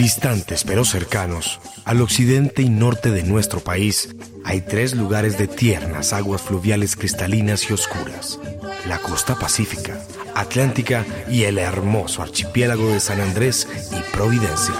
Distantes 0.00 0.64
pero 0.64 0.86
cercanos, 0.86 1.60
al 1.84 2.00
occidente 2.00 2.62
y 2.62 2.70
norte 2.70 3.10
de 3.10 3.22
nuestro 3.22 3.60
país, 3.60 4.08
hay 4.46 4.62
tres 4.62 4.94
lugares 4.94 5.36
de 5.36 5.46
tiernas 5.46 6.14
aguas 6.14 6.40
fluviales 6.40 6.96
cristalinas 6.96 7.68
y 7.68 7.74
oscuras. 7.74 8.40
La 8.88 8.96
costa 8.96 9.34
pacífica, 9.38 10.00
atlántica 10.34 11.04
y 11.30 11.42
el 11.42 11.58
hermoso 11.58 12.22
archipiélago 12.22 12.88
de 12.88 12.98
San 12.98 13.20
Andrés 13.20 13.68
y 13.92 14.16
Providencia. 14.16 14.74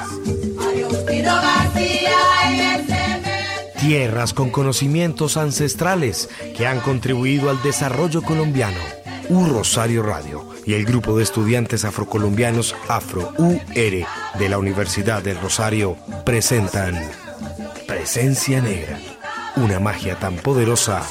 Tierras 3.78 4.32
con 4.32 4.48
conocimientos 4.48 5.36
ancestrales 5.36 6.30
que 6.56 6.66
han 6.66 6.80
contribuido 6.80 7.50
al 7.50 7.62
desarrollo 7.62 8.22
colombiano. 8.22 8.80
Un 9.28 9.50
Rosario 9.50 10.02
Radio 10.02 10.49
y 10.70 10.74
el 10.74 10.84
grupo 10.84 11.16
de 11.16 11.24
estudiantes 11.24 11.84
afrocolombianos 11.84 12.76
Afro-UR 12.86 13.64
de 13.74 14.48
la 14.48 14.56
Universidad 14.56 15.20
del 15.20 15.40
Rosario 15.40 15.96
presentan 16.24 16.94
Presencia 17.88 18.62
Negra, 18.62 18.96
una 19.56 19.80
magia 19.80 20.14
tan 20.14 20.36
poderosa 20.36 21.02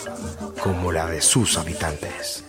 como 0.63 0.93
la 0.93 1.07
de 1.07 1.19
sus 1.19 1.57
habitantes. 1.57 2.45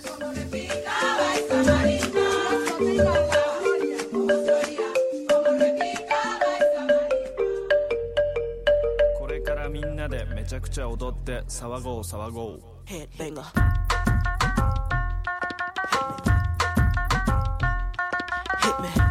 Hit 18.63 18.81
me. 18.81 19.10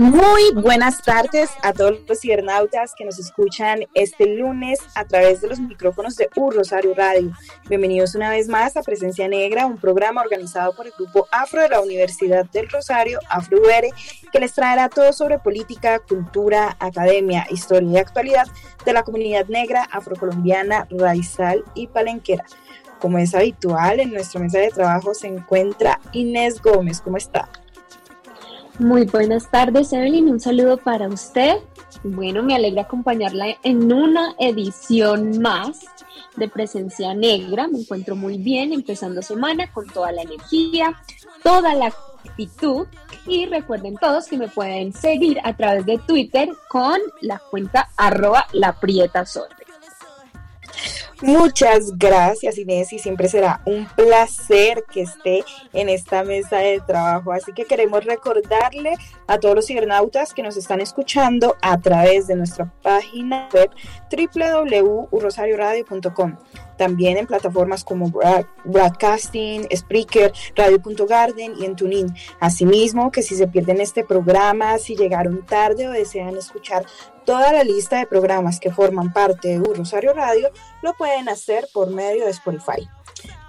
Muy 0.00 0.54
buenas 0.54 1.02
tardes 1.02 1.50
a 1.62 1.74
todos 1.74 1.98
los 2.08 2.20
cibernautas 2.20 2.94
que 2.96 3.04
nos 3.04 3.18
escuchan 3.18 3.80
este 3.92 4.34
lunes 4.34 4.78
a 4.94 5.04
través 5.04 5.42
de 5.42 5.48
los 5.48 5.60
micrófonos 5.60 6.16
de 6.16 6.30
U 6.36 6.50
Rosario 6.50 6.94
Radio. 6.94 7.32
Bienvenidos 7.68 8.14
una 8.14 8.30
vez 8.30 8.48
más 8.48 8.78
a 8.78 8.82
Presencia 8.82 9.28
Negra, 9.28 9.66
un 9.66 9.76
programa 9.76 10.22
organizado 10.22 10.74
por 10.74 10.86
el 10.86 10.94
grupo 10.98 11.28
Afro 11.30 11.60
de 11.60 11.68
la 11.68 11.82
Universidad 11.82 12.46
del 12.46 12.70
Rosario, 12.70 13.18
AfroUR, 13.28 13.94
que 14.32 14.40
les 14.40 14.54
traerá 14.54 14.88
todo 14.88 15.12
sobre 15.12 15.38
política, 15.38 15.98
cultura, 15.98 16.78
academia, 16.80 17.46
historia 17.50 17.90
y 17.90 17.98
actualidad 17.98 18.46
de 18.86 18.94
la 18.94 19.02
comunidad 19.02 19.48
negra, 19.48 19.86
afrocolombiana, 19.92 20.88
raizal 20.92 21.62
y 21.74 21.88
palenquera. 21.88 22.46
Como 23.00 23.18
es 23.18 23.34
habitual, 23.34 24.00
en 24.00 24.14
nuestra 24.14 24.40
mesa 24.40 24.60
de 24.60 24.70
trabajo 24.70 25.12
se 25.12 25.26
encuentra 25.26 26.00
Inés 26.12 26.62
Gómez. 26.62 27.02
¿Cómo 27.02 27.18
está? 27.18 27.50
Muy 28.80 29.04
buenas 29.04 29.50
tardes, 29.50 29.92
Evelyn. 29.92 30.30
Un 30.30 30.40
saludo 30.40 30.78
para 30.78 31.06
usted. 31.06 31.58
Bueno, 32.02 32.42
me 32.42 32.54
alegra 32.54 32.82
acompañarla 32.82 33.58
en 33.62 33.92
una 33.92 34.34
edición 34.38 35.38
más 35.38 35.80
de 36.36 36.48
Presencia 36.48 37.12
Negra. 37.12 37.68
Me 37.68 37.80
encuentro 37.80 38.16
muy 38.16 38.38
bien, 38.38 38.72
empezando 38.72 39.20
semana 39.20 39.70
con 39.70 39.86
toda 39.86 40.12
la 40.12 40.22
energía, 40.22 40.98
toda 41.42 41.74
la 41.74 41.92
actitud. 42.24 42.86
Y 43.26 43.44
recuerden 43.44 43.96
todos 43.96 44.28
que 44.28 44.38
me 44.38 44.48
pueden 44.48 44.94
seguir 44.94 45.40
a 45.44 45.54
través 45.54 45.84
de 45.84 45.98
Twitter 45.98 46.48
con 46.70 46.98
la 47.20 47.38
cuenta 47.50 47.90
arroba. 47.98 48.46
Muchas 51.22 51.98
gracias 51.98 52.56
Inés 52.56 52.92
y 52.92 52.98
siempre 52.98 53.28
será 53.28 53.60
un 53.66 53.86
placer 53.94 54.84
que 54.90 55.02
esté 55.02 55.44
en 55.72 55.88
esta 55.88 56.24
mesa 56.24 56.58
de 56.58 56.80
trabajo. 56.80 57.32
Así 57.32 57.52
que 57.52 57.66
queremos 57.66 58.04
recordarle 58.04 58.94
a 59.26 59.38
todos 59.38 59.54
los 59.54 59.66
cibernautas 59.66 60.32
que 60.32 60.42
nos 60.42 60.56
están 60.56 60.80
escuchando 60.80 61.56
a 61.60 61.78
través 61.78 62.26
de 62.26 62.36
nuestra 62.36 62.72
página 62.82 63.50
web 63.52 63.70
www.urrosarioradio.com. 64.10 66.36
También 66.80 67.18
en 67.18 67.26
plataformas 67.26 67.84
como 67.84 68.06
Broad- 68.08 68.46
Broadcasting, 68.64 69.68
Spreaker, 69.70 70.32
Radio.garden 70.56 71.52
y 71.60 71.66
en 71.66 71.76
TuneIn. 71.76 72.06
Asimismo, 72.40 73.12
que 73.12 73.20
si 73.20 73.36
se 73.36 73.46
pierden 73.46 73.82
este 73.82 74.02
programa, 74.02 74.78
si 74.78 74.96
llegaron 74.96 75.44
tarde 75.44 75.86
o 75.88 75.90
desean 75.90 76.38
escuchar 76.38 76.86
toda 77.26 77.52
la 77.52 77.64
lista 77.64 77.98
de 77.98 78.06
programas 78.06 78.58
que 78.58 78.72
forman 78.72 79.12
parte 79.12 79.48
de 79.48 79.58
U 79.60 79.74
Rosario 79.74 80.14
Radio, 80.14 80.48
lo 80.80 80.94
pueden 80.94 81.28
hacer 81.28 81.68
por 81.74 81.90
medio 81.90 82.24
de 82.24 82.30
Spotify. 82.30 82.88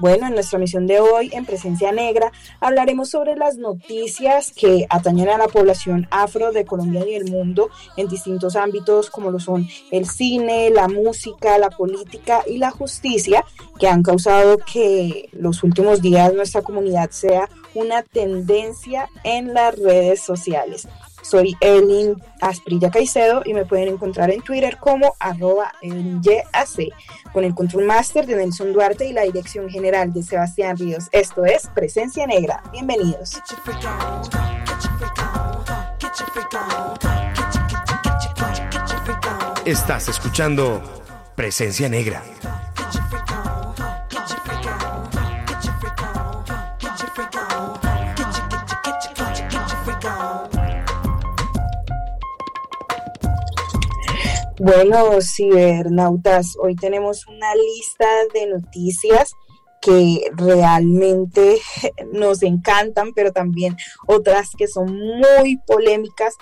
Bueno, 0.01 0.25
en 0.25 0.33
nuestra 0.33 0.57
misión 0.57 0.87
de 0.87 0.99
hoy, 0.99 1.29
en 1.31 1.45
Presencia 1.45 1.91
Negra, 1.91 2.31
hablaremos 2.59 3.11
sobre 3.11 3.35
las 3.35 3.57
noticias 3.57 4.51
que 4.51 4.87
atañen 4.89 5.29
a 5.29 5.37
la 5.37 5.47
población 5.47 6.07
afro 6.09 6.51
de 6.51 6.65
Colombia 6.65 7.07
y 7.07 7.13
el 7.13 7.29
mundo 7.29 7.69
en 7.97 8.07
distintos 8.07 8.55
ámbitos 8.55 9.11
como 9.11 9.29
lo 9.29 9.39
son 9.39 9.67
el 9.91 10.07
cine, 10.07 10.71
la 10.71 10.87
música, 10.87 11.59
la 11.59 11.69
política 11.69 12.41
y 12.47 12.57
la 12.57 12.71
justicia, 12.71 13.45
que 13.79 13.87
han 13.87 14.01
causado 14.01 14.57
que 14.57 15.29
los 15.33 15.61
últimos 15.61 16.01
días 16.01 16.33
nuestra 16.33 16.63
comunidad 16.63 17.11
sea 17.11 17.47
una 17.75 18.01
tendencia 18.01 19.07
en 19.23 19.53
las 19.53 19.77
redes 19.77 20.21
sociales. 20.21 20.87
Soy 21.31 21.55
Evelyn 21.61 22.21
Asprilla 22.41 22.91
Caicedo 22.91 23.41
y 23.45 23.53
me 23.53 23.63
pueden 23.63 23.87
encontrar 23.87 24.31
en 24.31 24.41
Twitter 24.41 24.75
como 24.77 25.15
arroba 25.17 25.71
EvelynYAC, 25.81 26.91
con 27.31 27.45
el 27.45 27.55
control 27.55 27.85
master 27.85 28.25
de 28.25 28.35
Nelson 28.35 28.73
Duarte 28.73 29.05
y 29.07 29.13
la 29.13 29.21
dirección 29.21 29.69
general 29.69 30.11
de 30.11 30.23
Sebastián 30.23 30.75
Ríos. 30.75 31.07
Esto 31.13 31.45
es 31.45 31.67
Presencia 31.67 32.27
Negra. 32.27 32.61
Bienvenidos. 32.73 33.31
Get 33.31 33.47
your 33.49 33.59
freak 33.63 33.81
on, 42.51 42.60
Bueno, 54.63 55.19
cibernautas, 55.21 56.55
hoy 56.61 56.75
tenemos 56.75 57.25
una 57.25 57.55
lista 57.55 58.05
de 58.31 58.45
noticias 58.45 59.33
que 59.81 60.25
realmente 60.35 61.57
nos 62.13 62.43
encantan, 62.43 63.11
pero 63.15 63.31
también 63.31 63.75
otras 64.05 64.51
que 64.55 64.67
son 64.67 64.95
muy 64.95 65.57
polémicas. 65.65 66.35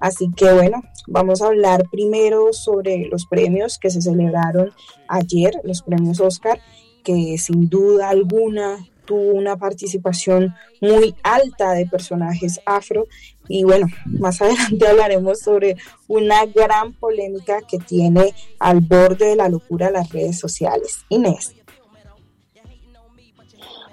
Así 0.00 0.32
que 0.36 0.52
bueno, 0.52 0.82
vamos 1.06 1.42
a 1.42 1.46
hablar 1.46 1.84
primero 1.92 2.52
sobre 2.52 3.06
los 3.06 3.26
premios 3.26 3.78
que 3.78 3.90
se 3.90 4.02
celebraron 4.02 4.72
ayer, 5.06 5.52
los 5.62 5.82
premios 5.82 6.18
Oscar, 6.18 6.60
que 7.04 7.38
sin 7.38 7.68
duda 7.68 8.08
alguna 8.08 8.84
tuvo 9.04 9.30
una 9.30 9.56
participación 9.56 10.56
muy 10.80 11.14
alta 11.22 11.74
de 11.74 11.86
personajes 11.86 12.60
afro 12.66 13.06
y 13.50 13.64
bueno, 13.64 13.88
más 14.06 14.40
adelante 14.40 14.86
hablaremos 14.88 15.40
sobre 15.40 15.76
una 16.06 16.46
gran 16.46 16.92
polémica 16.92 17.60
que 17.68 17.78
tiene 17.78 18.32
al 18.60 18.80
borde 18.80 19.30
de 19.30 19.36
la 19.36 19.48
locura 19.48 19.90
las 19.90 20.08
redes 20.10 20.38
sociales. 20.38 21.04
Inés. 21.08 21.54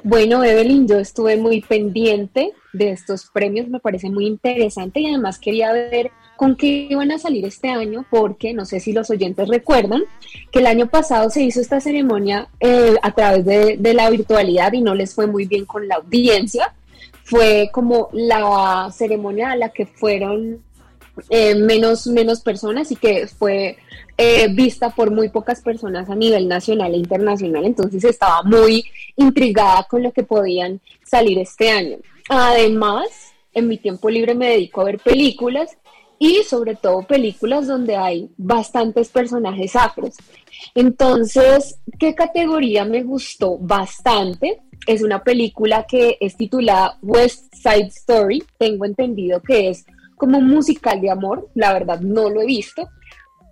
Bueno, 0.04 0.44
Evelyn, 0.44 0.88
yo 0.88 1.00
estuve 1.00 1.38
muy 1.38 1.62
pendiente 1.62 2.54
de 2.72 2.92
estos 2.92 3.30
premios, 3.34 3.68
me 3.68 3.80
parece 3.80 4.10
muy 4.10 4.28
interesante 4.28 5.00
y 5.00 5.08
además 5.08 5.40
quería 5.40 5.74
ver 5.74 6.12
con 6.38 6.56
qué 6.56 6.88
iban 6.90 7.12
a 7.12 7.18
salir 7.18 7.44
este 7.46 7.70
año, 7.70 8.06
porque 8.10 8.54
no 8.54 8.64
sé 8.64 8.80
si 8.80 8.94
los 8.94 9.10
oyentes 9.10 9.48
recuerdan 9.48 10.04
que 10.52 10.60
el 10.60 10.68
año 10.68 10.88
pasado 10.88 11.30
se 11.32 11.42
hizo 11.42 11.60
esta 11.60 11.82
ceremonia 11.82 12.48
eh, 12.60 12.96
a 13.02 13.12
través 13.12 13.44
de, 13.44 13.94
la 13.94 14.10
virtualidad 14.10 14.72
y 14.74 14.82
no 14.82 14.94
les 14.94 15.16
fue 15.16 15.26
muy 15.26 15.46
bien 15.46 15.66
con 15.66 15.88
la 15.88 15.96
audiencia. 15.96 16.74
Fue 17.28 17.70
como 17.74 18.08
la 18.14 18.90
ceremonia 18.92 19.52
a 19.52 19.58
la 19.58 19.70
que 19.70 19.86
fueron 19.86 20.64
eh, 21.30 21.56
menos, 21.56 22.08
menos 22.08 22.40
personas 22.40 22.90
y 22.92 22.96
que 22.96 23.28
fue 23.28 23.78
eh, 24.18 24.48
vista 24.54 24.92
por 24.92 25.12
muy 25.12 25.28
pocas 25.28 25.62
personas 25.62 26.10
a 26.10 26.16
nivel 26.16 26.48
nacional 26.48 26.94
e 26.94 26.98
internacional. 26.98 27.66
Entonces 27.66 28.06
estaba 28.06 28.44
muy 28.44 28.86
intrigada 29.18 29.84
con 29.90 30.04
lo 30.04 30.14
que 30.14 30.24
podían 30.24 30.80
salir 31.04 31.38
este 31.40 31.70
año. 31.70 31.98
Además, 32.30 33.08
en 33.54 33.68
mi 33.68 33.78
tiempo 33.78 34.10
libre 34.10 34.34
me 34.34 34.52
dedico 34.52 34.80
a 34.80 34.86
ver 34.86 35.00
películas 35.00 35.78
y 36.20 36.44
sobre 36.44 36.76
todo 36.76 37.02
películas 37.04 37.68
donde 37.68 37.98
hay 37.98 38.30
bastantes 38.38 39.10
personajes 39.10 39.76
afros. 39.76 40.16
Entonces, 40.76 41.78
¿qué 42.00 42.16
categoría 42.16 42.86
me 42.86 43.04
gustó 43.04 43.58
bastante? 43.58 44.62
Es 44.86 45.02
una 45.02 45.24
película 45.24 45.86
que 45.88 46.18
es 46.20 46.38
titulada 46.38 46.98
West 47.02 47.54
Side 47.56 47.88
Story. 47.88 48.44
Tengo 48.58 48.86
entendido 48.86 49.42
que 49.42 49.70
es 49.70 49.86
como 50.16 50.38
un 50.38 50.50
musical 50.50 51.02
de 51.02 51.10
amor. 51.10 51.50
La 51.56 51.74
verdad 51.74 52.00
no 52.02 52.30
lo 52.30 52.42
he 52.42 52.46
visto. 52.46 52.90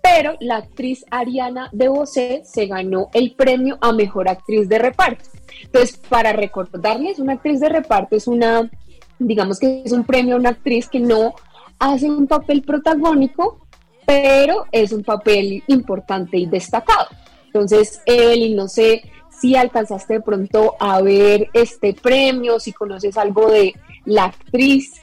Pero 0.02 0.38
la 0.40 0.58
actriz 0.58 1.04
Ariana 1.10 1.70
DeBose 1.72 2.44
se 2.46 2.68
ganó 2.68 3.10
el 3.14 3.34
premio 3.34 3.78
a 3.82 3.92
Mejor 3.92 4.30
Actriz 4.30 4.70
de 4.70 4.78
Reparto. 4.78 5.26
Entonces, 5.64 5.98
para 5.98 6.32
recordarles, 6.32 7.18
una 7.18 7.34
actriz 7.34 7.60
de 7.60 7.70
reparto 7.70 8.16
es 8.16 8.28
una, 8.28 8.70
digamos 9.18 9.60
que 9.60 9.82
es 9.84 9.92
un 9.92 10.04
premio 10.04 10.36
a 10.36 10.40
una 10.40 10.50
actriz 10.50 10.88
que 10.88 11.00
no 11.00 11.34
hace 11.80 12.10
un 12.10 12.28
papel 12.28 12.62
protagónico, 12.62 13.66
pero 14.06 14.66
es 14.72 14.92
un 14.92 15.04
papel 15.04 15.64
importante 15.68 16.38
y 16.38 16.46
destacado. 16.46 17.08
Entonces, 17.48 18.02
Evelyn, 18.06 18.56
no 18.56 18.68
sé 18.68 19.10
si 19.46 19.56
alcanzaste 19.56 20.16
de 20.16 20.22
pronto 20.22 20.76
a 20.80 21.04
ver 21.04 21.50
este 21.54 21.94
premio, 21.94 22.60
si 22.60 22.74
conoces 22.74 23.16
algo 23.16 23.48
de 23.48 23.76
la 24.06 24.26
actriz. 24.26 24.94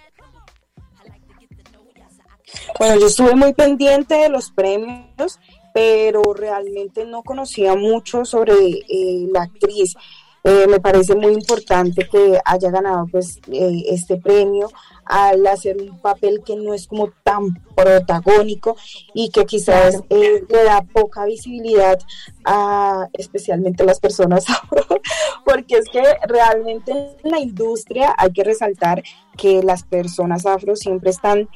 Bueno, 2.77 2.99
yo 2.99 3.07
estuve 3.07 3.37
muy 3.37 3.53
pendiente 3.53 4.17
de 4.17 4.29
los 4.29 4.51
premios, 4.51 5.39
pero 5.73 6.23
realmente 6.35 7.05
no 7.05 7.23
conocía 7.23 7.77
mucho 7.77 8.25
sobre 8.25 8.55
eh, 8.55 9.29
la 9.33 9.43
actriz. 9.43 9.95
Eh, 10.43 10.67
me 10.69 10.81
parece 10.81 11.15
muy 11.15 11.35
importante 11.35 12.09
que 12.11 12.41
haya 12.45 12.71
ganado 12.73 13.07
pues 13.13 13.39
eh, 13.47 13.85
este 13.91 14.17
premio 14.17 14.69
al 15.13 15.47
hacer 15.47 15.77
un 15.77 15.99
papel 16.01 16.43
que 16.43 16.57
no 16.57 16.73
es 16.73 16.87
como 16.87 17.11
tan 17.23 17.63
protagónico 17.77 18.77
y 19.13 19.29
que 19.29 19.45
quizás 19.45 20.03
eh, 20.09 20.43
le 20.49 20.65
da 20.65 20.81
poca 20.81 21.27
visibilidad 21.27 21.99
a 22.45 23.09
especialmente 23.13 23.83
a 23.83 23.87
las 23.87 24.01
personas 24.01 24.49
afro, 24.49 24.87
porque 25.45 25.77
es 25.77 25.89
que 25.91 26.03
realmente 26.27 26.93
en 27.23 27.31
la 27.31 27.41
industria 27.41 28.15
hay 28.17 28.33
que 28.33 28.43
resaltar 28.43 29.03
que 29.37 29.63
las 29.63 29.83
personas 29.83 30.47
afro 30.47 30.77
siempre 30.77 31.11
están 31.11 31.49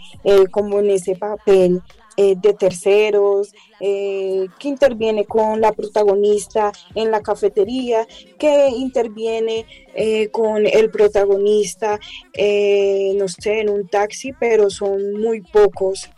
como 0.51 0.81
en 0.81 0.91
ese 0.91 1.17
papel 1.17 1.83
eh, 2.17 2.35
de 2.37 2.55
terceros, 2.55 3.53
eh, 3.79 4.47
que 4.59 4.69
interviene 4.69 5.27
con 5.27 5.61
la 5.61 5.73
protagonista 5.73 6.73
en 6.95 7.11
la 7.11 7.21
cafetería, 7.21 8.07
que 8.39 8.69
interviene 8.71 9.67
eh, 9.95 10.29
con 10.29 10.67
el 10.67 10.91
protagonista, 10.91 11.99
no 11.99 13.29
sé, 13.29 13.61
en 13.61 13.69
un 13.69 13.89
taxi, 13.89 14.33
pero 14.33 14.71
son 14.71 15.21
muy 15.21 15.43
pocos, 15.43 16.11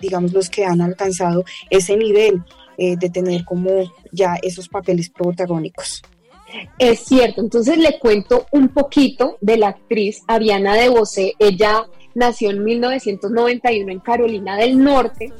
digamos, 0.00 0.32
los 0.32 0.48
que 0.48 0.64
han 0.64 0.80
alcanzado 0.80 1.44
ese 1.68 1.96
nivel 1.96 2.42
de 2.76 3.10
tener 3.10 3.44
como 3.44 3.90
ya 4.12 4.36
esos 4.42 4.68
papeles 4.68 5.10
protagónicos. 5.10 6.02
Es 6.78 7.00
cierto, 7.00 7.40
entonces 7.40 7.78
le 7.78 7.98
cuento 7.98 8.46
un 8.52 8.68
poquito 8.68 9.38
de 9.40 9.56
la 9.56 9.68
actriz 9.68 10.22
Ariana 10.26 10.74
de 10.74 10.88
Bosé. 10.88 11.34
Ella 11.38 11.84
nació 12.20 12.50
en 12.50 12.62
1991 12.62 13.90
en 13.90 13.98
Carolina 13.98 14.56
del 14.56 14.78
Norte. 14.78 15.32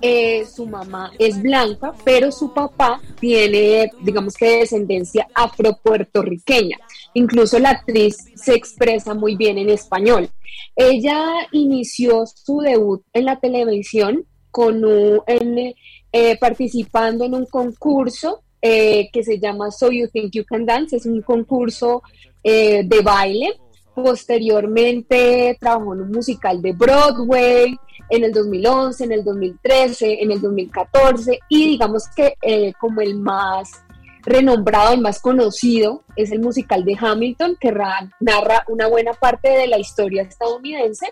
Eh, 0.00 0.46
su 0.46 0.66
mamá 0.66 1.10
es 1.18 1.42
blanca, 1.42 1.92
pero 2.04 2.30
su 2.30 2.54
papá 2.54 3.00
tiene, 3.18 3.90
digamos 4.02 4.36
que, 4.36 4.60
descendencia 4.60 5.26
afro-puertorriqueña. 5.34 6.78
Incluso 7.14 7.58
la 7.58 7.70
actriz 7.70 8.16
se 8.36 8.54
expresa 8.54 9.14
muy 9.14 9.34
bien 9.34 9.58
en 9.58 9.68
español. 9.70 10.30
Ella 10.76 11.24
inició 11.50 12.24
su 12.26 12.60
debut 12.60 13.02
en 13.12 13.24
la 13.24 13.40
televisión 13.40 14.24
con 14.52 14.84
un, 14.84 15.74
eh, 16.12 16.38
participando 16.38 17.24
en 17.24 17.34
un 17.34 17.46
concurso 17.46 18.42
eh, 18.62 19.08
que 19.12 19.24
se 19.24 19.40
llama 19.40 19.72
So 19.72 19.90
You 19.90 20.08
Think 20.08 20.32
You 20.32 20.44
Can 20.44 20.64
Dance. 20.64 20.94
Es 20.94 21.06
un 21.06 21.20
concurso 21.22 22.02
de 22.44 23.00
baile 23.02 23.58
Posteriormente 24.02 25.56
trabajó 25.58 25.92
en 25.92 26.02
un 26.02 26.12
musical 26.12 26.62
de 26.62 26.72
Broadway 26.72 27.76
en 28.08 28.22
el 28.22 28.32
2011, 28.32 29.04
en 29.04 29.12
el 29.12 29.24
2013, 29.24 30.22
en 30.22 30.30
el 30.30 30.40
2014 30.40 31.40
y 31.48 31.70
digamos 31.70 32.04
que 32.14 32.34
eh, 32.40 32.72
como 32.78 33.00
el 33.00 33.16
más 33.16 33.82
renombrado 34.22 34.94
y 34.94 35.00
más 35.00 35.20
conocido 35.20 36.04
es 36.14 36.30
el 36.30 36.38
musical 36.38 36.84
de 36.84 36.96
Hamilton 36.96 37.56
que 37.60 37.72
narra 38.20 38.64
una 38.68 38.86
buena 38.86 39.14
parte 39.14 39.48
de 39.48 39.66
la 39.66 39.78
historia 39.78 40.22
estadounidense 40.22 41.10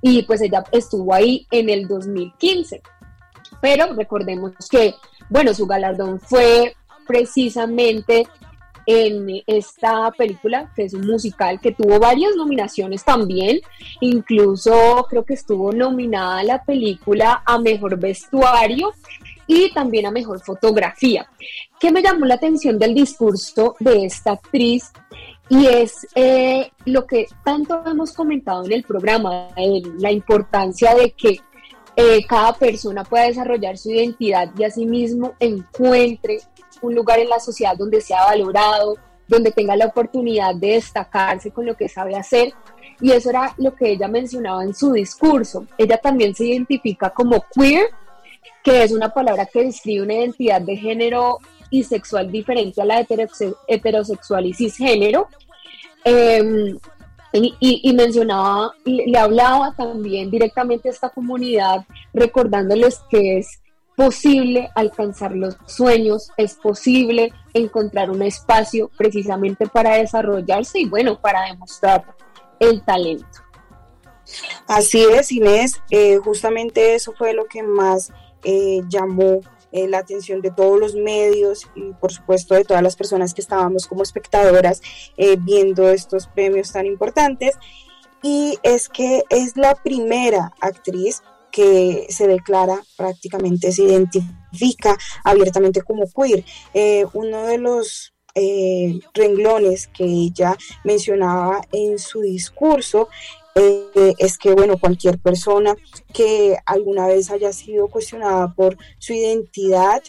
y 0.00 0.22
pues 0.22 0.40
ella 0.40 0.62
estuvo 0.70 1.12
ahí 1.12 1.48
en 1.50 1.68
el 1.68 1.88
2015. 1.88 2.80
Pero 3.60 3.92
recordemos 3.94 4.52
que, 4.70 4.94
bueno, 5.28 5.52
su 5.52 5.66
galardón 5.66 6.20
fue 6.20 6.76
precisamente 7.08 8.28
en 8.90 9.42
esta 9.46 10.10
película, 10.10 10.72
que 10.74 10.82
es 10.82 10.94
un 10.94 11.06
musical 11.06 11.60
que 11.60 11.70
tuvo 11.70 12.00
varias 12.00 12.34
nominaciones 12.34 13.04
también, 13.04 13.60
incluso 14.00 15.06
creo 15.08 15.24
que 15.24 15.34
estuvo 15.34 15.70
nominada 15.72 16.42
la 16.42 16.64
película 16.64 17.40
a 17.46 17.58
Mejor 17.58 17.96
Vestuario 18.00 18.92
y 19.46 19.72
también 19.72 20.06
a 20.06 20.10
Mejor 20.10 20.40
Fotografía. 20.40 21.28
¿Qué 21.78 21.92
me 21.92 22.02
llamó 22.02 22.26
la 22.26 22.34
atención 22.34 22.80
del 22.80 22.94
discurso 22.94 23.76
de 23.78 24.06
esta 24.06 24.32
actriz? 24.32 24.90
Y 25.48 25.66
es 25.66 26.06
eh, 26.16 26.70
lo 26.84 27.06
que 27.06 27.26
tanto 27.44 27.82
hemos 27.86 28.12
comentado 28.12 28.64
en 28.64 28.72
el 28.72 28.82
programa, 28.82 29.48
la 29.98 30.10
importancia 30.10 30.94
de 30.94 31.12
que 31.12 31.40
eh, 32.00 32.24
cada 32.26 32.54
persona 32.54 33.04
pueda 33.04 33.26
desarrollar 33.26 33.76
su 33.76 33.90
identidad 33.90 34.50
y 34.56 34.64
asimismo 34.64 35.34
encuentre 35.38 36.38
un 36.80 36.94
lugar 36.94 37.18
en 37.18 37.28
la 37.28 37.38
sociedad 37.38 37.76
donde 37.76 38.00
sea 38.00 38.24
valorado, 38.24 38.96
donde 39.28 39.50
tenga 39.50 39.76
la 39.76 39.86
oportunidad 39.86 40.54
de 40.54 40.72
destacarse 40.72 41.50
con 41.50 41.66
lo 41.66 41.76
que 41.76 41.88
sabe 41.88 42.16
hacer. 42.16 42.54
Y 43.02 43.12
eso 43.12 43.30
era 43.30 43.54
lo 43.58 43.74
que 43.74 43.90
ella 43.90 44.08
mencionaba 44.08 44.64
en 44.64 44.74
su 44.74 44.92
discurso. 44.92 45.66
Ella 45.76 45.98
también 45.98 46.34
se 46.34 46.46
identifica 46.46 47.10
como 47.10 47.44
queer, 47.54 47.90
que 48.64 48.82
es 48.82 48.92
una 48.92 49.12
palabra 49.12 49.46
que 49.46 49.64
describe 49.64 50.02
una 50.02 50.14
identidad 50.14 50.60
de 50.62 50.76
género 50.76 51.38
y 51.70 51.84
sexual 51.84 52.32
diferente 52.32 52.80
a 52.80 52.84
la 52.84 53.06
heterosexual 53.68 54.46
y 54.46 54.54
cisgénero. 54.54 55.28
Em, 56.04 56.78
y, 57.32 57.92
mencionaba, 57.92 58.72
le 58.84 59.18
hablaba 59.18 59.74
también 59.76 60.30
directamente 60.30 60.88
a 60.88 60.92
esta 60.92 61.10
comunidad, 61.10 61.84
recordándoles 62.12 63.00
que 63.08 63.38
es 63.38 63.60
posible 63.96 64.70
alcanzar 64.74 65.32
los 65.32 65.56
sueños, 65.66 66.30
es 66.36 66.54
posible 66.54 67.32
encontrar 67.52 68.10
un 68.10 68.22
espacio 68.22 68.90
precisamente 68.96 69.66
para 69.66 69.96
desarrollarse 69.96 70.80
y 70.80 70.88
bueno, 70.88 71.20
para 71.20 71.42
demostrar 71.42 72.04
el 72.58 72.82
talento. 72.82 73.26
Así 74.66 75.02
es, 75.02 75.30
Inés, 75.32 75.80
eh, 75.90 76.18
justamente 76.18 76.94
eso 76.94 77.12
fue 77.12 77.34
lo 77.34 77.46
que 77.46 77.62
más 77.62 78.12
eh, 78.44 78.80
llamó 78.88 79.40
eh, 79.72 79.88
la 79.88 79.98
atención 79.98 80.40
de 80.40 80.50
todos 80.50 80.78
los 80.78 80.94
medios 80.94 81.66
y 81.74 81.92
por 82.00 82.12
supuesto 82.12 82.54
de 82.54 82.64
todas 82.64 82.82
las 82.82 82.96
personas 82.96 83.34
que 83.34 83.40
estábamos 83.40 83.86
como 83.86 84.02
espectadoras 84.02 84.82
eh, 85.16 85.36
viendo 85.38 85.88
estos 85.90 86.26
premios 86.26 86.72
tan 86.72 86.86
importantes. 86.86 87.54
Y 88.22 88.58
es 88.62 88.88
que 88.88 89.22
es 89.30 89.56
la 89.56 89.74
primera 89.74 90.52
actriz 90.60 91.22
que 91.50 92.06
se 92.10 92.26
declara 92.26 92.80
prácticamente, 92.96 93.72
se 93.72 93.82
identifica 93.84 94.96
abiertamente 95.24 95.82
como 95.82 96.06
queer. 96.06 96.44
Eh, 96.74 97.06
uno 97.14 97.46
de 97.46 97.58
los 97.58 98.12
renglones 99.12 99.88
que 99.88 100.04
ella 100.04 100.56
mencionaba 100.84 101.60
en 101.72 101.98
su 101.98 102.20
discurso 102.20 103.08
eh, 103.54 104.14
es 104.18 104.38
que, 104.38 104.52
bueno, 104.52 104.78
cualquier 104.78 105.18
persona 105.18 105.74
que 106.12 106.56
alguna 106.66 107.06
vez 107.06 107.30
haya 107.30 107.52
sido 107.52 107.88
cuestionada 107.88 108.54
por 108.54 108.76
su 108.98 109.12
identidad 109.12 110.02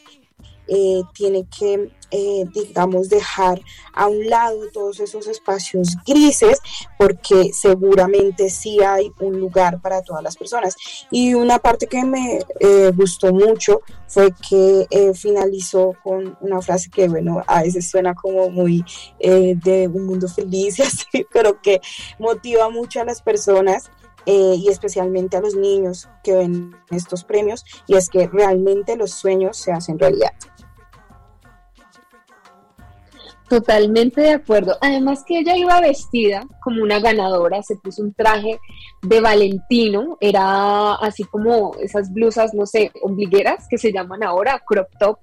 eh, 0.68 1.02
tiene 1.14 1.46
que 1.46 1.92
eh, 2.12 2.46
digamos, 2.54 3.08
dejar 3.08 3.62
a 3.94 4.08
un 4.08 4.28
lado 4.30 4.60
todos 4.74 5.00
esos 5.00 5.28
espacios 5.28 5.96
grises, 6.06 6.60
porque 6.98 7.52
seguramente 7.54 8.50
sí 8.50 8.80
hay 8.82 9.14
un 9.22 9.40
lugar 9.40 9.82
para 9.82 10.02
todas 10.02 10.22
las 10.22 10.36
personas. 10.36 10.76
Y 11.10 11.34
una 11.34 11.60
parte 11.60 11.88
que 11.88 12.04
me 12.04 12.40
eh, 12.60 12.92
gustó 12.94 13.34
mucho 13.34 13.80
fue 14.08 14.34
que 14.50 14.88
eh, 14.90 15.14
finalizó 15.14 15.94
con 16.04 16.38
una 16.42 16.62
frase 16.62 16.90
que, 16.90 17.08
bueno, 17.08 17.42
a 17.48 17.64
veces 17.64 17.90
suena 17.90 18.14
como 18.14 18.50
muy 18.50 18.84
de 19.20 19.90
un 19.92 20.06
mundo 20.06 20.28
feliz 20.28 20.80
y 20.80 20.82
así, 20.82 21.26
pero 21.32 21.62
que 21.62 21.80
motiva 22.20 22.70
mucho 22.70 23.00
a 23.00 23.06
las 23.06 23.22
personas. 23.22 23.90
y 24.26 24.68
especialmente 24.70 25.36
a 25.38 25.42
los 25.42 25.56
niños 25.56 26.08
que 26.24 26.34
ven 26.34 26.76
estos 26.92 27.24
premios, 27.24 27.66
y 27.88 27.96
es 27.96 28.08
que 28.08 28.28
realmente 28.28 28.96
los 28.96 29.12
sueños 29.12 29.58
se 29.58 29.72
hacen 29.72 29.98
realidad. 29.98 30.34
Totalmente 33.52 34.22
de 34.22 34.32
acuerdo. 34.32 34.78
Además 34.80 35.26
que 35.28 35.40
ella 35.40 35.58
iba 35.58 35.82
vestida 35.82 36.48
como 36.64 36.82
una 36.84 37.02
ganadora, 37.02 37.62
se 37.62 37.76
puso 37.76 38.02
un 38.02 38.14
traje 38.14 38.62
de 39.02 39.20
Valentino, 39.20 40.18
era 40.22 40.94
así 40.94 41.26
como 41.26 41.74
esas 41.82 42.14
blusas, 42.14 42.54
no 42.54 42.66
sé, 42.66 42.94
ombligueras 43.02 43.68
que 43.70 43.78
se 43.78 43.92
llaman 43.92 44.24
ahora, 44.24 44.64
crop 44.66 44.88
top 44.98 45.18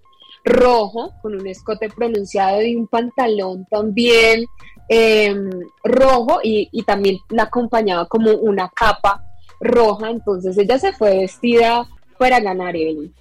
rojo, 0.44 1.14
con 1.22 1.36
un 1.36 1.46
escote 1.46 1.88
pronunciado 1.88 2.60
y 2.60 2.76
un 2.76 2.86
pantalón 2.86 3.64
también 3.70 4.44
em, 4.90 5.48
rojo 5.82 6.40
y, 6.42 6.68
y 6.70 6.82
también 6.82 7.16
la 7.30 7.44
acompañaba 7.44 8.08
como 8.08 8.32
una 8.32 8.68
capa 8.68 9.24
roja, 9.58 10.10
entonces 10.10 10.58
ella 10.58 10.78
se 10.78 10.92
fue 10.92 11.16
vestida 11.16 11.88
para 12.18 12.40
ganar 12.40 12.76
Evelyn. 12.76 13.14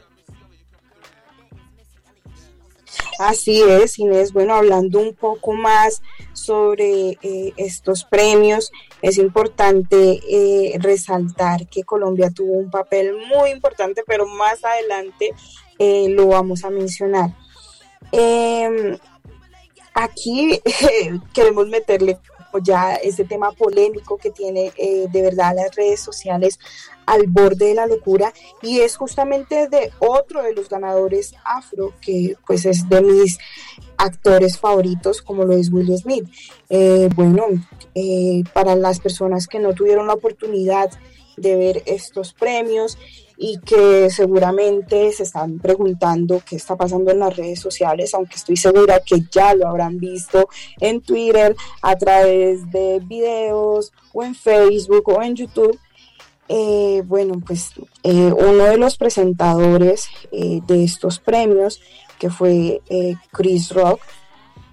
Así 3.20 3.64
es, 3.64 3.98
Inés. 3.98 4.32
Bueno, 4.32 4.54
hablando 4.54 5.00
un 5.00 5.14
poco 5.14 5.54
más 5.54 6.02
sobre 6.34 7.18
eh, 7.22 7.54
estos 7.58 8.04
premios, 8.04 8.72
es 9.02 9.18
importante 9.18 10.20
eh, 10.30 10.78
resaltar 10.80 11.68
que 11.68 11.84
Colombia 11.84 12.30
tuvo 12.30 12.54
un 12.54 12.70
papel 12.70 13.16
muy 13.36 13.50
importante, 13.50 14.04
pero 14.06 14.28
más 14.28 14.64
adelante 14.64 15.34
eh, 15.80 16.10
lo 16.10 16.28
vamos 16.28 16.64
a 16.64 16.70
mencionar. 16.70 17.32
Em, 18.12 18.98
aquí 19.94 20.62
queremos 21.34 21.68
meterle 21.68 22.20
ya 22.64 22.96
ese 22.96 23.24
tema 23.24 23.52
polémico 23.52 24.18
que 24.18 24.32
tiene 24.32 24.72
de 24.78 25.22
verdad 25.22 25.54
las 25.56 25.76
redes 25.76 26.00
sociales 26.00 26.58
al 27.08 27.26
borde 27.28 27.70
de 27.70 27.74
la 27.74 27.88
locura 27.88 28.32
y 28.62 28.82
es 28.82 28.96
justamente 28.96 29.68
de 29.68 29.92
otro 29.98 30.44
de 30.44 30.54
los 30.54 30.70
ganadores 30.70 31.34
afro 31.44 31.94
que 32.02 32.36
pues 32.46 32.66
es 32.66 32.88
de 32.88 33.02
mis 33.02 33.40
actores 33.98 34.60
favoritos 34.60 35.24
como 35.24 35.44
lo 35.44 35.54
es 35.54 35.72
Will 35.72 35.98
Smith. 35.98 36.26
Eh, 36.70 37.10
bueno, 37.16 37.46
eh, 37.96 38.44
para 38.54 38.76
las 38.76 39.00
personas 39.00 39.48
que 39.48 39.60
no 39.60 39.74
tuvieron 39.74 40.06
la 40.08 40.14
oportunidad 40.14 40.92
de 41.38 41.56
ver 41.56 41.84
estos 41.86 42.34
premios 42.34 42.98
y 43.38 43.60
que 43.60 44.10
seguramente 44.10 45.12
se 45.12 45.24
están 45.24 45.60
preguntando 45.60 46.42
qué 46.48 46.56
está 46.56 46.76
pasando 46.76 47.12
en 47.12 47.20
las 47.20 47.38
redes 47.38 47.60
sociales, 47.60 48.14
aunque 48.14 48.36
estoy 48.36 48.58
segura 48.58 49.00
que 49.00 49.22
ya 49.32 49.54
lo 49.54 49.68
habrán 49.68 50.00
visto 50.00 50.50
en 50.80 51.02
Twitter, 51.02 51.56
a 51.82 51.96
través 51.96 52.70
de 52.72 53.00
videos 53.06 53.94
o 54.12 54.24
en 54.24 54.34
Facebook 54.34 55.08
o 55.10 55.22
en 55.22 55.36
YouTube. 55.36 55.80
Eh, 56.50 57.04
bueno, 57.06 57.42
pues 57.46 57.72
eh, 58.04 58.32
uno 58.32 58.64
de 58.66 58.78
los 58.78 58.98
presentadores 58.98 60.08
eh, 60.32 60.62
de 60.66 60.84
estos 60.84 61.20
premios, 61.20 61.82
que 62.20 62.30
fue 62.30 62.82
Chris 63.32 63.72
Rock, 63.72 64.02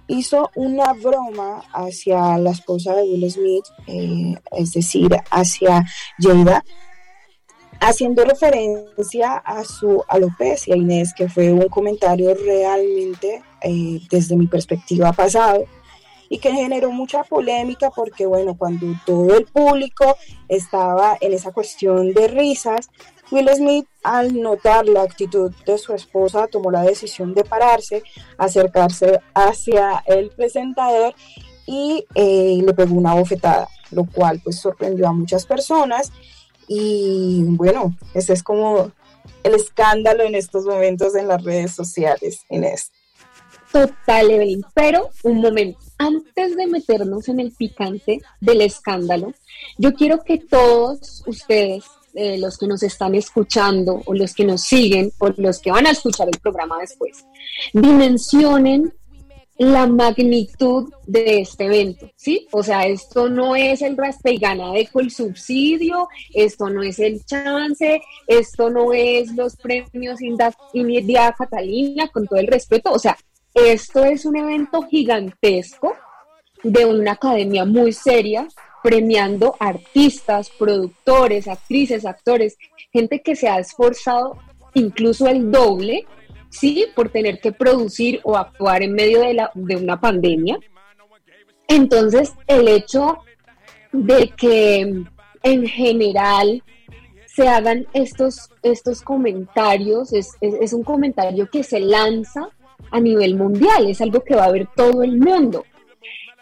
hizo 0.07 0.49
una 0.55 0.93
broma 0.93 1.63
hacia 1.73 2.37
la 2.37 2.51
esposa 2.51 2.95
de 2.95 3.03
Will 3.03 3.29
Smith, 3.29 3.65
es 4.51 4.73
decir, 4.73 5.09
hacia 5.29 5.85
Jada, 6.19 6.63
haciendo 7.79 8.23
referencia 8.23 9.35
a 9.37 9.63
su 9.63 10.03
alopecia, 10.07 10.75
Inés, 10.75 11.13
que 11.15 11.29
fue 11.29 11.51
un 11.51 11.67
comentario 11.67 12.33
realmente, 12.33 13.43
desde 14.09 14.35
mi 14.35 14.47
perspectiva, 14.47 15.13
pasado 15.13 15.65
y 16.29 16.39
que 16.39 16.51
generó 16.51 16.91
mucha 16.91 17.23
polémica 17.23 17.91
porque, 17.91 18.25
bueno, 18.25 18.57
cuando 18.57 18.87
todo 19.05 19.37
el 19.37 19.45
público 19.45 20.15
estaba 20.47 21.17
en 21.21 21.33
esa 21.33 21.51
cuestión 21.51 22.13
de 22.13 22.27
risas, 22.27 22.89
Will 23.31 23.49
Smith, 23.55 23.87
al 24.03 24.39
notar 24.39 24.85
la 24.85 25.01
actitud 25.01 25.51
de 25.65 25.77
su 25.77 25.93
esposa, 25.93 26.47
tomó 26.47 26.71
la 26.71 26.83
decisión 26.83 27.33
de 27.33 27.43
pararse, 27.43 28.03
acercarse 28.37 29.19
hacia 29.33 30.03
el 30.05 30.29
presentador 30.29 31.15
y 31.65 32.05
eh, 32.13 32.59
le 32.63 32.73
pegó 32.73 32.95
una 32.95 33.15
bofetada, 33.15 33.67
lo 33.91 34.05
cual 34.05 34.39
pues 34.43 34.59
sorprendió 34.59 35.07
a 35.07 35.13
muchas 35.13 35.45
personas 35.45 36.11
y 36.67 37.43
bueno, 37.47 37.95
ese 38.13 38.33
es 38.33 38.43
como 38.43 38.91
el 39.43 39.55
escándalo 39.55 40.23
en 40.23 40.35
estos 40.35 40.65
momentos 40.65 41.15
en 41.15 41.27
las 41.27 41.43
redes 41.43 41.71
sociales, 41.71 42.41
Inés. 42.49 42.91
Total, 43.71 44.31
Evelyn. 44.31 44.63
Pero 44.73 45.09
un 45.23 45.41
momento, 45.41 45.79
antes 45.97 46.55
de 46.55 46.67
meternos 46.67 47.27
en 47.29 47.39
el 47.39 47.51
picante 47.51 48.21
del 48.41 48.61
escándalo, 48.61 49.33
yo 49.77 49.93
quiero 49.93 50.23
que 50.23 50.37
todos 50.37 51.23
ustedes, 51.25 51.85
eh, 52.13 52.37
los 52.37 52.57
que 52.57 52.67
nos 52.67 52.83
están 52.83 53.15
escuchando 53.15 54.01
o 54.05 54.13
los 54.13 54.33
que 54.33 54.45
nos 54.45 54.61
siguen 54.61 55.11
o 55.19 55.29
los 55.37 55.59
que 55.59 55.71
van 55.71 55.87
a 55.87 55.91
escuchar 55.91 56.27
el 56.31 56.39
programa 56.39 56.77
después, 56.79 57.25
dimensionen 57.73 58.93
la 59.57 59.87
magnitud 59.87 60.91
de 61.07 61.39
este 61.39 61.65
evento, 61.65 62.11
¿sí? 62.17 62.47
O 62.51 62.61
sea, 62.61 62.85
esto 62.87 63.29
no 63.29 63.55
es 63.55 63.81
el 63.81 63.95
raspe 63.95 64.33
y 64.33 64.37
gana 64.37 64.71
de 64.73 64.89
el 64.93 65.11
subsidio, 65.11 66.09
esto 66.33 66.69
no 66.69 66.83
es 66.83 66.99
el 66.99 67.23
chance, 67.25 68.01
esto 68.27 68.69
no 68.69 68.91
es 68.91 69.33
los 69.33 69.55
premios 69.55 70.19
India 70.73 71.33
Catalina, 71.37 72.09
con 72.09 72.27
todo 72.27 72.39
el 72.39 72.47
respeto, 72.47 72.91
o 72.91 72.99
sea, 72.99 73.17
esto 73.55 74.03
es 74.03 74.25
un 74.25 74.35
evento 74.35 74.83
gigantesco 74.83 75.95
de 76.61 76.85
una 76.85 77.13
academia 77.13 77.63
muy 77.63 77.93
seria, 77.93 78.47
premiando 78.83 79.55
artistas, 79.59 80.49
productores, 80.49 81.47
actrices, 81.47 82.05
actores, 82.05 82.57
gente 82.91 83.21
que 83.21 83.35
se 83.35 83.47
ha 83.47 83.57
esforzado 83.57 84.37
incluso 84.73 85.27
el 85.27 85.51
doble, 85.51 86.05
¿sí? 86.49 86.85
Por 86.93 87.09
tener 87.09 87.39
que 87.39 87.53
producir 87.53 88.19
o 88.23 88.35
actuar 88.35 88.83
en 88.83 88.93
medio 88.93 89.21
de, 89.21 89.33
la, 89.33 89.51
de 89.53 89.77
una 89.77 89.99
pandemia. 89.99 90.59
Entonces, 91.67 92.33
el 92.47 92.67
hecho 92.67 93.19
de 93.93 94.29
que 94.29 95.05
en 95.43 95.67
general 95.67 96.61
se 97.25 97.47
hagan 97.47 97.87
estos, 97.93 98.49
estos 98.63 99.01
comentarios, 99.01 100.11
es, 100.13 100.31
es 100.41 100.73
un 100.73 100.83
comentario 100.83 101.49
que 101.49 101.63
se 101.63 101.79
lanza 101.79 102.49
a 102.91 102.99
nivel 102.99 103.35
mundial, 103.35 103.87
es 103.87 104.01
algo 104.01 104.23
que 104.23 104.35
va 104.35 104.45
a 104.45 104.51
ver 104.51 104.67
todo 104.75 105.03
el 105.03 105.17
mundo. 105.17 105.65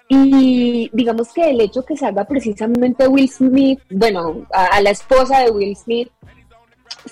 Y 0.07 0.89
digamos 0.93 1.33
que 1.33 1.49
el 1.49 1.61
hecho 1.61 1.83
que 1.83 1.97
se 1.97 2.05
haga 2.05 2.25
precisamente 2.25 3.07
Will 3.07 3.29
Smith, 3.29 3.79
bueno, 3.89 4.45
a, 4.51 4.79
la 4.81 4.91
esposa 4.91 5.39
de 5.39 5.51
Will 5.51 5.75
Smith, 5.75 6.09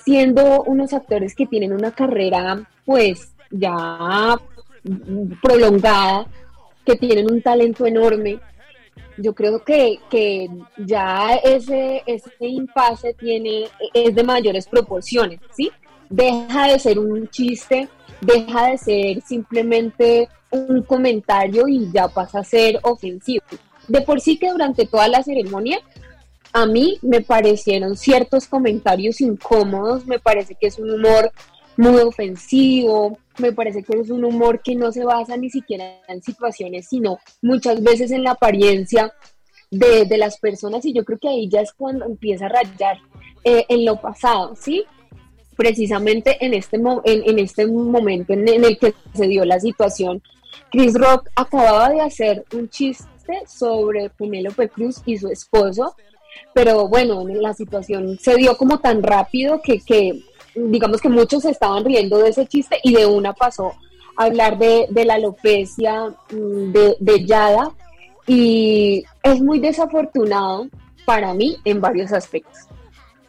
siendo 0.04 0.62
unos 0.64 0.92
actores 0.92 1.34
que 1.34 1.46
tienen 1.46 1.72
una 1.72 1.90
carrera 1.90 2.62
pues 2.84 3.34
ya 3.50 4.38
prolongada, 5.42 6.26
que 6.84 6.96
tienen 6.96 7.30
un 7.30 7.42
talento 7.42 7.86
enorme, 7.86 8.40
yo 9.16 9.34
creo 9.34 9.62
que, 9.64 9.98
que 10.10 10.48
ya 10.78 11.34
ese, 11.36 12.02
ese 12.06 12.30
impasse 12.40 13.14
tiene, 13.14 13.64
es 13.92 14.14
de 14.14 14.22
mayores 14.22 14.66
proporciones, 14.66 15.40
¿sí? 15.54 15.70
Deja 16.08 16.68
de 16.68 16.78
ser 16.78 16.98
un 16.98 17.28
chiste 17.28 17.88
deja 18.22 18.68
de 18.68 18.78
ser 18.78 19.22
simplemente 19.22 20.28
un 20.50 20.82
comentario 20.82 21.68
y 21.68 21.90
ya 21.92 22.08
pasa 22.08 22.40
a 22.40 22.44
ser 22.44 22.78
ofensivo. 22.82 23.44
De 23.88 24.00
por 24.00 24.20
sí 24.20 24.38
que 24.38 24.50
durante 24.50 24.86
toda 24.86 25.08
la 25.08 25.22
ceremonia 25.22 25.80
a 26.52 26.66
mí 26.66 26.98
me 27.02 27.20
parecieron 27.20 27.96
ciertos 27.96 28.46
comentarios 28.46 29.20
incómodos, 29.20 30.06
me 30.06 30.18
parece 30.18 30.54
que 30.54 30.68
es 30.68 30.78
un 30.78 30.90
humor 30.90 31.32
muy 31.76 32.00
ofensivo, 32.00 33.18
me 33.38 33.52
parece 33.52 33.82
que 33.82 33.98
es 33.98 34.10
un 34.10 34.24
humor 34.24 34.60
que 34.62 34.74
no 34.74 34.92
se 34.92 35.04
basa 35.04 35.36
ni 35.36 35.50
siquiera 35.50 36.00
en 36.06 36.22
situaciones, 36.22 36.88
sino 36.88 37.18
muchas 37.40 37.82
veces 37.82 38.10
en 38.10 38.22
la 38.24 38.32
apariencia 38.32 39.12
de, 39.70 40.06
las 40.18 40.38
personas 40.38 40.84
y 40.84 40.92
yo 40.92 41.04
creo 41.04 41.18
que 41.18 41.28
ahí 41.28 41.48
ya 41.48 41.62
es 41.62 41.72
cuando 41.72 42.04
empieza 42.04 42.46
a 42.46 42.50
rayar 42.50 42.98
eh, 43.42 43.64
en 43.70 43.86
lo 43.86 44.00
pasado, 44.00 44.54
¿sí? 44.54 44.84
Precisamente 45.62 46.44
en 46.44 46.54
este, 46.54 46.76
en, 46.76 47.38
este 47.38 47.68
momento 47.68 48.32
en, 48.32 48.48
el 48.48 48.76
que 48.80 48.94
se 49.14 49.28
dio 49.28 49.44
la 49.44 49.60
situación, 49.60 50.20
Chris 50.72 50.92
Rock 50.94 51.28
acababa 51.36 51.88
de 51.90 52.00
hacer 52.00 52.44
un 52.52 52.68
chiste 52.68 53.06
sobre 53.46 54.10
Penélope 54.10 54.68
Cruz 54.70 55.00
y 55.06 55.16
su 55.18 55.28
esposo, 55.28 55.94
pero 56.52 56.88
bueno, 56.88 57.24
la 57.28 57.54
situación 57.54 58.18
se 58.18 58.34
dio 58.34 58.56
como 58.56 58.80
tan 58.80 59.04
rápido 59.04 59.62
que, 59.62 59.78
que 59.78 60.24
digamos 60.56 61.00
que 61.00 61.08
muchos 61.08 61.44
estaban 61.44 61.84
riendo 61.84 62.18
de 62.18 62.30
ese 62.30 62.44
chiste 62.48 62.80
y 62.82 62.94
de 62.94 63.06
una 63.06 63.32
pasó 63.32 63.72
a 64.16 64.24
hablar 64.24 64.58
de, 64.58 64.88
la 65.04 65.14
alopecia 65.14 66.08
mm, 66.32 66.72
de, 66.98 67.24
Yada 67.24 67.70
y 68.26 69.04
es 69.22 69.40
muy 69.40 69.60
desafortunado 69.60 70.66
para 71.04 71.32
mí 71.34 71.56
en 71.64 71.80
varios 71.80 72.12
aspectos. 72.12 72.66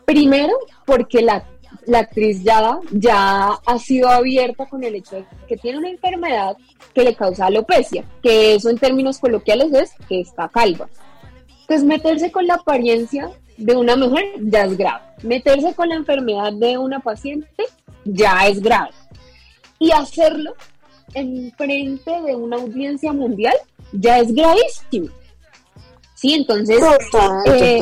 Primero, 0.05 0.53
porque 0.87 1.21
la, 1.21 1.45
actriz 1.93 2.43
Yada 2.43 2.79
ya 2.91 3.59
ha 3.65 3.79
sido 3.79 4.09
abierta 4.09 4.67
con 4.67 4.83
el 4.83 4.95
hecho 4.95 5.17
de 5.17 5.25
que 5.47 5.57
tiene 5.57 5.79
una 5.79 5.89
enfermedad 5.89 6.57
que 6.93 7.03
le 7.03 7.15
causa 7.15 7.47
alopecia, 7.47 8.05
que 8.21 8.55
eso 8.55 8.69
en 8.69 8.77
términos 8.77 9.19
coloquiales 9.19 9.73
es 9.73 9.91
que 10.07 10.21
está 10.21 10.47
calva. 10.49 10.87
Entonces, 11.61 11.85
meterse 11.85 12.31
con 12.31 12.45
la 12.45 12.55
apariencia 12.55 13.31
de 13.57 13.75
una 13.75 13.95
mujer 13.95 14.25
ya 14.41 14.65
es 14.65 14.77
grave. 14.77 15.03
Meterse 15.23 15.73
con 15.73 15.89
la 15.89 15.95
enfermedad 15.95 16.53
de 16.53 16.77
una 16.77 16.99
paciente 16.99 17.63
ya 18.05 18.47
es 18.47 18.61
grave. 18.61 18.91
Y 19.79 19.91
hacerlo 19.91 20.53
en 21.13 21.51
frente 21.53 22.21
de 22.21 22.35
una 22.35 22.57
audiencia 22.57 23.13
mundial 23.13 23.55
ya 23.91 24.19
es 24.19 24.33
gravísimo. 24.33 25.09
Sí, 26.15 26.33
entonces... 26.33 26.79
Eh, 27.45 27.81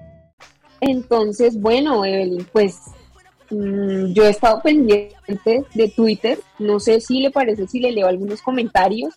Entonces, 0.81 1.59
bueno, 1.59 2.03
Evelyn, 2.03 2.45
pues 2.51 2.79
mm, 3.49 4.13
yo 4.13 4.25
he 4.25 4.29
estado 4.29 4.61
pendiente 4.61 5.63
de 5.73 5.89
Twitter. 5.95 6.39
No 6.59 6.79
sé 6.79 6.99
si 6.99 7.21
le 7.21 7.31
parece 7.31 7.67
si 7.67 7.79
le 7.79 7.91
leo 7.91 8.07
algunos 8.07 8.41
comentarios 8.41 9.15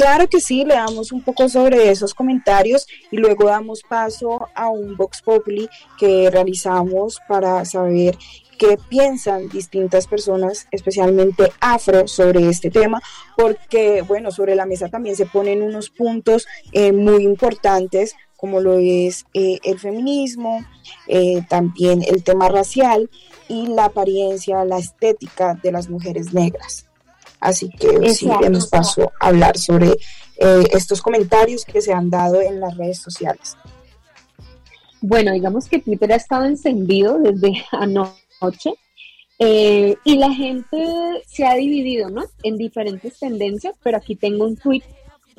Claro 0.00 0.28
que 0.28 0.40
sí, 0.40 0.64
le 0.64 0.76
damos 0.76 1.12
un 1.12 1.20
poco 1.20 1.46
sobre 1.50 1.90
esos 1.90 2.14
comentarios 2.14 2.86
y 3.10 3.18
luego 3.18 3.44
damos 3.44 3.82
paso 3.82 4.48
a 4.54 4.70
un 4.70 4.96
Vox 4.96 5.20
Populi 5.20 5.68
que 5.98 6.30
realizamos 6.30 7.18
para 7.28 7.66
saber 7.66 8.16
qué 8.58 8.78
piensan 8.88 9.50
distintas 9.50 10.06
personas, 10.06 10.66
especialmente 10.70 11.52
afro, 11.60 12.08
sobre 12.08 12.48
este 12.48 12.70
tema, 12.70 13.02
porque, 13.36 14.00
bueno, 14.00 14.30
sobre 14.30 14.54
la 14.54 14.64
mesa 14.64 14.88
también 14.88 15.16
se 15.16 15.26
ponen 15.26 15.60
unos 15.60 15.90
puntos 15.90 16.46
eh, 16.72 16.92
muy 16.92 17.22
importantes, 17.22 18.16
como 18.40 18.60
lo 18.60 18.78
es 18.78 19.26
eh, 19.34 19.58
el 19.64 19.78
feminismo, 19.78 20.64
eh, 21.06 21.42
también 21.46 22.02
el 22.02 22.24
tema 22.24 22.48
racial 22.48 23.10
y 23.48 23.66
la 23.66 23.86
apariencia, 23.86 24.64
la 24.64 24.78
estética 24.78 25.60
de 25.62 25.70
las 25.70 25.90
mujeres 25.90 26.32
negras. 26.32 26.86
Así 27.38 27.68
que 27.68 28.14
sí, 28.14 28.30
nos 28.50 28.68
paso 28.68 29.12
a 29.20 29.28
hablar 29.28 29.58
sobre 29.58 29.90
eh, 30.38 30.64
estos 30.72 31.02
comentarios 31.02 31.66
que 31.66 31.82
se 31.82 31.92
han 31.92 32.08
dado 32.08 32.40
en 32.40 32.60
las 32.60 32.76
redes 32.78 32.98
sociales. 32.98 33.56
Bueno, 35.02 35.32
digamos 35.32 35.68
que 35.68 35.78
Twitter 35.78 36.12
ha 36.12 36.16
estado 36.16 36.46
encendido 36.46 37.18
desde 37.18 37.62
anoche 37.72 38.72
eh, 39.38 39.96
y 40.04 40.16
la 40.16 40.32
gente 40.32 40.78
se 41.26 41.46
ha 41.46 41.54
dividido 41.56 42.08
¿no? 42.08 42.24
en 42.42 42.56
diferentes 42.56 43.18
tendencias, 43.18 43.74
pero 43.82 43.98
aquí 43.98 44.16
tengo 44.16 44.44
un 44.44 44.56
tweet, 44.56 44.82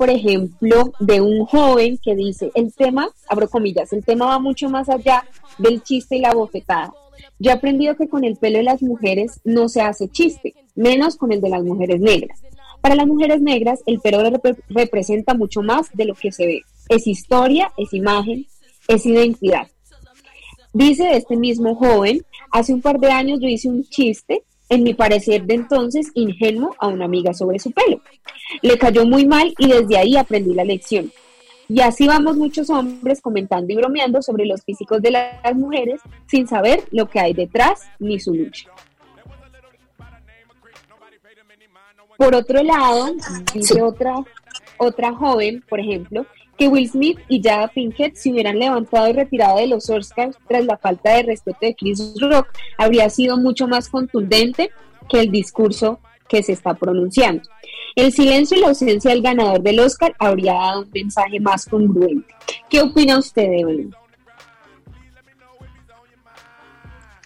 por 0.02 0.10
ejemplo, 0.10 0.92
de 0.98 1.20
un 1.20 1.46
joven 1.46 1.96
que 1.96 2.16
dice, 2.16 2.50
el 2.56 2.74
tema, 2.74 3.08
abro 3.28 3.48
comillas, 3.48 3.92
el 3.92 4.04
tema 4.04 4.26
va 4.26 4.40
mucho 4.40 4.68
más 4.68 4.88
allá 4.88 5.24
del 5.58 5.80
chiste 5.84 6.16
y 6.16 6.20
la 6.20 6.34
bofetada. 6.34 6.92
Yo 7.38 7.52
he 7.52 7.54
aprendido 7.54 7.94
que 7.94 8.08
con 8.08 8.24
el 8.24 8.34
pelo 8.34 8.58
de 8.58 8.64
las 8.64 8.82
mujeres 8.82 9.40
no 9.44 9.68
se 9.68 9.80
hace 9.80 10.08
chiste, 10.08 10.54
menos 10.74 11.14
con 11.14 11.30
el 11.30 11.40
de 11.40 11.50
las 11.50 11.62
mujeres 11.62 12.00
negras. 12.00 12.42
Para 12.80 12.96
las 12.96 13.06
mujeres 13.06 13.40
negras, 13.42 13.84
el 13.86 14.00
pelo 14.00 14.18
representa 14.70 15.34
mucho 15.34 15.62
más 15.62 15.88
de 15.94 16.04
lo 16.04 16.16
que 16.16 16.32
se 16.32 16.46
ve. 16.46 16.62
Es 16.88 17.06
historia, 17.06 17.70
es 17.76 17.94
imagen, 17.94 18.44
es 18.88 19.06
identidad. 19.06 19.68
Dice 20.72 21.16
este 21.16 21.36
mismo 21.36 21.76
joven, 21.76 22.26
hace 22.50 22.74
un 22.74 22.82
par 22.82 22.98
de 22.98 23.12
años 23.12 23.38
yo 23.40 23.46
hice 23.46 23.68
un 23.68 23.84
chiste, 23.84 24.42
en 24.72 24.84
mi 24.84 24.94
parecer 24.94 25.44
de 25.44 25.54
entonces 25.54 26.10
ingenuo, 26.14 26.74
a 26.78 26.88
una 26.88 27.04
amiga 27.04 27.34
sobre 27.34 27.58
su 27.58 27.72
pelo. 27.72 28.00
Le 28.62 28.78
cayó 28.78 29.04
muy 29.04 29.26
mal 29.26 29.52
y 29.58 29.68
desde 29.68 29.98
ahí 29.98 30.16
aprendí 30.16 30.54
la 30.54 30.64
lección. 30.64 31.12
Y 31.68 31.80
así 31.80 32.06
vamos 32.06 32.38
muchos 32.38 32.70
hombres 32.70 33.20
comentando 33.20 33.70
y 33.70 33.76
bromeando 33.76 34.22
sobre 34.22 34.46
los 34.46 34.62
físicos 34.62 35.02
de 35.02 35.10
las 35.10 35.54
mujeres 35.54 36.00
sin 36.26 36.46
saber 36.46 36.84
lo 36.90 37.06
que 37.06 37.20
hay 37.20 37.34
detrás 37.34 37.82
ni 37.98 38.18
su 38.18 38.34
lucha. 38.34 38.70
Por 42.16 42.34
otro 42.34 42.62
lado, 42.62 43.14
dice 43.52 43.82
otra, 43.82 44.14
otra 44.78 45.12
joven, 45.12 45.62
por 45.68 45.80
ejemplo, 45.80 46.24
que 46.62 46.68
Will 46.68 46.88
Smith 46.88 47.18
y 47.28 47.42
Jada 47.42 47.66
Pinkett 47.66 48.14
se 48.14 48.30
hubieran 48.30 48.56
levantado 48.56 49.08
y 49.08 49.12
retirado 49.14 49.58
de 49.58 49.66
los 49.66 49.90
Oscars 49.90 50.38
tras 50.46 50.64
la 50.64 50.78
falta 50.78 51.16
de 51.16 51.24
respeto 51.24 51.58
de 51.62 51.74
Chris 51.74 52.14
Rock, 52.20 52.46
habría 52.78 53.10
sido 53.10 53.36
mucho 53.36 53.66
más 53.66 53.88
contundente 53.88 54.70
que 55.08 55.18
el 55.18 55.32
discurso 55.32 55.98
que 56.28 56.40
se 56.44 56.52
está 56.52 56.74
pronunciando. 56.74 57.42
El 57.96 58.12
silencio 58.12 58.56
y 58.56 58.60
la 58.60 58.68
ausencia 58.68 59.10
del 59.10 59.22
ganador 59.22 59.60
del 59.60 59.80
Oscar 59.80 60.14
habría 60.20 60.52
dado 60.52 60.82
un 60.82 60.90
mensaje 60.94 61.40
más 61.40 61.66
congruente. 61.66 62.32
¿Qué 62.70 62.80
opina 62.80 63.18
usted, 63.18 63.42
Evelyn? 63.42 63.92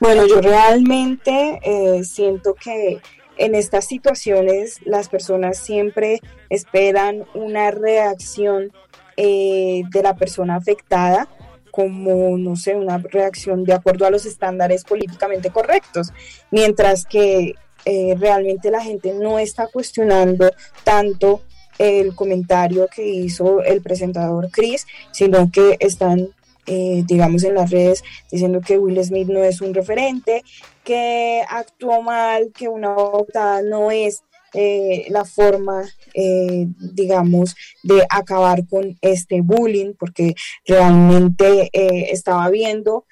Bueno, 0.00 0.26
yo 0.26 0.40
realmente 0.40 1.60
eh, 1.62 2.04
siento 2.04 2.54
que 2.54 3.02
en 3.36 3.54
estas 3.54 3.86
situaciones 3.86 4.80
las 4.86 5.10
personas 5.10 5.58
siempre 5.58 6.20
esperan 6.48 7.26
una 7.34 7.70
reacción 7.70 8.72
eh, 9.16 9.82
de 9.90 10.02
la 10.02 10.14
persona 10.14 10.56
afectada 10.56 11.28
como, 11.70 12.38
no 12.38 12.56
sé, 12.56 12.74
una 12.74 12.96
reacción 12.96 13.64
de 13.64 13.74
acuerdo 13.74 14.06
a 14.06 14.10
los 14.10 14.24
estándares 14.24 14.82
políticamente 14.84 15.50
correctos, 15.50 16.10
mientras 16.50 17.04
que 17.04 17.54
eh, 17.84 18.16
realmente 18.18 18.70
la 18.70 18.82
gente 18.82 19.12
no 19.12 19.38
está 19.38 19.66
cuestionando 19.66 20.50
tanto 20.84 21.42
el 21.78 22.14
comentario 22.14 22.88
que 22.88 23.06
hizo 23.06 23.62
el 23.62 23.82
presentador 23.82 24.50
Chris, 24.50 24.86
sino 25.12 25.50
que 25.52 25.76
están, 25.78 26.30
eh, 26.66 27.02
digamos, 27.06 27.44
en 27.44 27.54
las 27.54 27.70
redes 27.70 28.02
diciendo 28.32 28.60
que 28.60 28.78
Will 28.78 29.04
Smith 29.04 29.28
no 29.28 29.44
es 29.44 29.60
un 29.60 29.74
referente, 29.74 30.42
que 30.82 31.42
actuó 31.48 32.00
mal, 32.00 32.52
que 32.56 32.68
una 32.68 32.94
votada 32.94 33.60
no 33.60 33.90
es 33.90 34.22
eh, 34.58 35.06
la 35.10 35.26
forma, 35.26 35.84
eh, 36.14 36.66
digamos, 36.94 37.54
de 37.82 38.06
acabar 38.08 38.66
con 38.66 38.96
este 39.02 39.42
bullying, 39.42 39.92
porque 39.98 40.34
realmente 40.66 41.68
eh, 41.74 42.08
estaba 42.10 42.48
viendo 42.48 43.04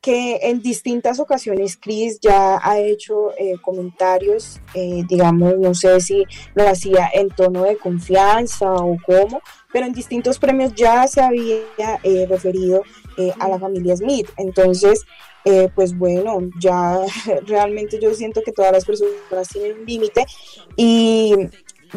que 0.00 0.38
en 0.42 0.62
distintas 0.62 1.18
ocasiones 1.18 1.76
Chris 1.76 2.20
ya 2.20 2.60
ha 2.62 2.80
hecho 2.80 3.30
comentarios, 3.60 4.60
digamos, 4.74 5.58
no 5.58 5.74
sé 5.74 6.00
si 6.00 6.24
lo 6.56 6.66
hacía 6.68 7.08
en 7.14 7.28
tono 7.28 7.62
de 7.62 7.76
confianza 7.76 8.72
o 8.72 8.96
cómo, 9.06 9.40
pero 9.72 9.86
en 9.86 9.92
distintos 9.92 10.40
premios 10.40 10.74
ya 10.74 11.06
se 11.06 11.20
había 11.20 12.00
referido 12.28 12.82
a 13.38 13.48
la 13.48 13.60
familia 13.60 13.96
Smith. 13.96 14.28
Entonces, 14.36 15.04
eh, 15.44 15.68
pues 15.74 15.96
bueno, 15.96 16.38
ya 16.60 17.00
realmente 17.46 17.98
yo 18.00 18.14
siento 18.14 18.42
que 18.42 18.52
todas 18.52 18.72
las 18.72 18.84
personas 18.84 19.48
tienen 19.52 19.80
un 19.80 19.86
límite 19.86 20.24
y 20.76 21.34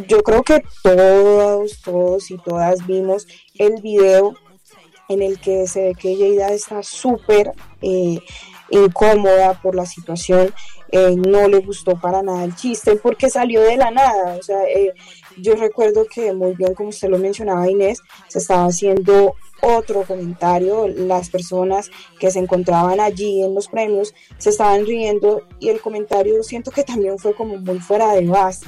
yo 0.07 0.23
creo 0.23 0.43
que 0.43 0.63
todos, 0.83 1.81
todos 1.81 2.31
y 2.31 2.37
todas 2.37 2.85
vimos 2.85 3.27
el 3.55 3.81
video 3.81 4.33
en 5.07 5.21
el 5.21 5.39
que 5.39 5.67
se 5.67 5.83
ve 5.83 5.95
que 5.95 6.17
Jada 6.17 6.53
está 6.53 6.81
súper 6.81 7.51
eh, 7.81 8.19
incómoda 8.71 9.61
por 9.61 9.75
la 9.75 9.85
situación, 9.85 10.51
eh, 10.91 11.15
no 11.15 11.47
le 11.47 11.59
gustó 11.59 11.99
para 11.99 12.23
nada 12.23 12.43
el 12.43 12.55
chiste 12.55 12.95
porque 12.95 13.29
salió 13.29 13.61
de 13.61 13.77
la 13.77 13.91
nada, 13.91 14.35
o 14.35 14.41
sea, 14.41 14.63
yo 15.37 15.55
recuerdo 15.55 16.05
que 16.05 16.33
muy 16.33 16.55
bien 16.55 16.73
como 16.73 16.89
usted 16.89 17.09
lo 17.09 17.19
mencionaba 17.19 17.69
Inés, 17.69 18.01
se 18.27 18.39
estaba 18.39 18.65
haciendo 18.65 19.35
otro 19.61 20.03
comentario, 20.03 20.87
las 20.87 21.29
personas 21.29 21.89
que 22.19 22.31
se 22.31 22.39
encontraban 22.39 22.99
allí 22.99 23.43
en 23.43 23.55
los 23.55 23.67
premios 23.67 24.13
se 24.37 24.49
estaban 24.49 24.85
riendo 24.85 25.43
y 25.59 25.69
el 25.69 25.81
comentario 25.81 26.43
siento 26.43 26.71
que 26.71 26.83
también 26.83 27.17
fue 27.17 27.33
como 27.33 27.57
muy 27.57 27.79
fuera 27.79 28.13
de 28.13 28.27
base. 28.27 28.67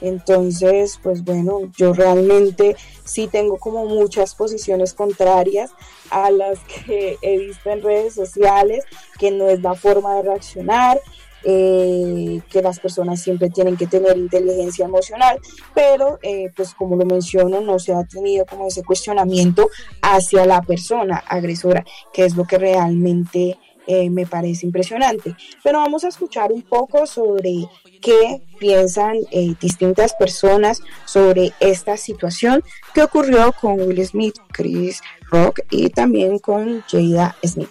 Entonces, 0.00 0.98
pues 1.02 1.24
bueno, 1.24 1.70
yo 1.76 1.92
realmente 1.92 2.76
sí 3.04 3.26
tengo 3.26 3.58
como 3.58 3.86
muchas 3.86 4.34
posiciones 4.34 4.94
contrarias 4.94 5.72
a 6.10 6.30
las 6.30 6.58
que 6.60 7.16
he 7.20 7.38
visto 7.38 7.70
en 7.70 7.82
redes 7.82 8.14
sociales, 8.14 8.84
que 9.18 9.30
no 9.30 9.48
es 9.48 9.60
la 9.60 9.74
forma 9.74 10.14
de 10.16 10.22
reaccionar, 10.22 11.00
eh, 11.44 12.40
que 12.50 12.62
las 12.62 12.80
personas 12.80 13.22
siempre 13.22 13.48
tienen 13.48 13.76
que 13.76 13.86
tener 13.86 14.16
inteligencia 14.16 14.84
emocional, 14.84 15.38
pero 15.74 16.18
eh, 16.22 16.50
pues 16.56 16.74
como 16.74 16.96
lo 16.96 17.06
menciono, 17.06 17.60
no 17.60 17.78
se 17.78 17.94
ha 17.94 18.04
tenido 18.04 18.44
como 18.44 18.66
ese 18.66 18.82
cuestionamiento 18.82 19.68
hacia 20.02 20.44
la 20.46 20.62
persona 20.62 21.22
agresora, 21.26 21.84
que 22.12 22.24
es 22.24 22.34
lo 22.34 22.44
que 22.44 22.58
realmente 22.58 23.56
eh, 23.86 24.10
me 24.10 24.26
parece 24.26 24.66
impresionante. 24.66 25.36
Pero 25.62 25.78
vamos 25.78 26.04
a 26.04 26.08
escuchar 26.08 26.52
un 26.52 26.62
poco 26.62 27.06
sobre 27.06 27.66
qué 28.00 28.42
piensan 28.58 29.18
distintas 29.60 30.14
personas 30.14 30.82
sobre 31.04 31.52
esta 31.60 31.96
situación 31.96 32.62
que 32.94 33.02
ocurrió 33.02 33.52
con 33.52 33.80
Will 33.80 34.04
Smith, 34.04 34.36
Chris 34.52 35.00
Rock 35.30 35.60
y 35.70 35.88
también 35.90 36.38
con 36.38 36.82
Jada 36.88 37.36
Smith. 37.44 37.70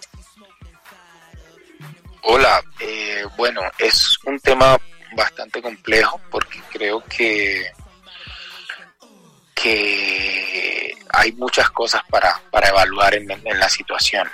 Hola, 2.23 2.63
eh, 2.79 3.23
bueno, 3.37 3.61
es 3.77 4.17
un 4.25 4.39
tema 4.39 4.77
bastante 5.15 5.61
complejo 5.61 6.19
porque 6.29 6.61
creo 6.71 7.03
que, 7.05 7.71
que 9.53 10.95
hay 11.09 11.31
muchas 11.33 11.69
cosas 11.71 12.01
para, 12.09 12.41
para 12.51 12.69
evaluar 12.69 13.15
en, 13.15 13.27
la 13.43 13.69
situación. 13.69 14.29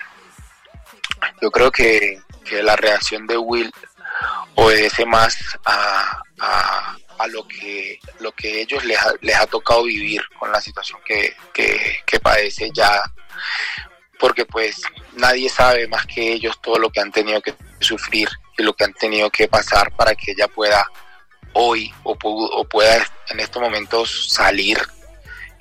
Yo 1.42 1.52
creo 1.52 1.72
que, 1.72 2.22
la 2.62 2.76
reacción 2.76 3.26
de 3.26 3.38
Will 3.38 3.72
obedece 4.56 5.06
más 5.06 5.36
a, 5.66 6.22
a, 6.40 7.28
lo 7.28 7.48
que 7.48 8.00
lo 8.20 8.32
que 8.34 8.62
ellos 8.62 8.84
les 8.84 9.00
ha, 9.00 9.12
les 9.22 9.36
ha 9.36 9.48
tocado 9.48 9.84
vivir 9.84 10.22
con 10.38 10.52
la 10.52 10.62
situación 10.62 11.00
que, 11.06 11.36
que, 11.54 12.04
que 12.06 12.20
padece 12.20 12.70
ya 12.74 13.02
porque 14.20 14.46
pues 14.46 14.82
nadie 15.18 15.50
sabe 15.50 15.88
más 15.88 16.06
que 16.06 16.34
ellos 16.34 16.60
todo 16.62 16.78
lo 16.78 16.90
que 16.90 17.02
han 17.02 17.12
tenido 17.12 17.42
que 17.42 17.54
sufrir 17.84 18.30
y 18.58 18.64
lo 18.64 18.74
que 18.74 18.84
han 18.86 18.94
tenido 18.94 19.30
que 19.30 19.48
pasar 19.48 19.92
para 19.96 20.16
que 20.16 20.32
ella 20.32 20.48
pueda 20.48 20.86
hoy 21.54 21.94
o, 22.04 22.16
pueda 22.66 23.06
en 23.30 23.40
estos 23.40 23.62
momentos 23.62 24.30
salir 24.32 24.80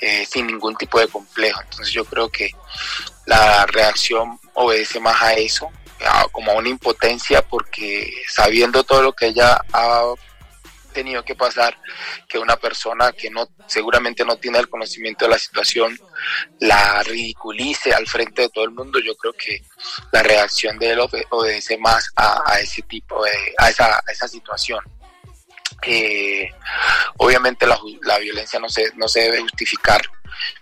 eh, 0.00 0.26
sin 0.26 0.46
ningún 0.46 0.74
tipo 0.76 0.98
de 0.98 1.08
complejo. 1.08 1.60
Entonces 1.62 1.92
yo 1.92 2.04
creo 2.04 2.28
que 2.28 2.50
la 3.26 3.66
reacción 3.66 4.38
obedece 4.54 4.98
más 5.00 5.20
a 5.22 5.34
eso, 5.34 5.70
como 6.32 6.52
a 6.52 6.56
una 6.56 6.68
impotencia, 6.68 7.42
porque 7.42 8.12
sabiendo 8.28 8.82
todo 8.82 9.02
lo 9.02 9.12
que 9.12 9.26
ella 9.26 9.60
ha 9.72 10.02
tenido 10.92 11.24
que 11.24 11.34
pasar 11.34 11.76
que 12.28 12.38
una 12.38 12.56
persona 12.56 13.12
que 13.12 13.30
no 13.30 13.48
seguramente 13.66 14.24
no 14.24 14.36
tiene 14.36 14.58
el 14.58 14.68
conocimiento 14.68 15.24
de 15.24 15.32
la 15.32 15.38
situación 15.38 15.98
la 16.60 17.02
ridiculice 17.02 17.92
al 17.92 18.06
frente 18.06 18.42
de 18.42 18.48
todo 18.48 18.64
el 18.64 18.70
mundo 18.70 18.98
yo 19.00 19.14
creo 19.16 19.32
que 19.32 19.62
la 20.12 20.22
reacción 20.22 20.78
de 20.78 20.90
él 20.90 21.00
obedece 21.30 21.78
más 21.78 22.10
a, 22.16 22.58
ese 22.60 22.82
tipo 22.82 23.24
de 23.24 23.54
a 23.58 23.70
esa, 23.70 24.28
situación. 24.28 24.84
Eh, 25.84 26.48
obviamente 27.16 27.66
la, 27.66 27.78
la, 28.02 28.18
violencia 28.18 28.60
no 28.60 28.68
se 28.68 28.92
no 28.94 29.08
se 29.08 29.20
debe 29.22 29.40
justificar 29.40 30.00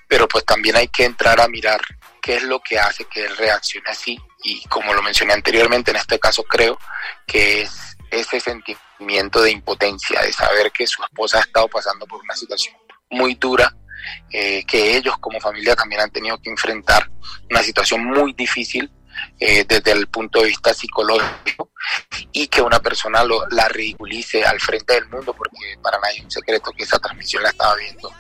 pero 0.09 0.27
pues 0.27 0.45
también 0.45 0.77
hay 0.77 0.89
que 0.89 1.05
entrar 1.05 1.41
a 1.41 1.49
mirar 1.49 1.81
qué 2.21 2.37
es 2.37 2.43
lo 2.43 2.61
que 2.61 2.79
hace 2.79 3.05
que 3.05 3.25
él 3.25 3.37
reaccione 3.37 3.91
así. 3.91 4.21
Y 4.43 4.65
como 4.65 4.93
lo 4.95 5.03
mencioné 5.03 5.35
anteriormente 5.35 5.91
en 5.91 5.99
este 5.99 6.19
caso 6.19 6.43
creo 6.45 6.79
que 7.27 7.63
es 7.63 7.97
ese 8.11 8.41
sentimiento 8.41 8.90
de 9.01 9.51
impotencia, 9.51 10.23
de 10.23 10.33
saber 10.33 10.71
que 10.71 10.87
su 10.87 11.03
esposa 11.03 11.39
ha 11.39 11.43
estado 11.43 11.69
pasando 11.69 12.07
por 12.07 12.21
una 12.23 12.35
situación 12.35 12.77
muy 13.11 13.35
dura, 13.35 13.75
eh, 14.31 14.65
que 14.67 14.97
ellos 14.97 15.17
como 15.19 15.41
familia 15.41 15.75
también 15.75 16.01
han 16.01 16.11
tenido 16.11 16.41
que 16.41 16.51
enfrentar 16.51 17.11
una 17.51 17.63
situación 17.63 18.05
muy 18.05 18.33
difícil 18.33 18.91
eh, 19.39 19.65
desde 19.67 19.93
el 19.93 20.07
punto 20.09 20.41
de 20.41 20.49
vista 20.49 20.73
psicológico 20.73 21.71
y 22.33 22.47
que 22.49 22.63
una 22.63 22.79
persona 22.81 23.25
lo, 23.25 23.47
la 23.49 23.69
ridiculice 23.69 24.45
al 24.45 24.61
frente 24.61 24.95
del 24.95 25.09
mundo, 25.09 25.35
porque 25.35 25.59
para 25.83 25.99
nadie 25.99 26.19
es 26.19 26.25
un 26.25 26.31
secreto 26.31 26.73
que 26.73 26.85
esa 26.85 26.99
transmisión 26.99 27.43
la 27.43 27.51
estaba 27.51 27.75
viendo 27.77 28.13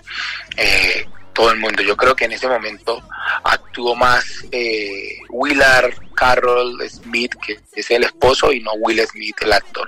eh, 0.56 1.06
todo 1.32 1.52
el 1.52 1.58
mundo. 1.58 1.82
Yo 1.82 1.96
creo 1.96 2.16
que 2.16 2.24
en 2.24 2.32
ese 2.32 2.48
momento 2.48 3.02
actuó 3.44 3.94
más 3.94 4.24
eh, 4.50 5.18
Willard 5.28 5.94
Carroll 6.14 6.80
Smith, 6.88 7.34
que 7.44 7.60
es 7.72 7.90
el 7.90 8.04
esposo, 8.04 8.52
y 8.52 8.60
no 8.60 8.72
Will 8.74 9.00
Smith, 9.06 9.36
el 9.42 9.52
actor. 9.52 9.86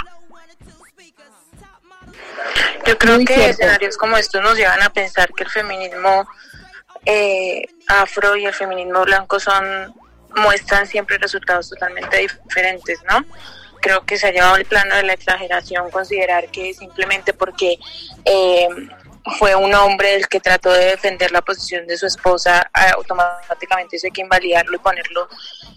Yo 2.87 2.99
creo 2.99 3.18
que 3.25 3.51
escenarios 3.51 3.97
como 3.97 4.16
estos 4.16 4.42
nos 4.42 4.57
llevan 4.57 4.83
a 4.83 4.90
pensar 4.90 5.33
que 5.35 5.45
el 5.45 5.51
feminismo 5.51 6.27
eh, 7.07 7.66
afro 7.87 8.37
y 8.37 8.47
el 8.47 8.55
feminismo 8.55 9.05
blanco 9.05 9.40
son 9.40 9.95
muestran 10.37 10.87
siempre 10.87 11.18
resultados 11.18 11.68
totalmente 11.68 12.16
diferentes, 12.18 13.01
¿no? 13.09 13.25
Creo 13.81 14.05
que 14.07 14.16
se 14.16 14.29
ha 14.29 14.31
llevado 14.31 14.57
el 14.57 14.64
plano 14.64 14.95
de 14.97 15.03
la 15.03 15.12
exageración 15.12 15.90
considerar 15.90 16.49
que 16.51 16.73
simplemente 16.73 17.33
porque 17.35 17.79
eh, 18.25 18.68
fue 19.38 19.54
un 19.54 19.74
hombre 19.74 20.14
el 20.16 20.28
que 20.28 20.40
trató 20.40 20.72
de 20.72 20.87
defender 20.87 21.30
la 21.30 21.42
posición 21.42 21.87
de 21.87 21.96
su 21.96 22.06
esposa, 22.06 22.70
automáticamente 22.94 23.96
eso 23.96 24.06
hay 24.06 24.11
que 24.11 24.22
invalidarlo 24.22 24.76
y 24.76 24.78
ponerlo 24.80 25.28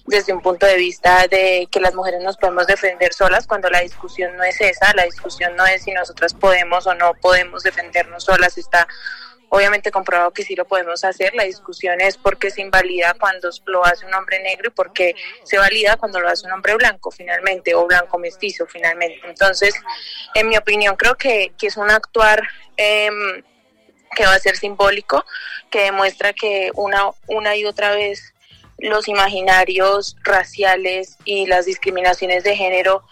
desde 0.06 0.34
un 0.34 0.42
punto 0.42 0.66
de 0.66 0.76
vista 0.78 1.28
de 1.28 1.68
que 1.72 1.80
las 1.80 1.94
mujeres 1.94 2.22
nos 2.24 2.38
podemos 2.38 2.66
defender 2.68 3.14
solas, 3.14 3.46
cuando 3.46 3.70
la 3.70 3.82
discusión 3.82 4.36
no 4.36 4.44
es 4.44 4.60
esa, 4.62 4.94
la 4.96 5.04
discusión 5.04 5.56
no 5.56 5.66
es 5.66 5.84
si 5.84 5.92
nosotras 5.92 6.34
podemos 6.34 6.88
o 6.88 6.96
no 6.96 7.14
podemos 7.14 7.64
defendernos 7.64 8.24
solas, 8.24 8.58
está 8.58 8.88
obviamente 9.50 9.92
comprobado 9.92 10.32
que 10.32 10.44
sí 10.44 10.56
lo 10.56 10.66
podemos 10.66 11.04
hacer, 11.04 11.34
la 11.36 11.44
discusión 11.44 12.02
es 12.02 12.18
por 12.18 12.38
qué 12.38 12.52
se 12.52 12.62
invalida 12.62 13.14
cuando 13.20 13.50
lo 13.66 13.86
hace 13.86 14.06
un 14.06 14.14
hombre 14.14 14.42
negro 14.42 14.70
y 14.70 14.72
por 14.72 14.94
qué 14.94 15.16
se 15.44 15.58
valida 15.58 15.98
cuando 15.98 16.20
lo 16.20 16.30
hace 16.30 16.46
un 16.46 16.54
hombre 16.54 16.76
blanco 16.76 17.12
finalmente 17.12 17.76
o 17.76 17.86
blanco 17.86 18.18
mestizo 18.18 18.66
finalmente. 18.68 19.22
Entonces, 19.28 19.76
en 20.34 20.48
mi 20.50 20.58
opinión, 20.58 20.96
creo 20.96 21.16
que, 21.16 21.54
que 21.58 21.68
es 21.68 21.78
un 21.78 21.90
actuar 21.90 22.42
em, 22.78 23.44
que 24.16 24.26
va 24.26 24.34
a 24.34 24.40
ser 24.40 24.56
simbólico, 24.56 25.26
que 25.70 25.84
demuestra 25.84 26.34
que 26.34 26.72
una, 26.76 27.10
una 27.28 27.56
y 27.56 27.66
otra 27.66 27.94
vez 27.96 28.34
los 28.78 29.08
imaginarios 29.08 30.18
raciales 30.24 31.18
y 31.24 31.46
las 31.46 31.66
discriminaciones 31.66 32.44
de 32.44 32.56
género 32.56 33.04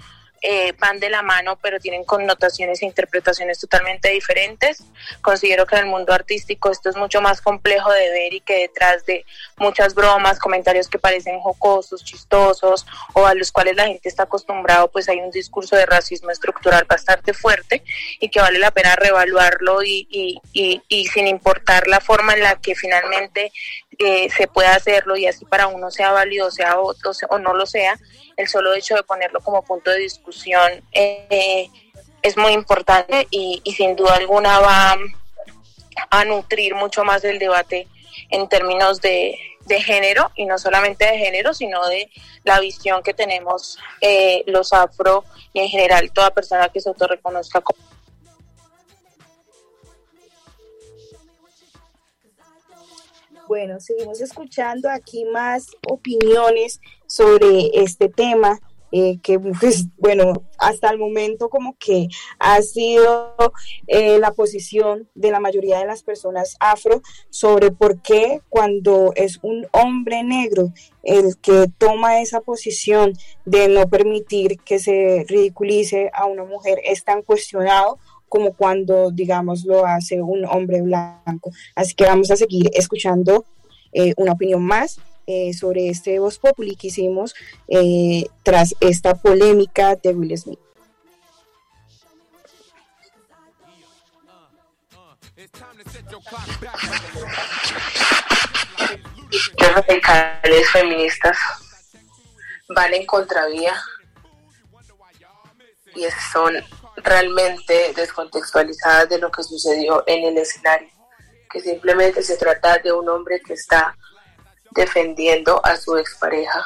eh, 0.45 0.73
van 0.77 0.99
de 0.99 1.09
la 1.09 1.21
mano, 1.21 1.57
pero 1.61 1.79
tienen 1.79 2.03
connotaciones 2.03 2.81
e 2.81 2.85
interpretaciones 2.85 3.59
totalmente 3.59 4.09
diferentes. 4.09 4.83
Considero 5.21 5.65
que 5.65 5.75
en 5.75 5.83
el 5.83 5.87
mundo 5.87 6.11
artístico 6.11 6.69
esto 6.69 6.89
es 6.89 6.97
mucho 6.97 7.21
más 7.21 7.39
complejo 7.39 7.89
de 7.93 8.09
ver 8.09 8.33
y 8.33 8.41
que 8.41 8.59
detrás 8.59 9.05
de 9.05 9.25
muchas 9.55 9.95
bromas, 9.95 10.39
comentarios 10.39 10.89
que 10.89 10.99
parecen 10.99 11.39
jocosos, 11.39 12.03
chistosos 12.03 12.85
o 13.13 13.25
a 13.25 13.33
los 13.35 13.53
cuales 13.53 13.77
la 13.77 13.85
gente 13.85 14.09
está 14.09 14.23
acostumbrado, 14.23 14.91
pues 14.91 15.07
hay 15.07 15.21
un 15.21 15.31
discurso 15.31 15.77
de 15.77 15.85
racismo 15.85 16.29
estructural 16.29 16.83
bastante 16.89 17.33
fuerte 17.33 17.81
y 18.19 18.27
que 18.27 18.41
vale 18.41 18.59
la 18.59 18.71
pena 18.71 18.97
reevaluarlo 18.97 19.81
y, 19.81 20.07
y, 20.11 20.41
y, 20.51 20.81
y 20.89 21.07
sin 21.07 21.27
importar 21.27 21.87
la 21.87 22.01
forma 22.01 22.33
en 22.33 22.41
la 22.41 22.57
que 22.59 22.75
finalmente 22.75 23.53
eh, 23.99 24.29
se 24.29 24.47
pueda 24.47 24.75
hacerlo 24.75 25.15
y 25.15 25.27
así 25.27 25.45
para 25.45 25.67
uno 25.67 25.91
sea 25.91 26.11
válido 26.11 26.51
sea 26.51 26.79
o, 26.79 26.93
o 27.29 27.39
no 27.39 27.53
lo 27.53 27.65
sea, 27.65 27.99
el 28.37 28.47
solo 28.47 28.73
hecho 28.73 28.95
de 28.95 29.03
ponerlo 29.03 29.39
como 29.41 29.63
punto 29.63 29.91
de 29.91 29.99
discusión 29.99 30.83
eh, 30.91 31.69
es 32.21 32.37
muy 32.37 32.53
importante 32.53 33.27
y, 33.29 33.61
sin 33.75 33.95
duda 33.95 34.15
alguna 34.15 34.59
va 34.59 34.97
a 36.09 36.25
nutrir 36.25 36.73
mucho 36.73 37.03
más 37.03 37.23
el 37.23 37.37
debate 37.37 37.87
en 38.29 38.47
términos 38.47 39.01
de, 39.01 39.37
género 39.67 40.31
y 40.35 40.45
no 40.45 40.57
solamente 40.57 41.05
de 41.05 41.17
género, 41.17 41.53
sino 41.53 41.87
de 41.87 42.09
la 42.43 42.59
visión 42.59 43.01
que 43.01 43.13
tenemos 43.13 43.79
eh, 44.01 44.43
los 44.45 44.73
afro 44.73 45.23
y 45.53 45.61
en 45.61 45.67
general 45.67 46.11
toda 46.11 46.31
persona 46.31 46.69
que 46.69 46.81
se 46.81 46.89
autorreconozca 46.89 47.61
como 47.61 47.79
Bueno, 53.53 53.79
seguimos 53.79 54.19
escuchando 54.19 54.89
aquí 54.89 55.25
más 55.25 55.67
opiniones 55.87 56.81
sobre 57.05 57.69
este 57.75 58.09
tema. 58.09 58.59
Eh, 58.95 59.19
que 59.23 59.39
pues 59.39 59.87
bueno, 59.97 60.43
hasta 60.59 60.89
el 60.91 60.99
momento 60.99 61.49
como 61.49 61.75
que 61.79 62.07
ha 62.37 62.61
sido 62.61 63.35
eh, 63.87 64.19
la 64.19 64.33
posición 64.33 65.09
de 65.15 65.31
la 65.31 65.39
mayoría 65.39 65.79
de 65.79 65.87
las 65.87 66.03
personas 66.03 66.55
afro 66.59 67.01
sobre 67.31 67.71
por 67.71 68.01
qué 68.03 68.41
cuando 68.49 69.11
es 69.15 69.39
un 69.41 69.67
hombre 69.71 70.23
negro 70.23 70.73
el 71.01 71.37
que 71.37 71.65
toma 71.79 72.21
esa 72.21 72.41
posición 72.41 73.13
de 73.45 73.67
no 73.67 73.87
permitir 73.87 74.59
que 74.59 74.77
se 74.77 75.25
ridiculice 75.27 76.11
a 76.13 76.25
una 76.25 76.43
mujer 76.43 76.79
es 76.85 77.03
tan 77.03 77.23
cuestionado 77.23 77.97
como 78.33 78.51
cuando, 78.53 79.11
digamos, 79.11 79.63
lo 79.63 79.85
hace 79.85 80.19
un 80.19 80.43
hombre 80.45 80.81
blanco. 80.81 81.51
Así 81.75 81.93
que 81.93 82.05
vamos 82.05 82.31
a 82.31 82.35
seguir 82.35 82.67
escuchando 82.73 83.45
eh, 83.91 84.15
una 84.17 84.31
opinión 84.31 84.63
más 84.63 84.99
eh, 85.27 85.53
sobre 85.53 85.87
este 85.89 86.17
Voz 86.17 86.39
Populi 86.39 86.75
que 86.75 86.87
hicimos 86.87 87.35
eh, 87.67 88.25
tras 88.41 88.73
esta 88.79 89.13
polémica 89.13 89.95
de 89.97 90.15
Will 90.15 90.35
Smith. 90.35 90.57
Los 99.59 99.75
radicales 99.75 100.69
feministas 100.71 101.37
van 102.69 102.95
en 102.95 103.05
contravía 103.05 103.75
y 105.95 106.05
son 106.31 106.55
realmente 107.03 107.93
descontextualizadas 107.95 109.09
de 109.09 109.19
lo 109.19 109.31
que 109.31 109.43
sucedió 109.43 110.03
en 110.07 110.23
el 110.25 110.37
escenario, 110.37 110.89
que 111.49 111.59
simplemente 111.59 112.23
se 112.23 112.37
trata 112.37 112.77
de 112.79 112.91
un 112.91 113.07
hombre 113.09 113.41
que 113.41 113.53
está 113.53 113.95
defendiendo 114.71 115.63
a 115.63 115.75
su 115.77 115.97
expareja 115.97 116.63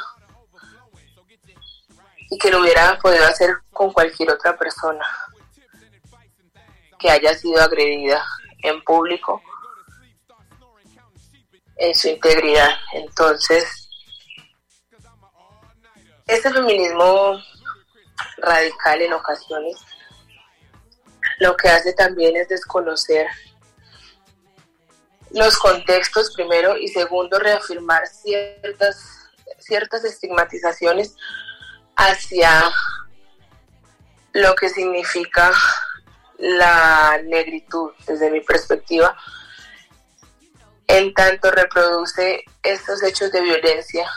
y 2.30 2.38
que 2.38 2.50
lo 2.50 2.60
hubiera 2.60 2.98
podido 2.98 3.26
hacer 3.26 3.56
con 3.72 3.92
cualquier 3.92 4.30
otra 4.30 4.56
persona 4.56 5.06
que 6.98 7.10
haya 7.10 7.34
sido 7.34 7.60
agredida 7.60 8.24
en 8.62 8.82
público 8.82 9.42
en 11.76 11.94
su 11.94 12.08
integridad. 12.08 12.70
Entonces, 12.92 13.88
este 16.26 16.52
feminismo 16.52 17.40
radical 18.38 19.00
en 19.00 19.12
ocasiones 19.12 19.76
lo 21.38 21.56
que 21.56 21.68
hace 21.68 21.92
también 21.92 22.36
es 22.36 22.48
desconocer 22.48 23.26
los 25.30 25.58
contextos 25.58 26.32
primero 26.34 26.76
y 26.76 26.88
segundo 26.88 27.38
reafirmar 27.38 28.06
ciertas, 28.06 29.28
ciertas 29.58 30.04
estigmatizaciones 30.04 31.14
hacia 31.96 32.72
lo 34.32 34.54
que 34.54 34.68
significa 34.68 35.52
la 36.38 37.20
negritud 37.24 37.90
desde 38.06 38.30
mi 38.30 38.40
perspectiva, 38.40 39.16
en 40.86 41.12
tanto 41.12 41.50
reproduce 41.50 42.44
estos 42.62 43.02
hechos 43.02 43.32
de 43.32 43.42
violencia 43.42 44.08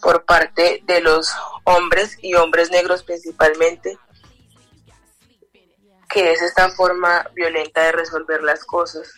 por 0.00 0.24
parte 0.24 0.82
de 0.84 1.00
los 1.00 1.30
hombres 1.64 2.16
y 2.20 2.34
hombres 2.34 2.70
negros 2.70 3.02
principalmente, 3.02 3.98
que 6.10 6.32
es 6.32 6.42
esta 6.42 6.70
forma 6.70 7.24
violenta 7.34 7.82
de 7.82 7.92
resolver 7.92 8.42
las 8.42 8.64
cosas. 8.64 9.14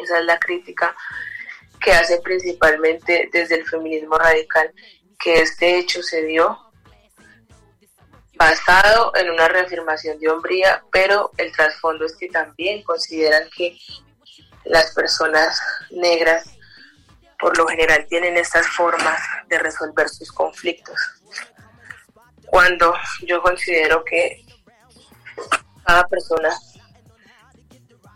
Esa 0.00 0.18
es 0.18 0.24
la 0.24 0.38
crítica 0.38 0.94
que 1.80 1.92
hace 1.92 2.20
principalmente 2.20 3.28
desde 3.32 3.56
el 3.56 3.66
feminismo 3.66 4.18
radical, 4.18 4.72
que 5.18 5.40
este 5.40 5.78
hecho 5.78 6.02
se 6.02 6.24
dio 6.24 6.58
basado 8.34 9.12
en 9.14 9.30
una 9.30 9.46
reafirmación 9.46 10.18
de 10.18 10.28
hombría, 10.28 10.82
pero 10.90 11.30
el 11.36 11.52
trasfondo 11.52 12.06
es 12.06 12.16
que 12.16 12.28
también 12.28 12.82
consideran 12.82 13.48
que 13.56 13.78
las 14.64 14.92
personas 14.92 15.60
negras 15.90 16.50
por 17.38 17.56
lo 17.56 17.66
general 17.68 18.06
tienen 18.08 18.36
estas 18.36 18.66
formas 18.66 19.20
de 19.48 19.58
resolver 19.58 20.08
sus 20.08 20.32
conflictos. 20.32 20.98
Cuando 22.46 22.94
yo 23.26 23.42
considero 23.42 24.04
que 24.04 24.43
cada 25.84 26.06
persona 26.06 26.56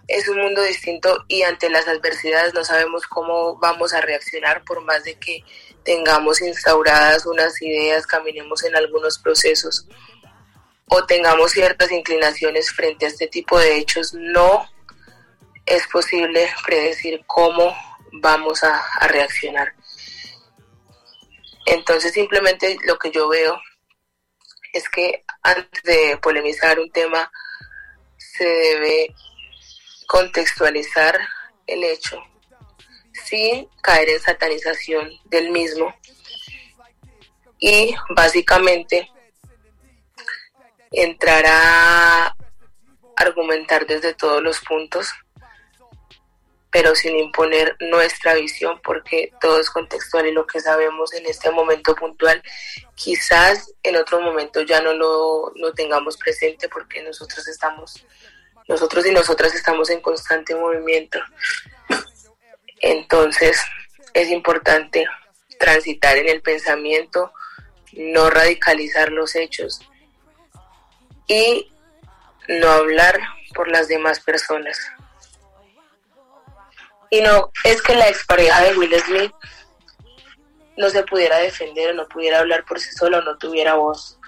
es 0.09 0.27
un 0.27 0.39
mundo 0.39 0.63
distinto 0.63 1.25
y 1.29 1.43
ante 1.43 1.69
las 1.69 1.87
adversidades 1.87 2.55
no 2.55 2.65
sabemos 2.65 3.07
cómo 3.07 3.57
vamos 3.59 3.93
a 3.93 4.01
reaccionar 4.01 4.65
por 4.65 4.81
más 4.83 5.05
de 5.05 5.17
que 5.17 5.45
tengamos 5.85 6.41
instauradas 6.41 7.27
unas 7.27 7.61
ideas, 7.61 8.07
caminemos 8.07 8.65
en 8.65 8.75
algunos 8.75 9.19
procesos 9.19 9.87
o 10.87 11.05
tengamos 11.05 11.53
ciertas 11.53 11.93
inclinaciones 11.93 12.71
frente 12.73 13.05
a 13.05 13.09
este 13.09 13.27
tipo 13.27 13.59
de 13.59 13.77
hechos, 13.77 14.15
no 14.15 14.67
es 15.67 15.87
posible 15.89 16.49
predecir 16.65 17.23
cómo 17.27 17.77
vamos 18.13 18.65
a, 18.65 18.83
a 19.01 19.09
reaccionar. 19.09 19.75
Entonces 21.67 22.13
simplemente 22.15 22.79
lo 22.87 22.99
que 22.99 23.11
yo 23.11 23.29
veo 23.29 23.61
es 24.73 24.89
que 24.89 25.25
antes 25.43 25.83
de 25.83 26.17
polemizar 26.23 26.79
un 26.79 26.91
tema 26.91 27.31
se 28.37 28.45
debe 28.45 29.15
contextualizar 30.07 31.19
el 31.67 31.85
hecho 31.85 32.23
sin 33.25 33.69
caer 33.83 34.09
en 34.11 34.21
satanización 34.21 35.11
del 35.25 35.51
mismo. 35.51 35.95
Y 37.59 37.95
básicamente 38.11 39.11
entrar 40.91 41.45
a 41.47 42.37
argumentar 43.17 43.87
desde 43.87 44.15
todos 44.15 44.43
los 44.43 44.61
puntos 44.61 45.13
pero 46.71 46.95
sin 46.95 47.19
imponer 47.19 47.77
nuestra 47.81 48.35
visión 48.35 48.81
porque 48.83 49.33
todo 49.41 49.61
es 49.61 49.71
contextual 49.71 50.27
y 50.27 50.33
lo 50.33 50.47
que 50.47 50.61
sabemos 50.61 51.13
en 51.15 51.27
este 51.27 51.51
momento 51.51 51.95
puntual 51.95 52.43
quizás 52.95 53.73
en 53.83 53.97
otro 53.97 54.21
momento 54.21 54.63
ya 54.63 54.81
no 54.83 54.93
lo, 54.93 55.53
tengamos 55.75 56.17
presente 56.17 56.69
porque 56.69 57.03
nosotros 57.03 57.47
estamos 57.49 58.05
nosotros 58.67 59.07
y 59.07 59.13
nosotras 59.13 59.55
estamos 59.55 59.89
en 59.89 60.03
constante 60.03 60.55
movimiento. 60.55 61.19
Entonces 62.81 63.59
es 64.13 64.29
importante 64.29 65.07
transitar 65.59 66.19
en 66.19 66.29
el 66.29 66.43
pensamiento, 66.43 67.33
no 67.93 68.29
radicalizar 68.29 69.11
los 69.11 69.35
hechos 69.37 69.81
y 71.27 71.73
no 72.49 72.69
hablar 72.69 73.19
por 73.55 73.69
las 73.69 73.89
demás 73.89 74.21
personas. 74.21 74.79
Y 77.11 77.21
no 77.21 77.51
es 77.65 77.83
que 77.83 77.95
la 77.95 78.09
expareja 78.09 78.63
de 78.63 78.77
Will 78.77 78.95
Smith 79.01 79.33
no 80.77 80.91
se 80.91 81.03
pudiera 81.05 81.39
defender 81.39 81.91
o 81.91 81.95
no 81.95 82.09
pudiera 82.09 82.39
hablar 82.39 82.65
por 82.65 82.79
sí 82.79 82.91
sola 82.93 83.19
o 83.19 83.23
no 83.23 83.37
tuviera 83.39 83.75
voz. 83.75 84.19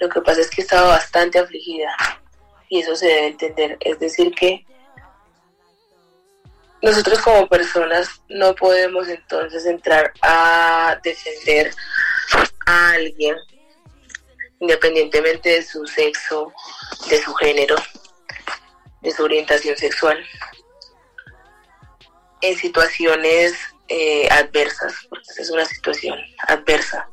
Lo 0.00 0.08
que 0.08 0.20
pasa 0.20 0.40
es 0.40 0.50
que 0.50 0.62
estaba 0.62 0.88
bastante 0.88 1.38
afligida 1.38 1.94
y 2.68 2.80
eso 2.80 2.96
se 2.96 3.06
debe 3.06 3.26
entender. 3.28 3.76
Es 3.80 3.98
decir, 3.98 4.34
que 4.34 4.66
nosotros 6.82 7.20
como 7.20 7.48
personas 7.48 8.08
no 8.28 8.54
podemos 8.54 9.08
entonces 9.08 9.64
entrar 9.66 10.12
a 10.20 10.98
defender 11.02 11.72
a 12.66 12.90
alguien 12.90 13.36
independientemente 14.60 15.50
de 15.50 15.62
su 15.62 15.86
sexo, 15.86 16.52
de 17.08 17.22
su 17.22 17.34
género, 17.34 17.76
de 19.02 19.10
su 19.10 19.22
orientación 19.22 19.76
sexual, 19.76 20.24
en 22.44 22.58
situaciones 22.58 23.54
eh, 23.88 24.28
adversas, 24.30 24.94
porque 25.08 25.24
es 25.36 25.50
una 25.50 25.64
situación 25.64 26.18
adversa, 26.46 27.08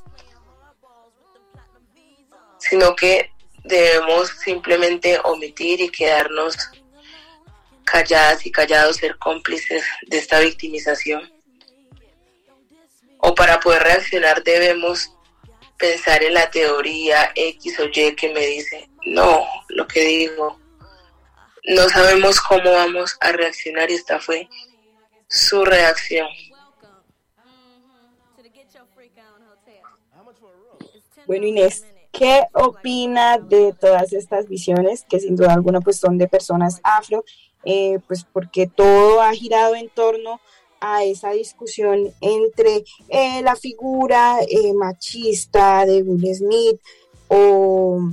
sino 2.59 2.95
que 2.95 3.31
debemos 3.63 4.29
simplemente 4.29 5.19
omitir 5.23 5.79
y 5.81 5.89
quedarnos 5.89 6.55
calladas 7.83 8.45
y 8.45 8.51
callados, 8.51 8.97
ser 8.97 9.17
cómplices 9.17 9.83
de 10.07 10.17
esta 10.17 10.39
victimización. 10.39 11.31
O 13.19 13.35
para 13.35 13.59
poder 13.59 13.83
reaccionar 13.83 14.43
debemos 14.43 15.13
pensar 15.77 16.23
en 16.23 16.33
la 16.33 16.49
teoría 16.49 17.31
X 17.35 17.79
o 17.79 17.85
Y 17.85 18.15
que 18.15 18.33
me 18.33 18.45
dice, 18.45 18.89
no, 19.05 19.45
lo 19.69 19.87
que 19.87 20.01
digo, 20.01 20.59
no 21.65 21.89
sabemos 21.89 22.39
cómo 22.41 22.71
vamos 22.71 23.15
a 23.19 23.31
reaccionar 23.31 23.89
y 23.91 23.95
esta 23.95 24.19
fue 24.19 24.49
su 25.31 25.63
reacción. 25.63 26.27
Bueno, 31.25 31.45
Inés, 31.45 31.85
¿qué 32.11 32.43
opina 32.53 33.37
de 33.37 33.73
todas 33.79 34.11
estas 34.11 34.49
visiones 34.49 35.05
que 35.07 35.21
sin 35.21 35.37
duda 35.37 35.53
alguna 35.53 35.79
pues 35.79 35.97
son 35.97 36.17
de 36.17 36.27
personas 36.27 36.81
afro? 36.83 37.23
Eh, 37.63 37.99
pues 38.07 38.25
porque 38.25 38.67
todo 38.67 39.21
ha 39.21 39.31
girado 39.33 39.75
en 39.75 39.87
torno 39.89 40.41
a 40.81 41.05
esa 41.05 41.29
discusión 41.31 42.11
entre 42.19 42.83
eh, 43.07 43.41
la 43.41 43.55
figura 43.55 44.39
eh, 44.41 44.73
machista 44.73 45.85
de 45.85 46.01
Will 46.01 46.35
Smith 46.35 46.81
o 47.29 48.09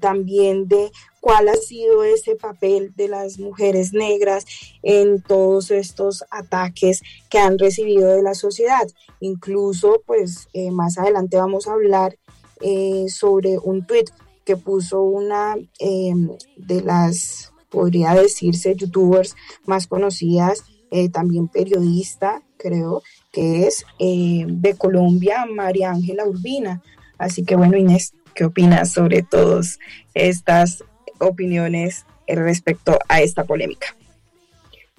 también 0.00 0.68
de 0.68 0.90
cuál 1.20 1.48
ha 1.48 1.54
sido 1.54 2.02
ese 2.02 2.34
papel 2.34 2.92
de 2.96 3.08
las 3.08 3.38
mujeres 3.38 3.92
negras 3.92 4.44
en 4.82 5.22
todos 5.22 5.70
estos 5.70 6.24
ataques 6.30 7.02
que 7.28 7.38
han 7.38 7.58
recibido 7.58 8.08
de 8.08 8.22
la 8.22 8.34
sociedad. 8.34 8.88
Incluso, 9.20 10.02
pues 10.06 10.48
más 10.72 10.98
adelante 10.98 11.36
vamos 11.36 11.68
a 11.68 11.72
hablar 11.72 12.16
eh, 12.62 13.06
sobre 13.08 13.58
un 13.58 13.86
tweet 13.86 14.06
que 14.44 14.56
puso 14.56 15.02
una 15.02 15.56
em, 15.78 16.30
de 16.56 16.82
las, 16.82 17.52
podría 17.70 18.14
decirse, 18.14 18.74
youtubers 18.74 19.34
más 19.64 19.86
conocidas, 19.86 20.64
eh, 20.90 21.08
también 21.08 21.48
periodista, 21.48 22.42
creo, 22.58 23.02
que 23.32 23.66
es 23.66 23.86
eh, 23.98 24.44
de 24.46 24.74
Colombia, 24.74 25.46
María 25.46 25.90
Ángela 25.90 26.26
Urbina. 26.26 26.82
Así 27.16 27.44
que 27.44 27.56
bueno, 27.56 27.78
Inés, 27.78 28.12
¿qué 28.34 28.44
opinas 28.44 28.92
sobre 28.92 29.22
todas 29.22 29.78
estas 30.12 30.84
opiniones 31.20 32.04
respecto 32.26 32.98
a 33.08 33.20
esta 33.20 33.44
polémica? 33.44 33.94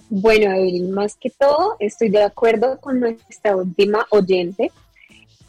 Bueno, 0.09 0.51
Evelyn, 0.51 0.91
más 0.91 1.15
que 1.15 1.29
todo 1.29 1.77
estoy 1.79 2.09
de 2.09 2.23
acuerdo 2.23 2.79
con 2.79 2.99
nuestra 2.99 3.55
última 3.55 4.05
oyente 4.09 4.71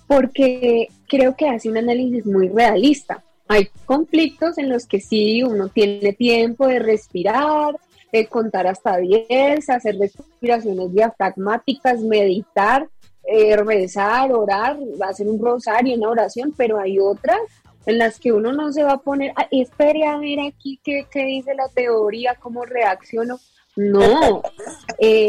porque 0.06 0.88
creo 1.08 1.35
que 1.35 1.48
hace 1.48 1.68
un 1.68 1.78
análisis 1.78 2.26
muy 2.26 2.48
realista. 2.48 3.24
Hay 3.48 3.68
conflictos 3.87 4.58
en 4.58 4.68
los 4.68 4.87
que 4.87 5.00
sí 5.00 5.42
uno 5.42 5.68
tiene 5.68 6.12
tiempo 6.12 6.66
de 6.68 6.78
respirar, 6.78 7.76
de 8.12 8.26
contar 8.26 8.66
hasta 8.66 8.98
10, 8.98 9.68
hacer 9.70 9.98
respiraciones 9.98 10.92
diafragmáticas, 10.92 12.00
meditar, 12.00 12.88
eh, 13.24 13.56
rezar, 13.56 14.32
orar, 14.32 14.78
hacer 15.08 15.28
un 15.28 15.42
rosario, 15.42 15.96
una 15.96 16.11
oración, 16.11 16.52
pero 16.56 16.78
hay 16.78 16.98
otras 16.98 17.40
en 17.87 17.99
las 17.99 18.18
que 18.18 18.33
uno 18.33 18.53
no 18.53 18.73
se 18.73 18.83
va 18.83 18.92
a 18.92 18.99
poner, 18.99 19.33
espere 19.51 20.07
a 20.07 20.18
ver 20.18 20.38
aquí 20.40 20.79
qué, 20.83 21.07
dice 21.14 21.55
la 21.55 21.68
teoría, 21.68 22.37
cómo 22.38 22.64
reacciono. 22.64 23.38
No, 23.75 24.42
eh, 24.99 25.27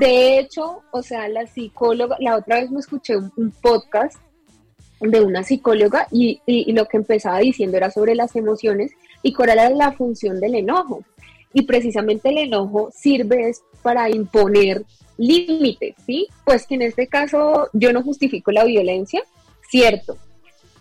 de 0.00 0.38
hecho, 0.38 0.82
o 0.90 1.02
sea, 1.02 1.28
la 1.28 1.46
psicóloga, 1.46 2.16
la 2.20 2.36
otra 2.36 2.60
vez 2.60 2.70
me 2.70 2.80
escuché 2.80 3.16
un, 3.16 3.52
podcast 3.60 4.16
de 5.00 5.20
una 5.20 5.42
psicóloga 5.42 6.06
y, 6.10 6.40
lo 6.72 6.86
que 6.86 6.96
empezaba 6.96 7.38
diciendo 7.38 7.76
era 7.76 7.90
sobre 7.90 8.14
las 8.14 8.34
emociones 8.34 8.92
y 9.22 9.32
cuál 9.32 9.50
era 9.50 9.70
la 9.70 9.92
función 9.92 10.40
del 10.40 10.54
enojo. 10.54 11.04
Y 11.52 11.62
precisamente 11.62 12.30
el 12.30 12.38
enojo 12.38 12.90
sirve 12.94 13.52
para 13.82 14.08
imponer 14.08 14.84
límites, 15.18 15.94
¿sí? 16.06 16.28
Pues 16.44 16.66
que 16.66 16.76
en 16.76 16.82
este 16.82 17.08
caso 17.08 17.68
yo 17.74 17.92
no 17.92 18.02
justifico 18.02 18.52
la 18.52 18.64
violencia, 18.64 19.22
cierto, 19.68 20.16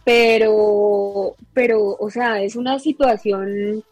pero, 0.03 1.35
pero, 1.53 1.95
o 1.99 2.09
sea, 2.09 2.41
es 2.41 2.55
una 2.55 2.79
situación 2.79 3.83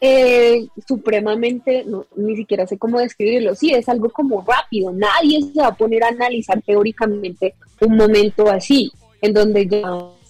eh, 0.00 0.66
supremamente, 0.86 1.84
ni 2.16 2.36
siquiera 2.36 2.66
sé 2.66 2.78
cómo 2.78 2.98
describirlo, 2.98 3.54
sí, 3.54 3.72
es 3.72 3.88
algo 3.88 4.10
como 4.10 4.44
rápido, 4.46 4.92
nadie 4.92 5.40
se 5.42 5.60
va 5.60 5.68
a 5.68 5.76
poner 5.76 6.02
a 6.04 6.08
analizar 6.08 6.60
teóricamente 6.62 7.54
un 7.80 7.96
momento 7.96 8.48
así, 8.50 8.90
en 9.20 9.32
donde 9.32 9.66
ya 9.66 9.82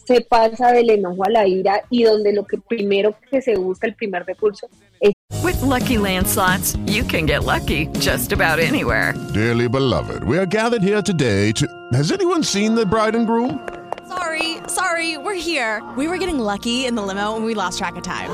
se 0.05 0.23
pasa 0.23 0.73
del 0.73 0.91
enojo 0.91 1.25
a 1.25 1.31
la 1.31 1.47
ira 1.47 1.83
y 1.91 2.05
donde 2.05 2.33
lo 2.33 2.47
que 2.47 2.59
primero 2.59 3.15
que 3.31 3.43
se 3.43 3.57
busca, 3.57 3.87
el 3.87 3.95
primer 3.95 4.25
recurso, 4.25 4.69
es... 5.01 5.13
With 5.43 5.61
lucky 5.63 5.97
landslots, 5.99 6.79
you 6.87 7.05
can 7.05 7.27
get 7.27 7.45
lucky 7.45 7.89
just 8.01 8.33
about 8.33 8.59
anywhere. 8.59 9.15
Dearly 9.35 9.69
beloved, 9.69 10.25
we 10.25 10.39
are 10.39 10.47
gathered 10.47 10.83
here 10.83 11.03
today 11.03 11.53
to... 11.53 11.67
Has 11.93 12.11
anyone 12.11 12.43
seen 12.43 12.75
the 12.75 12.87
bride 12.87 13.15
and 13.15 13.27
groom? 13.27 13.61
Sorry, 14.09 14.57
sorry, 14.69 15.19
we're 15.19 15.35
here. 15.35 15.83
We 15.97 16.09
were 16.09 16.17
getting 16.17 16.39
lucky 16.39 16.87
in 16.87 16.95
the 16.95 17.03
limo 17.03 17.37
and 17.37 17.45
we 17.45 17.53
lost 17.53 17.79
track 17.79 17.97
of 17.97 18.03
time. 18.03 18.31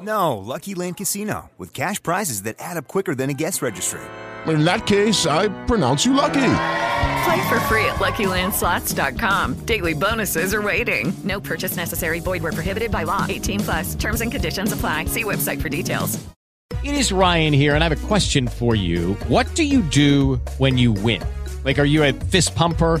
No, 0.00 0.36
Lucky 0.36 0.74
Land 0.74 0.98
Casino, 0.98 1.50
with 1.56 1.72
cash 1.72 2.02
prizes 2.02 2.42
that 2.42 2.56
add 2.58 2.76
up 2.76 2.88
quicker 2.88 3.14
than 3.14 3.30
a 3.30 3.34
guest 3.34 3.62
registry. 3.62 4.00
In 4.46 4.64
that 4.64 4.86
case, 4.86 5.26
I 5.26 5.48
pronounce 5.64 6.04
you 6.04 6.12
lucky. 6.12 6.54
Play 7.24 7.48
for 7.48 7.58
free 7.68 7.84
at 7.86 7.96
LuckyLandSlots.com. 7.96 9.54
Daily 9.64 9.94
bonuses 9.94 10.52
are 10.54 10.62
waiting. 10.62 11.12
No 11.24 11.40
purchase 11.40 11.76
necessary. 11.76 12.20
Void 12.20 12.42
where 12.42 12.52
prohibited 12.52 12.90
by 12.90 13.04
law. 13.04 13.26
18 13.28 13.60
plus. 13.60 13.94
Terms 13.94 14.20
and 14.20 14.30
conditions 14.30 14.72
apply. 14.72 15.06
See 15.06 15.24
website 15.24 15.60
for 15.60 15.68
details. 15.68 16.18
It 16.84 16.94
is 16.94 17.12
Ryan 17.12 17.52
here, 17.52 17.74
and 17.74 17.82
I 17.82 17.88
have 17.88 18.04
a 18.04 18.06
question 18.06 18.46
for 18.46 18.74
you. 18.74 19.14
What 19.26 19.52
do 19.54 19.64
you 19.64 19.82
do 19.82 20.36
when 20.58 20.78
you 20.78 20.92
win? 20.92 21.22
Like, 21.64 21.78
are 21.78 21.84
you 21.84 22.04
a 22.04 22.12
fist 22.12 22.54
pumper? 22.54 23.00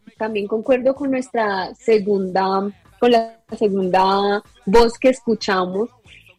también 0.21 0.45
concuerdo 0.45 0.93
con 0.93 1.09
nuestra 1.09 1.73
segunda, 1.73 2.69
con 2.99 3.11
la 3.11 3.39
segunda 3.57 4.43
voz 4.67 4.99
que 4.99 5.09
escuchamos, 5.09 5.89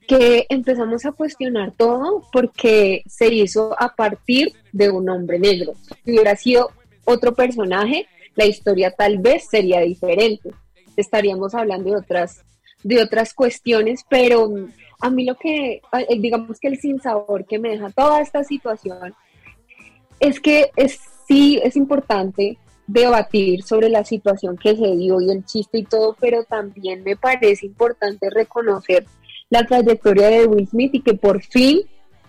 que 0.07 0.47
empezamos 0.49 1.05
a 1.05 1.11
cuestionar 1.11 1.73
todo 1.73 2.23
porque 2.33 3.03
se 3.09 3.35
hizo 3.35 3.75
a 3.77 3.93
partir 3.97 4.53
de 4.71 4.89
un 4.89 5.09
hombre 5.09 5.41
negro. 5.41 5.73
Si 6.05 6.13
hubiera 6.13 6.37
sido 6.37 6.71
otro 7.05 7.35
personaje, 7.35 8.07
la 8.37 8.47
historia 8.47 8.93
tal 8.93 9.19
vez 9.19 9.49
sería 9.51 9.81
diferente. 9.81 10.51
Estaríamos 10.97 11.53
hablando 11.53 11.91
de 11.91 11.97
otras, 11.97 12.45
de 12.85 13.03
otras 13.03 13.35
cuestiones, 13.35 14.05
pero 14.09 14.49
a 15.01 15.11
mí 15.11 15.25
lo 15.25 15.35
que, 15.35 15.83
eh, 15.93 16.21
digamos 16.21 16.61
que 16.61 16.69
el 16.69 16.79
sinsabor 16.79 17.47
que 17.47 17.59
me 17.59 17.71
deja 17.71 17.91
toda 17.91 18.21
esta 18.21 18.45
situación 18.45 19.13
es 20.21 20.39
que 20.39 20.71
es, 20.77 21.01
sí 21.27 21.61
es 21.65 21.75
importante 21.75 22.59
debatir 22.87 23.63
sobre 23.63 23.89
la 23.89 24.05
situación 24.05 24.57
que 24.57 24.77
se 24.77 24.97
dio 24.97 25.21
y 25.21 25.31
el 25.31 25.45
chiste 25.45 25.79
y 25.79 25.85
todo, 25.85 26.17
pero 26.21 26.45
también 26.45 27.03
me 27.03 27.17
parece 27.17 27.67
importante 27.67 28.29
reconocer 28.31 29.07
la 29.51 29.65
trayectoria 29.65 30.29
de 30.29 30.47
Will 30.47 30.67
Smith 30.67 30.95
y 30.95 31.03
que 31.03 31.15
por 31.15 31.43
fin 31.43 31.83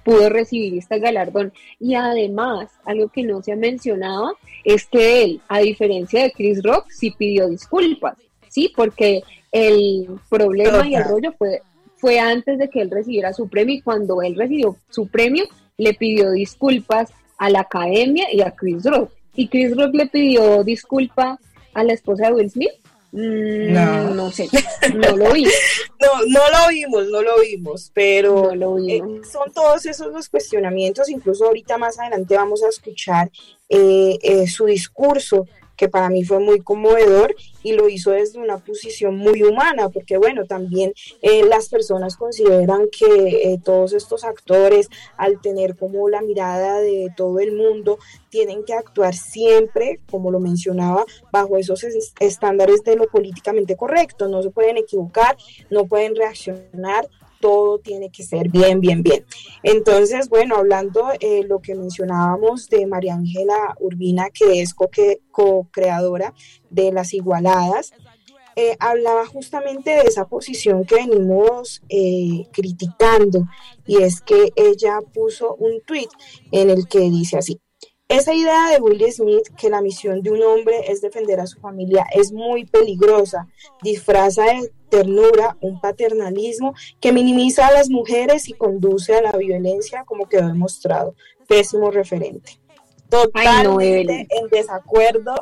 pudo 0.03 0.29
recibir 0.29 0.77
este 0.77 0.99
galardón. 0.99 1.53
Y 1.79 1.95
además, 1.95 2.69
algo 2.85 3.09
que 3.09 3.23
no 3.23 3.41
se 3.41 3.53
ha 3.53 3.55
mencionado 3.55 4.37
es 4.63 4.85
que 4.85 5.23
él, 5.23 5.41
a 5.47 5.59
diferencia 5.59 6.23
de 6.23 6.31
Chris 6.31 6.61
Rock, 6.61 6.89
sí 6.89 7.11
pidió 7.17 7.47
disculpas, 7.47 8.17
¿sí? 8.49 8.71
Porque 8.75 9.23
el 9.51 10.07
problema 10.29 10.87
y 10.87 10.95
el 10.95 11.05
rollo 11.05 11.33
fue, 11.37 11.61
fue 11.95 12.19
antes 12.19 12.57
de 12.57 12.69
que 12.69 12.81
él 12.81 12.91
recibiera 12.91 13.33
su 13.33 13.47
premio 13.47 13.75
y 13.75 13.81
cuando 13.81 14.21
él 14.21 14.35
recibió 14.35 14.75
su 14.89 15.07
premio, 15.07 15.45
le 15.77 15.93
pidió 15.93 16.31
disculpas 16.31 17.11
a 17.37 17.49
la 17.49 17.61
academia 17.61 18.27
y 18.31 18.41
a 18.41 18.51
Chris 18.51 18.83
Rock. 18.83 19.11
Y 19.35 19.47
Chris 19.47 19.75
Rock 19.75 19.95
le 19.95 20.07
pidió 20.07 20.63
disculpa 20.63 21.39
a 21.73 21.83
la 21.83 21.93
esposa 21.93 22.27
de 22.27 22.33
Will 22.33 22.49
Smith. 22.49 22.71
Mm, 23.11 23.73
no. 23.73 24.13
no 24.15 24.31
sé, 24.31 24.49
no 24.95 25.15
lo 25.15 25.31
vi. 25.33 25.43
no, 26.01 26.25
no 26.27 26.39
lo 26.49 26.69
vimos, 26.69 27.07
no 27.09 27.21
lo 27.21 27.41
vimos, 27.41 27.91
pero 27.93 28.51
eh, 28.53 29.01
son 29.31 29.53
todos 29.53 29.85
esos 29.85 30.11
los 30.11 30.29
cuestionamientos, 30.29 31.09
incluso 31.09 31.45
ahorita 31.45 31.77
más 31.77 31.99
adelante 31.99 32.35
vamos 32.35 32.63
a 32.63 32.69
escuchar 32.69 33.29
eh, 33.69 34.17
eh, 34.23 34.47
su 34.47 34.65
discurso 34.65 35.47
que 35.83 35.89
para 35.89 36.09
mí 36.09 36.23
fue 36.23 36.39
muy 36.39 36.61
conmovedor 36.61 37.35
y 37.61 37.73
lo 37.73 37.89
hizo 37.89 38.11
desde 38.11 38.39
una 38.39 38.57
posición 38.57 39.17
muy 39.17 39.43
humana, 39.43 39.89
porque 39.89 40.17
bueno, 40.17 40.45
también 40.45 40.93
eh, 41.21 41.43
las 41.45 41.67
personas 41.67 42.15
consideran 42.15 42.87
que 42.87 43.51
eh, 43.51 43.59
todos 43.61 43.91
estos 43.91 44.23
actores, 44.23 44.87
al 45.17 45.41
tener 45.41 45.75
como 45.75 46.07
la 46.07 46.21
mirada 46.21 46.79
de 46.79 47.09
todo 47.17 47.41
el 47.41 47.51
mundo, 47.51 47.99
tienen 48.29 48.63
que 48.63 48.73
actuar 48.73 49.13
siempre, 49.13 49.99
como 50.09 50.31
lo 50.31 50.39
mencionaba, 50.39 51.03
bajo 51.33 51.57
esos 51.57 51.85
estándares 52.17 52.81
de 52.85 52.95
lo 52.95 53.07
políticamente 53.07 53.75
correcto, 53.75 54.29
no 54.29 54.41
se 54.41 54.51
pueden 54.51 54.77
equivocar, 54.77 55.35
no 55.69 55.85
pueden 55.85 56.15
reaccionar 56.15 57.09
todo 57.43 57.79
tiene 57.79 58.09
que 58.09 58.23
ser 58.23 58.47
bien, 58.47 58.79
bien, 58.79 59.03
bien. 59.03 59.25
Entonces, 59.63 60.29
bueno, 60.29 60.55
hablando 60.55 61.09
eh, 61.19 61.43
lo 61.43 61.59
que 61.59 61.75
mencionábamos 61.75 62.69
de 62.69 62.87
María 62.87 63.15
Ángela 63.15 63.75
Urbina, 63.81 64.29
que 64.29 64.61
es 64.61 64.73
co-creadora 64.73 66.33
de 66.69 66.93
Las 66.93 67.13
Igualadas, 67.13 67.91
eh, 68.55 68.77
hablaba 68.79 69.25
justamente 69.25 69.89
de 69.89 70.03
esa 70.03 70.25
posición 70.25 70.85
que 70.85 70.95
venimos 70.95 71.81
eh, 71.89 72.47
criticando 72.53 73.45
y 73.85 74.01
es 74.03 74.21
que 74.21 74.53
ella 74.55 74.99
puso 75.13 75.55
un 75.55 75.81
tweet 75.85 76.07
en 76.53 76.69
el 76.69 76.87
que 76.87 76.99
dice 76.99 77.39
así, 77.39 77.59
esa 78.13 78.33
idea 78.33 78.69
de 78.69 78.79
Will 78.79 79.11
Smith 79.11 79.47
que 79.57 79.69
la 79.69 79.81
misión 79.81 80.21
de 80.21 80.31
un 80.31 80.41
hombre 80.43 80.91
es 80.91 81.01
defender 81.01 81.39
a 81.39 81.47
su 81.47 81.59
familia 81.59 82.05
es 82.13 82.31
muy 82.31 82.65
peligrosa, 82.65 83.47
disfraza 83.81 84.43
de 84.45 84.71
ternura 84.89 85.57
un 85.61 85.81
paternalismo 85.81 86.75
que 87.01 87.11
minimiza 87.11 87.65
a 87.65 87.71
las 87.71 87.89
mujeres 87.89 88.47
y 88.47 88.53
conduce 88.53 89.15
a 89.15 89.21
la 89.21 89.31
violencia 89.31 90.03
como 90.05 90.29
quedó 90.29 90.47
demostrado. 90.47 91.15
Pésimo 91.47 91.89
referente. 91.89 92.59
Totalmente 93.09 94.27
en 94.29 94.47
desacuerdo 94.49 95.33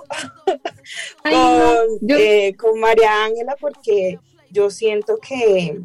eh, 1.26 2.55
con, 2.57 2.80
María 2.80 3.26
Ángela 3.26 3.55
porque 3.59 4.19
yo 4.49 4.69
siento 4.69 5.17
que 5.17 5.82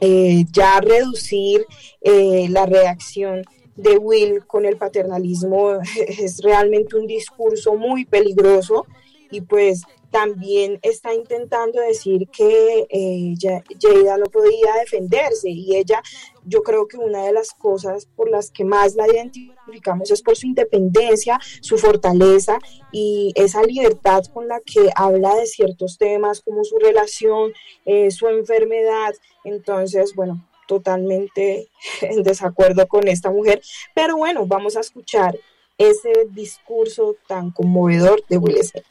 eh, 0.00 0.44
ya 0.50 0.80
reducir 0.80 1.64
eh, 2.00 2.46
la 2.50 2.66
reacción 2.66 3.42
de 3.76 3.96
Will 3.98 4.44
con 4.46 4.64
el 4.64 4.76
paternalismo 4.76 5.80
es 6.08 6.40
realmente 6.42 6.96
un 6.96 7.06
discurso 7.06 7.74
muy 7.74 8.04
peligroso 8.04 8.86
y 9.30 9.40
pues 9.40 9.82
también 10.12 10.78
está 10.82 11.14
intentando 11.14 11.80
decir 11.80 12.28
que 12.28 12.86
eh, 12.90 13.34
Jada 13.80 14.18
no 14.18 14.26
podía 14.26 14.74
defenderse 14.78 15.48
y 15.48 15.74
ella, 15.74 16.02
yo 16.44 16.62
creo 16.62 16.86
que 16.86 16.98
una 16.98 17.24
de 17.24 17.32
las 17.32 17.52
cosas 17.52 18.06
por 18.14 18.30
las 18.30 18.50
que 18.50 18.64
más 18.64 18.94
la 18.94 19.08
identificamos 19.08 20.10
es 20.10 20.22
por 20.22 20.36
su 20.36 20.46
independencia, 20.46 21.40
su 21.62 21.78
fortaleza 21.78 22.58
y 22.92 23.32
esa 23.34 23.62
libertad 23.62 24.22
con 24.32 24.48
la 24.48 24.60
que 24.60 24.90
habla 24.94 25.34
de 25.34 25.46
ciertos 25.46 25.96
temas 25.96 26.42
como 26.42 26.62
su 26.62 26.78
relación, 26.78 27.52
eh, 27.86 28.10
su 28.10 28.28
enfermedad. 28.28 29.14
Entonces, 29.44 30.14
bueno, 30.14 30.46
totalmente 30.66 31.68
en 32.00 32.22
desacuerdo 32.22 32.86
con 32.88 33.08
esta 33.08 33.30
mujer. 33.30 33.62
Pero 33.94 34.16
bueno, 34.16 34.46
vamos 34.46 34.76
a 34.76 34.80
escuchar 34.80 35.36
ese 35.78 36.26
discurso 36.30 37.16
tan 37.26 37.50
conmovedor 37.50 38.22
de 38.28 38.38
Will 38.38 38.62
Smith. 38.62 38.84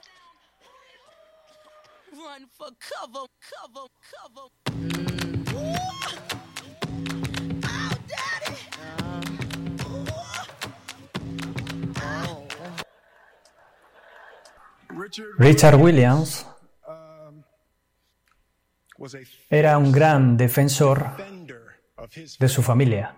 Richard 15.37 15.75
Williams 15.75 16.45
era 19.49 19.77
un 19.77 19.91
gran 19.91 20.37
defensor 20.37 21.15
de 22.39 22.47
su 22.47 22.61
familia. 22.61 23.15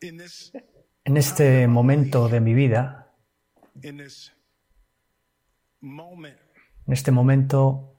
En 0.00 1.16
este 1.16 1.66
momento 1.66 2.28
de 2.28 2.40
mi 2.40 2.54
vida, 2.54 3.12
en 3.82 4.00
este 6.86 7.10
momento 7.10 7.96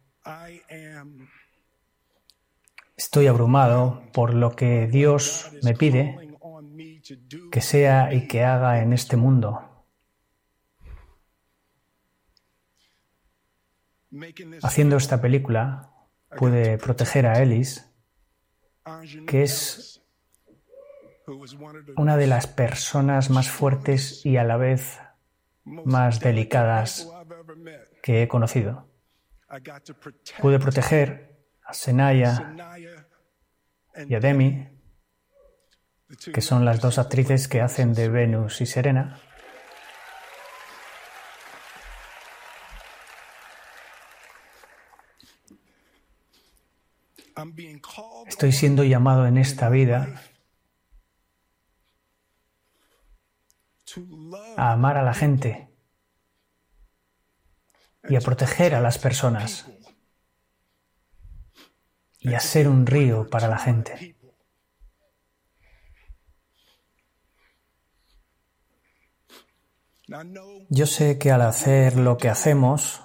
estoy 2.98 3.28
abrumado 3.28 4.04
por 4.14 4.34
lo 4.34 4.56
que 4.56 4.88
Dios 4.88 5.52
me 5.64 5.74
pide 5.76 6.18
que 7.52 7.62
sea 7.62 8.14
y 8.14 8.28
que 8.28 8.44
haga 8.44 8.82
en 8.82 8.94
este 8.94 9.18
mundo. 9.18 9.71
Haciendo 14.62 14.97
esta 14.97 15.22
película 15.22 15.89
pude 16.38 16.78
proteger 16.78 17.26
a 17.26 17.41
Ellis, 17.41 17.89
que 19.28 19.43
es 19.43 20.01
una 21.95 22.18
de 22.18 22.28
las 22.28 22.47
personas 22.47 23.30
más 23.30 23.49
fuertes 23.49 24.26
y 24.26 24.38
a 24.38 24.43
la 24.43 24.57
vez 24.57 24.99
más 25.64 26.20
delicadas 26.20 27.07
que 28.01 28.24
he 28.24 28.28
conocido. 28.28 28.89
Pude 30.41 30.59
proteger 30.59 31.45
a 31.64 31.74
Senaya 31.74 32.53
y 34.07 34.16
a 34.16 34.20
Demi, 34.20 34.68
que 36.34 36.41
son 36.41 36.66
las 36.66 36.82
dos 36.82 36.97
actrices 36.97 37.47
que 37.47 37.62
hacen 37.62 37.93
de 37.93 38.09
Venus 38.09 38.62
y 38.62 38.66
Serena, 38.66 39.20
Estoy 48.28 48.52
siendo 48.52 48.84
llamado 48.84 49.26
en 49.26 49.38
esta 49.38 49.70
vida 49.70 50.22
a 54.58 54.72
amar 54.72 54.98
a 54.98 55.04
la 55.04 55.14
gente 55.14 55.70
y 58.08 58.16
a 58.16 58.22
proteger 58.22 58.76
a 58.76 58.82
las 58.82 58.98
personas 58.98 59.66
y 62.20 62.34
a 62.34 62.40
ser 62.40 62.68
un 62.68 62.86
río 62.86 63.30
para 63.30 63.48
la 63.48 63.58
gente. 63.58 64.16
Yo 70.70 70.86
sé 70.86 71.18
que 71.18 71.32
al 71.32 71.42
hacer 71.42 71.96
lo 71.96 72.18
que 72.18 72.30
hacemos, 72.30 73.02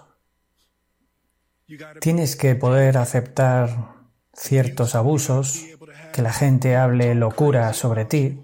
tienes 2.01 2.37
que 2.37 2.55
poder 2.57 2.99
aceptar 2.99 3.96
ciertos 4.37 4.95
abusos, 4.95 5.65
que 6.13 6.23
la 6.23 6.33
gente 6.33 6.77
hable 6.77 7.15
locura 7.15 7.73
sobre 7.73 8.05
ti. 8.05 8.43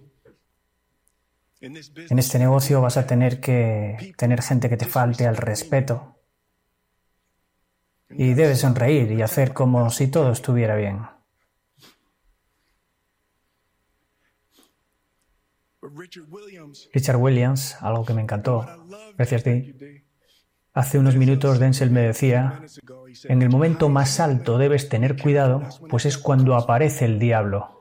En 1.61 2.19
este 2.19 2.39
negocio 2.39 2.81
vas 2.81 2.97
a 2.97 3.07
tener 3.07 3.41
que 3.41 4.15
tener 4.17 4.43
gente 4.43 4.69
que 4.69 4.77
te 4.77 4.87
falte 4.87 5.27
al 5.27 5.37
respeto. 5.37 6.17
Y 8.11 8.35
debes 8.35 8.61
sonreír 8.61 9.13
y 9.13 9.23
hacer 9.23 9.53
como 9.53 9.89
si 9.91 10.09
todo 10.09 10.33
estuviera 10.33 10.77
bien. 10.77 11.01
Richard 16.93 17.17
Williams, 17.17 17.77
algo 17.81 18.05
que 18.05 18.15
me 18.15 18.23
encantó, 18.23 18.67
gracias 19.17 19.41
a 19.41 19.45
ti, 19.45 20.02
Hace 20.75 20.99
unos 20.99 21.17
minutos 21.17 21.59
Denzel 21.59 21.91
me 21.91 22.01
decía, 22.01 22.63
en 23.25 23.43
el 23.43 23.51
momento 23.51 23.91
más 23.91 24.21
alto 24.21 24.57
debes 24.57 24.89
tener 24.89 25.21
cuidado, 25.21 25.63
pues 25.91 26.07
es 26.07 26.17
cuando 26.17 26.55
aparece 26.55 27.05
el 27.05 27.19
diablo. 27.19 27.79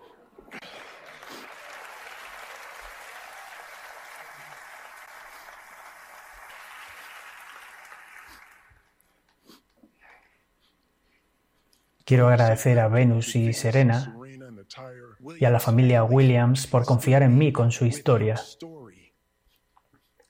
Quiero 12.04 12.28
agradecer 12.28 12.78
a 12.78 12.90
Venus 12.90 13.38
y 13.38 13.54
Serena 13.54 14.18
y 15.40 15.46
a 15.46 15.50
la 15.50 15.62
familia 15.62 16.04
Williams 16.04 16.68
por 16.68 16.84
confiar 16.84 17.24
en 17.24 17.38
mí 17.38 17.54
con 17.54 17.72
su 17.72 17.86
historia. 17.86 18.36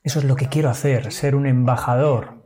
Eso 0.04 0.20
es 0.20 0.26
lo 0.26 0.36
que 0.36 0.48
quiero 0.48 0.70
hacer, 0.70 1.12
ser 1.12 1.34
un 1.34 1.48
embajador 1.48 2.41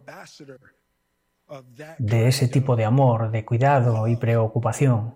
de 1.97 2.27
ese 2.27 2.47
tipo 2.47 2.75
de 2.75 2.85
amor, 2.85 3.31
de 3.31 3.45
cuidado 3.45 4.07
y 4.07 4.15
preocupación. 4.15 5.13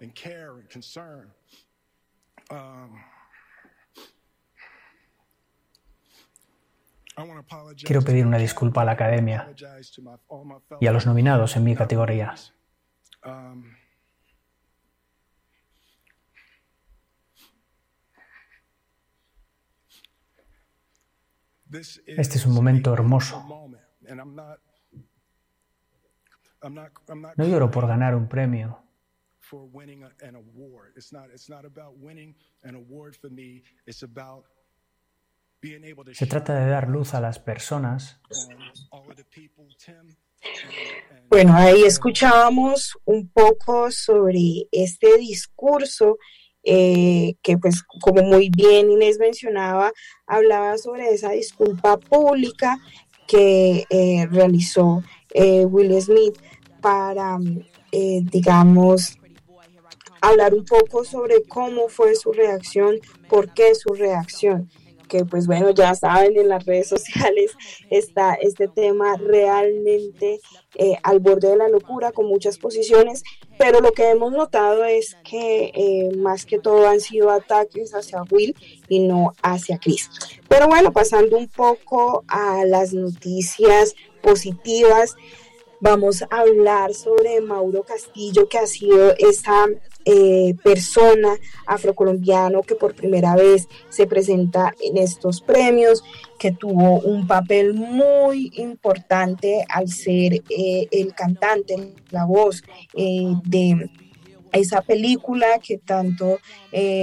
Quiero 7.84 8.02
pedir 8.02 8.26
una 8.26 8.38
disculpa 8.38 8.82
a 8.82 8.86
la 8.86 8.94
academia 8.94 9.54
y 10.80 10.88
a 10.88 10.92
los 10.92 11.06
nominados 11.06 11.56
en 11.58 11.64
mi 11.64 11.76
categoría. 11.76 12.34
Este 21.72 22.38
es 22.38 22.46
un 22.46 22.54
momento 22.54 22.94
hermoso. 22.94 23.44
No 27.38 27.46
lloro 27.46 27.72
por 27.72 27.88
ganar 27.88 28.16
un 28.16 28.28
premio. 28.28 28.84
Se 36.14 36.28
trata 36.28 36.60
de 36.60 36.70
dar 36.70 36.88
luz 36.88 37.14
a 37.14 37.22
las 37.22 37.40
personas. 37.40 38.22
Bueno, 41.30 41.54
ahí 41.56 41.84
escuchábamos 41.84 42.98
un 43.06 43.30
poco 43.30 43.92
sobre 43.92 44.68
este 44.72 45.18
discurso 45.18 46.18
eh, 46.64 47.36
que 47.42 47.58
pues 47.58 47.84
como 48.02 48.22
muy 48.22 48.50
bien 48.50 48.92
Inés 48.92 49.18
mencionaba, 49.18 49.92
hablaba 50.28 50.78
sobre 50.78 51.10
esa 51.14 51.32
disculpa 51.32 51.98
pública 51.98 52.78
que 53.28 53.86
eh, 53.90 54.28
realizó 54.30 55.04
eh, 55.34 55.66
Will 55.66 56.02
Smith 56.02 56.38
para, 56.82 57.38
digamos, 57.92 59.18
hablar 60.22 60.54
un 60.54 60.66
poco 60.66 61.04
sobre 61.04 61.44
cómo 61.44 61.90
fue 61.90 62.16
su 62.16 62.32
reacción, 62.32 63.00
por 63.28 63.54
qué 63.54 63.76
su 63.76 63.94
reacción 63.94 64.70
que 65.10 65.26
pues 65.26 65.48
bueno, 65.48 65.72
ya 65.72 65.94
saben, 65.96 66.38
en 66.38 66.48
las 66.48 66.66
redes 66.66 66.88
sociales 66.96 67.52
está 67.90 68.36
este 68.36 68.70
tema 68.70 69.18
realmente 69.18 70.40
eh, 70.76 70.96
al 71.04 71.20
borde 71.20 71.50
de 71.50 71.58
la 71.58 71.68
locura, 71.68 72.14
con 72.14 72.28
muchas 72.28 72.58
posiciones, 72.58 73.24
pero 73.58 73.82
lo 73.82 73.92
que 73.92 74.10
hemos 74.10 74.32
notado 74.32 74.86
es 74.86 75.18
que 75.30 75.72
eh, 75.74 76.16
más 76.16 76.46
que 76.46 76.60
todo 76.60 76.88
han 76.88 77.02
sido 77.02 77.32
ataques 77.32 77.94
hacia 77.94 78.24
Will 78.32 78.56
y 78.88 79.00
no 79.00 79.34
hacia 79.42 79.80
Chris. 79.80 80.10
Pero 80.48 80.68
bueno, 80.68 80.94
pasando 80.94 81.38
un 81.38 81.48
poco 81.48 82.24
a 82.28 82.64
las 82.66 82.94
noticias 82.94 83.96
positivas, 84.22 85.16
vamos 85.80 86.24
a 86.24 86.40
hablar 86.40 86.94
sobre 86.94 87.42
Mauro 87.42 87.84
Castillo, 87.84 88.48
que 88.50 88.58
ha 88.58 88.68
sido 88.68 89.16
esa 89.18 89.68
eh, 90.06 90.56
persona 90.64 91.36
afrocolombiano 91.66 92.62
que 92.64 92.76
por 92.76 92.96
primera 92.96 93.36
vez 93.36 93.68
se 93.90 94.08
presenta 94.08 94.74
en 94.82 94.98
estos 94.98 95.42
premios, 95.42 96.04
que 96.38 96.52
tuvo 96.52 97.00
un 97.00 97.28
papel 97.28 97.74
muy 97.74 98.52
importante 98.56 99.66
al 99.70 99.90
ser 99.90 100.42
eh, 100.50 100.88
el 100.92 101.14
cantante, 101.14 101.94
la 102.10 102.26
voz 102.26 102.64
eh, 102.94 103.34
de 103.44 103.90
esa 104.52 104.82
película 104.82 105.60
que 105.60 105.78
tanto 105.78 106.40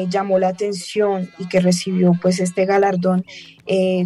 llamó 0.08 0.40
la 0.40 0.48
atención 0.48 1.30
y 1.38 1.46
que 1.46 1.60
recibió 1.60 2.12
pues 2.20 2.40
este 2.40 2.66
galardón 2.66 3.24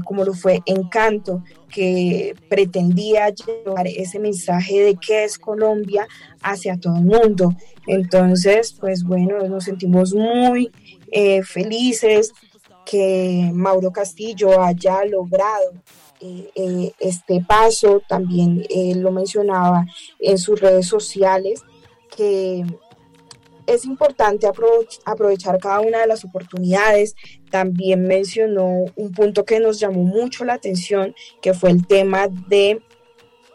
como 0.04 0.26
lo 0.26 0.34
fue 0.34 0.60
Encanto 0.66 1.42
que 1.72 2.34
pretendía 2.48 3.30
llevar 3.30 3.86
ese 3.86 4.18
mensaje 4.18 4.80
de 4.80 4.96
qué 4.96 5.24
es 5.24 5.38
Colombia 5.38 6.06
hacia 6.42 6.78
todo 6.78 6.96
el 6.96 7.04
mundo. 7.04 7.54
Entonces, 7.86 8.72
pues 8.78 9.04
bueno, 9.04 9.38
nos 9.48 9.64
sentimos 9.64 10.14
muy 10.14 10.70
eh, 11.10 11.42
felices 11.42 12.32
que 12.84 13.50
Mauro 13.52 13.92
Castillo 13.92 14.62
haya 14.62 15.04
logrado 15.04 15.72
eh, 16.20 16.50
eh, 16.54 16.92
este 16.98 17.42
paso. 17.46 18.02
También 18.08 18.64
lo 18.96 19.10
mencionaba 19.12 19.86
en 20.18 20.38
sus 20.38 20.60
redes 20.60 20.86
sociales, 20.86 21.62
que 22.16 22.64
es 23.70 23.84
importante 23.84 24.48
aprovechar 25.04 25.58
cada 25.58 25.80
una 25.80 26.00
de 26.00 26.06
las 26.06 26.24
oportunidades. 26.24 27.14
También 27.50 28.02
mencionó 28.02 28.86
un 28.96 29.12
punto 29.12 29.44
que 29.44 29.60
nos 29.60 29.78
llamó 29.78 30.02
mucho 30.02 30.44
la 30.44 30.54
atención, 30.54 31.14
que 31.40 31.54
fue 31.54 31.70
el 31.70 31.86
tema 31.86 32.28
de 32.48 32.82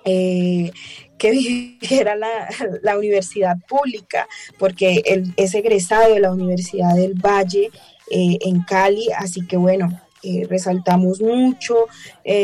eh, 0.06 0.72
que 1.18 1.32
viviera 1.82 2.16
la, 2.16 2.98
universidad 2.98 3.58
pública, 3.68 4.28
porque 4.58 5.02
él 5.06 5.34
es 5.36 5.54
egresado 5.54 6.14
de 6.14 6.20
la 6.20 6.32
Universidad 6.32 6.96
del 6.96 7.14
Valle 7.14 7.72
eh, 8.10 8.38
en 8.42 8.62
Cali, 8.62 9.10
así 9.18 9.46
que 9.46 9.58
bueno, 9.58 10.02
eh, 10.24 10.48
resaltamos 10.50 11.22
mucho 11.22 11.76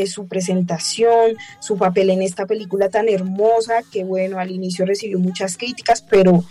su 0.05 0.27
presentación, 0.27 1.35
su 1.59 1.77
papel 1.77 2.11
en 2.11 2.21
esta 2.21 2.45
película 2.45 2.89
tan 2.89 3.09
hermosa 3.09 3.81
que 3.91 4.03
bueno, 4.03 4.39
al 4.39 4.51
inicio 4.51 4.85
recibió 4.85 5.17
muchas 5.17 5.57
críticas, 5.57 6.01
pero 6.01 6.43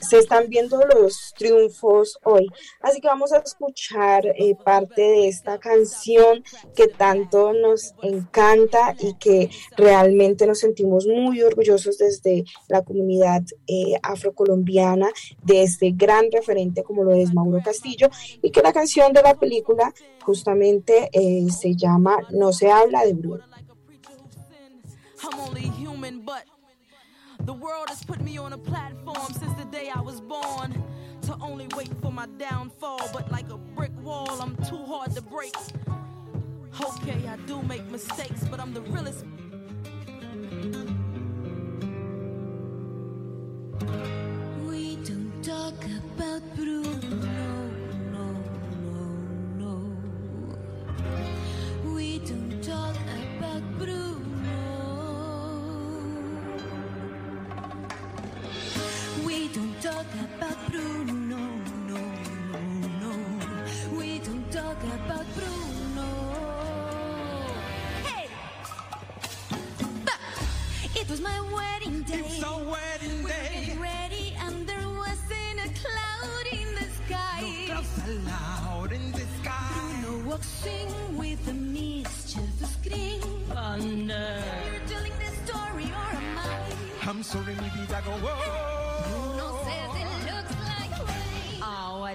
se 0.00 0.18
están 0.18 0.48
viendo 0.48 0.80
los 0.86 1.34
triunfos 1.36 2.18
hoy. 2.24 2.48
Así 2.80 3.00
que 3.00 3.08
vamos 3.08 3.32
a 3.32 3.38
escuchar 3.38 4.26
eh, 4.26 4.54
parte 4.64 5.02
de 5.02 5.28
esta 5.28 5.58
canción 5.58 6.42
que 6.74 6.88
tanto 6.88 7.52
nos 7.52 7.94
encanta 8.02 8.94
y 8.98 9.14
que 9.14 9.50
realmente 9.76 10.46
nos 10.46 10.60
sentimos 10.60 11.06
muy 11.06 11.42
orgullosos 11.42 11.98
desde 11.98 12.44
la 12.68 12.82
comunidad 12.82 13.42
eh, 13.66 13.94
afrocolombiana 14.02 15.08
de 15.42 15.62
este 15.62 15.92
gran 15.92 16.30
referente 16.30 16.82
como 16.82 17.04
lo 17.04 17.14
es 17.14 17.32
Mauro 17.34 17.60
Castillo 17.64 18.08
y 18.42 18.50
que 18.50 18.62
la 18.62 18.72
canción 18.72 19.12
de 19.12 19.22
la 19.22 19.34
película 19.34 19.92
justamente 20.24 21.08
eh, 21.12 21.46
se 21.50 21.74
llama 21.74 22.16
No 22.30 22.52
se 22.52 22.70
habla 22.70 23.04
de 23.04 23.14
Bruno. 23.14 23.44
The 27.48 27.54
world 27.54 27.88
has 27.88 28.04
put 28.04 28.20
me 28.20 28.36
on 28.36 28.52
a 28.52 28.58
platform 28.58 29.32
since 29.32 29.54
the 29.54 29.64
day 29.64 29.88
I 29.88 30.02
was 30.02 30.20
born. 30.20 30.84
To 31.22 31.34
only 31.40 31.66
wait 31.74 31.88
for 32.02 32.12
my 32.12 32.26
downfall, 32.36 33.08
but 33.10 33.32
like 33.32 33.48
a 33.48 33.56
brick 33.56 33.90
wall, 34.02 34.38
I'm 34.42 34.54
too 34.68 34.84
hard 34.84 35.14
to 35.14 35.22
break. 35.22 35.56
Okay, 36.78 37.26
I 37.26 37.36
do 37.46 37.62
make 37.62 37.90
mistakes, 37.90 38.44
but 38.50 38.60
I'm 38.60 38.74
the 38.74 38.82
realest. 38.82 39.24
We 44.68 44.96
don't 44.96 45.32
talk 45.42 45.82
about 45.86 46.42
Bruno, 46.54 46.82
no, 48.12 48.26
no, 48.82 49.00
no. 49.56 49.96
We 51.94 52.18
don't 52.18 52.62
talk 52.62 52.94
about 53.38 53.62
Bruno. 53.78 54.27
Talk 59.90 60.06
about 60.26 60.58
Bruno, 60.70 61.14
no, 61.32 61.42
no, 61.90 62.00
no. 63.02 63.12
We 63.98 64.18
don't 64.18 64.50
talk 64.52 64.80
about 64.82 65.26
Bruno. 65.34 66.10
Hey! 68.04 68.28
But 70.04 70.20
it 70.94 71.08
was 71.08 71.20
my 71.22 71.40
wedding 71.56 72.02
day. 72.02 72.18
It's 72.18 72.42
a 72.42 72.56
wedding 72.72 73.22
we 73.24 73.30
day. 73.30 73.48
getting 73.54 73.80
ready 73.80 74.36
and 74.44 74.66
there 74.66 74.88
wasn't 75.02 75.58
a 75.66 75.70
cloud 75.82 76.46
in 76.52 76.68
the 76.80 76.88
sky. 77.00 77.40
No 77.40 77.74
clouds 77.74 78.08
allowed 78.08 78.92
in 78.92 79.12
the 79.12 79.26
sky. 79.40 79.70
Bruno 80.02 80.28
walks 80.28 80.66
in 80.66 81.16
with 81.16 81.48
a 81.48 81.54
mischievous 81.54 82.76
grin. 82.84 83.22
Thunder. 83.48 84.42
You're 84.70 84.86
telling 84.86 85.16
this 85.18 85.34
story 85.46 85.84
or 85.84 86.08
am 86.20 86.38
I? 86.38 87.08
I'm 87.08 87.22
sorry, 87.22 87.54
maybe 87.54 87.80
I 87.94 88.00
go, 88.02 88.12
whoa. 88.26 88.77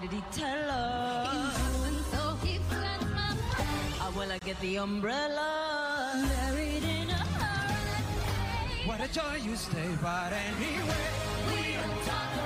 Did 0.04 0.12
he 0.12 0.24
tell 0.34 0.46
her? 0.46 1.52
And 1.88 1.98
so 2.12 2.36
he 2.44 2.58
fled 2.70 3.02
my 3.10 4.12
well, 4.18 4.32
I 4.32 4.38
get 4.40 4.60
the 4.60 4.78
umbrella. 4.80 6.28
Buried 6.28 6.84
in 6.84 7.10
a 7.10 7.24
hurricane. 7.36 8.88
What 8.88 9.00
a 9.00 9.08
joy 9.14 9.36
you 9.42 9.56
stay, 9.56 9.90
but 10.02 10.34
anyway. 10.34 11.08
We 11.48 11.76
about 11.76 12.44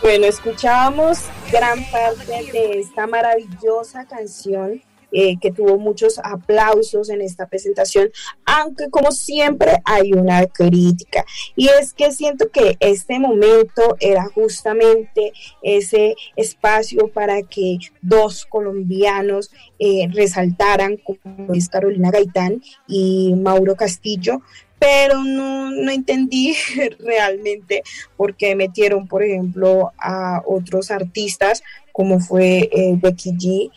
Bueno, 0.00 0.26
escuchábamos 0.26 1.26
gran 1.50 1.84
parte 1.90 2.50
de 2.52 2.80
esta 2.80 3.06
maravillosa 3.06 4.06
canción 4.06 4.80
eh, 5.18 5.38
que 5.40 5.50
tuvo 5.50 5.78
muchos 5.78 6.18
aplausos 6.18 7.08
en 7.08 7.22
esta 7.22 7.46
presentación, 7.46 8.10
aunque 8.44 8.90
como 8.90 9.12
siempre 9.12 9.80
hay 9.86 10.12
una 10.12 10.44
crítica. 10.44 11.24
Y 11.56 11.68
es 11.68 11.94
que 11.94 12.12
siento 12.12 12.50
que 12.50 12.76
este 12.80 13.18
momento 13.18 13.96
era 13.98 14.26
justamente 14.26 15.32
ese 15.62 16.16
espacio 16.36 17.08
para 17.08 17.40
que 17.40 17.78
dos 18.02 18.44
colombianos 18.44 19.50
eh, 19.78 20.06
resaltaran, 20.12 20.98
como 20.98 21.54
es 21.54 21.70
Carolina 21.70 22.10
Gaitán 22.10 22.60
y 22.86 23.32
Mauro 23.36 23.74
Castillo, 23.74 24.42
pero 24.78 25.24
no, 25.24 25.70
no 25.70 25.90
entendí 25.90 26.54
realmente 26.98 27.82
por 28.18 28.36
qué 28.36 28.54
metieron, 28.54 29.08
por 29.08 29.22
ejemplo, 29.22 29.92
a 29.96 30.42
otros 30.44 30.90
artistas 30.90 31.62
como 31.96 32.20
fue 32.20 32.68
eh, 32.70 32.94
Becky 33.00 33.30
G 33.30 33.70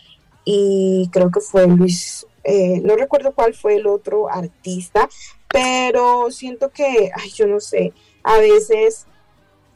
y 0.44 1.08
creo 1.12 1.30
que 1.30 1.40
fue 1.40 1.66
Luis, 1.66 2.26
eh, 2.44 2.80
no 2.82 2.96
recuerdo 2.96 3.34
cuál 3.34 3.54
fue 3.54 3.76
el 3.76 3.86
otro 3.86 4.28
artista, 4.28 5.08
pero 5.48 6.30
siento 6.30 6.70
que, 6.70 7.10
ay, 7.14 7.30
yo 7.30 7.46
no 7.46 7.60
sé, 7.60 7.92
a 8.22 8.38
veces 8.38 9.06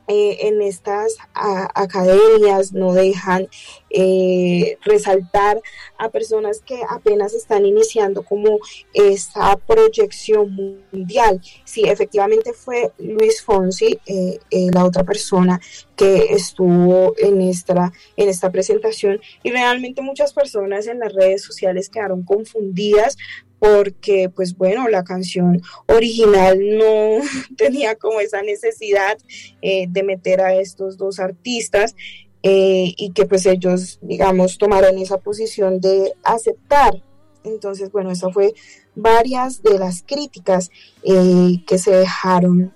eh, 0.07 0.48
en 0.48 0.61
estas 0.61 1.16
academias 1.34 2.72
no 2.72 2.92
dejan 2.92 3.48
eh, 3.88 4.76
resaltar 4.82 5.62
a 5.98 6.11
personas 6.11 6.61
que 6.61 6.80
apenas 6.90 7.32
están 7.32 7.64
iniciando 7.64 8.22
como 8.22 8.59
esa 8.92 9.57
proyección 9.57 10.80
mundial. 10.92 11.40
Sí, 11.64 11.84
efectivamente 11.84 12.52
fue 12.52 12.92
Luis 12.98 13.42
Fonsi, 13.42 13.98
eh, 14.07 14.38
la 14.50 14.84
otra 14.84 15.05
persona 15.05 15.61
que 15.96 16.34
estuvo 16.34 17.14
en 17.16 17.40
esta, 17.40 17.92
en 18.16 18.28
esta 18.28 18.50
presentación 18.50 19.20
y 19.42 19.50
realmente 19.50 20.02
muchas 20.02 20.32
personas 20.32 20.86
en 20.86 20.98
las 20.98 21.14
redes 21.14 21.42
sociales 21.42 21.88
quedaron 21.88 22.24
confundidas 22.24 23.16
porque 23.64 24.28
pues 24.28 24.56
bueno, 24.58 24.88
la 24.88 25.04
canción 25.04 25.62
original 25.86 26.58
no 26.76 27.24
tenía 27.56 27.94
como 27.94 28.20
esa 28.20 28.42
necesidad 28.42 29.16
eh, 29.62 29.86
de 29.88 30.02
meter 30.02 30.42
a 30.42 30.54
estos 30.54 30.98
dos 30.98 31.18
artistas 31.18 31.96
eh, 32.42 32.92
y 32.98 33.12
que 33.12 33.24
pues 33.24 33.46
ellos, 33.46 33.98
digamos, 34.02 34.58
tomaron 34.58 34.98
esa 34.98 35.16
posición 35.16 35.80
de 35.80 36.12
aceptar. 36.22 37.02
Entonces, 37.42 37.90
bueno, 37.90 38.10
eso 38.10 38.30
fue 38.30 38.52
varias 38.94 39.62
de 39.62 39.78
las 39.78 40.02
críticas 40.02 40.70
eh, 41.02 41.62
que 41.66 41.78
se 41.78 41.90
dejaron 41.90 42.74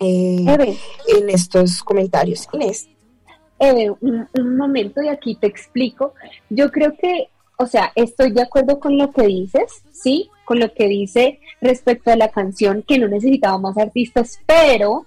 en 0.00 1.28
estos 1.28 1.82
comentarios. 1.82 2.48
Inés. 2.52 2.88
un, 3.58 4.28
un 4.32 4.56
momento 4.56 5.00
y 5.00 5.08
aquí 5.08 5.36
te 5.36 5.46
explico. 5.46 6.14
Yo 6.50 6.70
creo 6.70 6.94
que 6.96 7.28
o 7.58 7.66
sea, 7.66 7.92
estoy 7.96 8.30
de 8.30 8.42
acuerdo 8.42 8.78
con 8.78 8.96
lo 8.96 9.10
que 9.12 9.26
dices, 9.26 9.82
sí, 9.92 10.30
con 10.44 10.60
lo 10.60 10.72
que 10.72 10.86
dice 10.86 11.40
respecto 11.60 12.10
a 12.10 12.16
la 12.16 12.28
canción, 12.28 12.84
que 12.86 12.98
no 12.98 13.08
necesitaba 13.08 13.58
más 13.58 13.76
artistas, 13.76 14.38
pero 14.46 15.06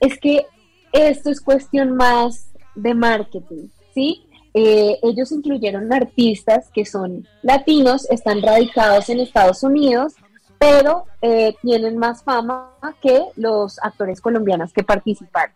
es 0.00 0.18
que 0.18 0.46
esto 0.92 1.28
es 1.28 1.40
cuestión 1.40 1.96
más 1.96 2.52
de 2.76 2.94
marketing, 2.94 3.68
¿sí? 3.92 4.24
Eh, 4.54 4.98
ellos 5.02 5.32
incluyeron 5.32 5.92
artistas 5.92 6.70
que 6.72 6.84
son 6.84 7.26
latinos, 7.42 8.08
están 8.10 8.42
radicados 8.42 9.08
en 9.10 9.20
Estados 9.20 9.64
Unidos, 9.64 10.14
pero 10.58 11.04
eh, 11.20 11.54
tienen 11.62 11.98
más 11.98 12.22
fama 12.22 12.72
que 13.02 13.24
los 13.36 13.78
actores 13.82 14.20
colombianos 14.20 14.72
que 14.72 14.84
participaron. 14.84 15.54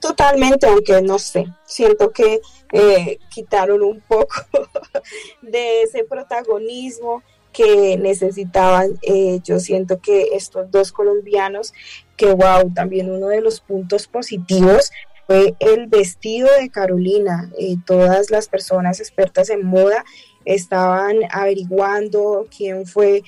Totalmente, 0.00 0.66
aunque 0.66 1.00
no 1.00 1.18
sé, 1.20 1.46
siento 1.64 2.10
que 2.10 2.40
eh, 2.72 3.18
quitaron 3.28 3.82
un 3.82 4.00
poco 4.00 4.34
de 5.42 5.82
ese 5.82 6.04
protagonismo 6.04 7.22
que 7.52 7.98
necesitaban. 7.98 8.98
Eh, 9.02 9.40
yo 9.44 9.60
siento 9.60 10.00
que 10.00 10.30
estos 10.32 10.70
dos 10.70 10.90
colombianos, 10.90 11.74
que 12.16 12.32
wow, 12.32 12.72
también 12.74 13.10
uno 13.10 13.28
de 13.28 13.42
los 13.42 13.60
puntos 13.60 14.06
positivos 14.06 14.90
fue 15.26 15.54
el 15.60 15.86
vestido 15.86 16.48
de 16.58 16.70
Carolina. 16.70 17.52
Eh, 17.58 17.76
todas 17.84 18.30
las 18.30 18.48
personas 18.48 19.00
expertas 19.00 19.50
en 19.50 19.66
moda 19.66 20.04
estaban 20.46 21.18
averiguando 21.30 22.48
quién 22.56 22.86
fue 22.86 23.22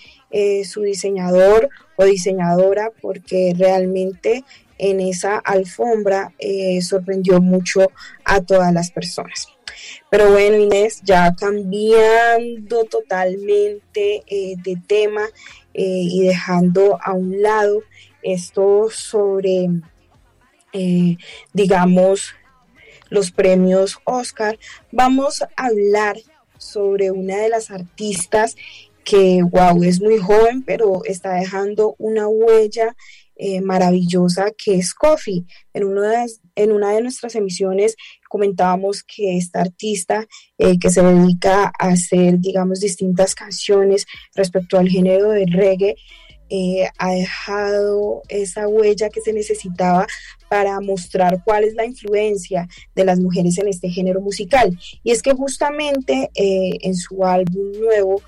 su 0.65 0.83
diseñador 0.83 1.69
o 1.95 2.05
diseñadora 2.05 2.91
porque 3.01 3.55
realmente 3.57 4.43
en 4.79 5.01
esa 5.01 5.39
alfombra 5.39 6.33
eh, 6.39 6.81
sorprendió 6.83 7.41
mucho 7.41 7.91
a 8.25 8.41
todas 8.41 8.73
las 8.73 8.91
personas. 8.91 9.49
Pero 10.11 10.31
bueno, 10.33 10.57
Inés, 10.57 11.01
ya 11.03 11.35
cambiando 11.35 12.85
totalmente 12.85 14.23
eh, 14.27 14.55
de 14.63 14.77
tema 14.87 15.23
eh, 15.75 15.83
y 15.83 16.23
dejando 16.23 16.99
a 17.03 17.13
un 17.13 17.43
lado 17.43 17.83
esto 18.23 18.89
sobre, 18.91 19.69
digamos, 21.53 22.35
los 23.11 23.31
premios 23.31 23.99
Oscar, 24.05 24.59
vamos 24.91 25.43
a 25.43 25.49
hablar 25.57 26.17
sobre 26.57 27.11
una 27.11 27.37
de 27.37 27.51
las 27.51 27.71
artistas 27.71 28.57
que, 29.05 29.43
wow, 29.43 29.83
es 29.85 30.01
muy 30.01 30.19
joven, 30.19 30.63
pero 30.63 31.03
está 31.05 31.35
dejando 31.35 31.95
una 31.99 32.27
huella 32.27 32.97
eh, 33.37 33.61
maravillosa 33.61 34.53
que 34.57 34.77
es 34.77 34.95
Coffee. 34.95 35.45
En 35.73 35.83
en 36.55 36.71
una 36.71 36.93
de 36.93 37.03
nuestras 37.03 37.35
emisiones 37.35 37.97
comentábamos 38.29 39.03
que 39.03 39.37
esta 39.37 39.61
artista 39.61 40.25
eh, 40.57 40.79
que 40.79 40.91
se 40.91 41.03
dedica 41.03 41.73
a 41.79 41.89
hacer, 41.89 42.39
digamos, 42.39 42.79
distintas 42.79 43.35
canciones 43.35 44.07
respecto 44.37 44.79
al 44.79 44.89
género 44.89 45.31
del 45.31 45.53
reggae, 45.53 45.97
eh, 46.49 46.87
ha 46.99 47.11
dejado 47.11 48.23
esa 48.29 48.69
huella 48.69 49.09
que 49.09 49.21
se 49.21 49.33
necesitaba 49.33 50.07
para 50.49 50.79
mostrar 50.81 51.43
cuál 51.45 51.65
es 51.65 51.75
la 51.75 51.87
influencia 51.87 52.69
de 52.95 53.05
las 53.05 53.19
mujeres 53.19 53.59
en 53.59 53.67
este 53.67 53.89
género 53.89 54.21
musical. 54.21 54.79
Y 55.03 55.11
es 55.11 55.23
que 55.23 55.33
justamente 55.33 56.31
en 56.35 56.95
su 56.95 57.25
álbum 57.25 57.73
nuevo 57.81 58.23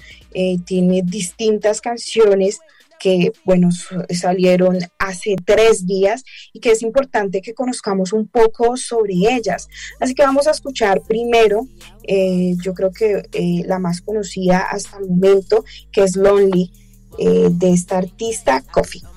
tiene 0.64 1.02
distintas 1.04 1.80
canciones 1.80 2.58
que, 2.98 3.32
bueno, 3.44 3.68
salieron 4.10 4.78
hace 4.98 5.36
tres 5.44 5.86
días 5.86 6.24
y 6.52 6.60
que 6.60 6.72
es 6.72 6.82
importante 6.82 7.42
que 7.42 7.54
conozcamos 7.54 8.12
un 8.12 8.28
poco 8.28 8.76
sobre 8.76 9.14
ellas. 9.30 9.68
Así 10.00 10.14
que 10.14 10.22
vamos 10.22 10.46
a 10.46 10.52
escuchar 10.52 11.02
primero, 11.02 11.66
eh, 12.04 12.54
yo 12.62 12.74
creo 12.74 12.90
que 12.90 13.28
eh, 13.32 13.62
la 13.66 13.78
más 13.78 14.00
conocida 14.00 14.58
hasta 14.58 14.98
el 14.98 15.08
momento, 15.08 15.64
que 15.92 16.02
es 16.02 16.16
Lonely, 16.16 16.70
eh, 17.18 17.48
de 17.50 17.72
esta 17.72 17.98
artista 17.98 18.62
Coffee. 18.72 19.15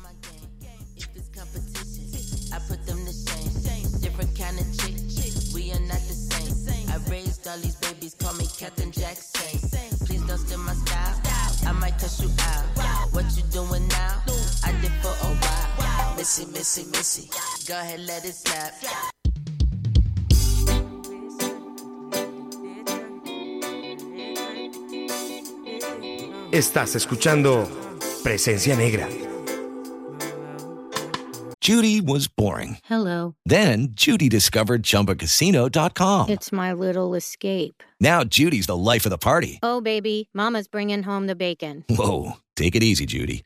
Missy, 16.19 16.45
Missy, 16.47 16.83
Missy. 16.91 17.29
Go 17.65 17.79
ahead, 17.79 18.01
let 18.01 18.25
it 18.25 18.33
snap. 18.33 18.73
Estás 26.51 26.95
escuchando 26.95 27.69
Presencia 28.21 28.75
Negra. 28.75 29.07
Judy 31.61 32.01
was 32.01 32.27
boring. 32.27 32.79
Hello. 32.83 33.35
Then 33.45 33.93
Judy 33.93 34.27
discovered 34.27 34.83
chumbacasino.com. 34.83 36.27
It's 36.27 36.51
my 36.51 36.73
little 36.73 37.15
escape. 37.15 37.81
Now 38.01 38.25
Judy's 38.25 38.65
the 38.65 38.75
life 38.75 39.05
of 39.05 39.11
the 39.11 39.17
party. 39.17 39.59
Oh, 39.63 39.79
baby, 39.79 40.27
Mama's 40.33 40.67
bringing 40.67 41.03
home 41.03 41.27
the 41.27 41.35
bacon. 41.35 41.85
Whoa. 41.87 42.33
Take 42.57 42.75
it 42.75 42.83
easy, 42.83 43.05
Judy. 43.05 43.45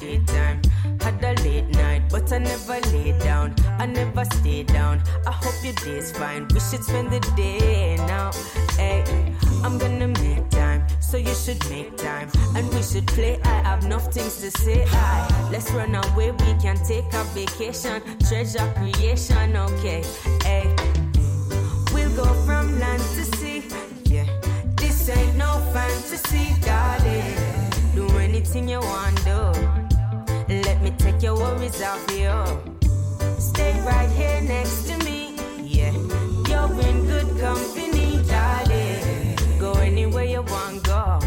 Daytime 0.00 0.62
the 1.20 1.34
late 1.42 1.68
night, 1.68 2.02
but 2.10 2.32
I 2.32 2.38
never 2.38 2.80
lay 2.92 3.12
down. 3.18 3.54
I 3.78 3.86
never 3.86 4.24
stay 4.24 4.62
down. 4.62 5.02
I 5.26 5.32
hope 5.32 5.54
your 5.62 5.74
day's 5.84 6.10
fine. 6.12 6.48
We 6.52 6.60
should 6.60 6.82
spend 6.82 7.10
the 7.10 7.20
day 7.36 7.96
now. 7.96 8.32
Hey, 8.76 9.04
I'm 9.62 9.78
gonna 9.78 10.08
make 10.08 10.48
time, 10.50 10.86
so 11.00 11.16
you 11.16 11.34
should 11.34 11.62
make 11.68 11.96
time. 11.96 12.28
And 12.56 12.68
we 12.72 12.82
should 12.82 13.06
play. 13.08 13.38
I 13.44 13.62
have 13.68 13.84
enough 13.84 14.12
things 14.12 14.40
to 14.40 14.50
say. 14.50 14.84
Aye, 14.88 15.48
let's 15.52 15.70
run 15.72 15.94
away. 15.94 16.30
We 16.30 16.54
can 16.60 16.76
take 16.84 17.12
a 17.12 17.24
vacation. 17.34 18.02
Treasure 18.26 18.72
creation, 18.76 19.56
okay. 19.56 20.02
Hey, 20.42 20.74
we'll 21.92 22.14
go 22.16 22.24
from 22.46 22.78
land 22.78 23.02
to 23.16 23.24
sea. 23.36 23.68
Yeah, 24.04 24.26
this 24.76 25.08
ain't 25.08 25.36
no 25.36 25.60
fantasy, 25.72 26.58
darling. 26.62 27.34
Do 27.94 28.08
anything 28.18 28.68
you 28.68 28.80
want, 28.80 29.24
do. 29.24 29.69
Take 31.20 31.26
your 31.26 31.36
worries 31.36 31.82
off 31.82 32.10
you. 32.12 32.32
Stay 33.38 33.78
right 33.84 34.08
here 34.08 34.40
next 34.40 34.88
to 34.88 34.96
me. 35.04 35.36
Yeah, 35.62 35.92
you're 36.48 36.80
in 36.80 37.06
good 37.06 37.38
company, 37.38 38.22
darling. 38.26 39.36
Go 39.58 39.72
anywhere 39.72 40.24
you 40.24 40.40
want, 40.40 40.82
go. 40.82 41.20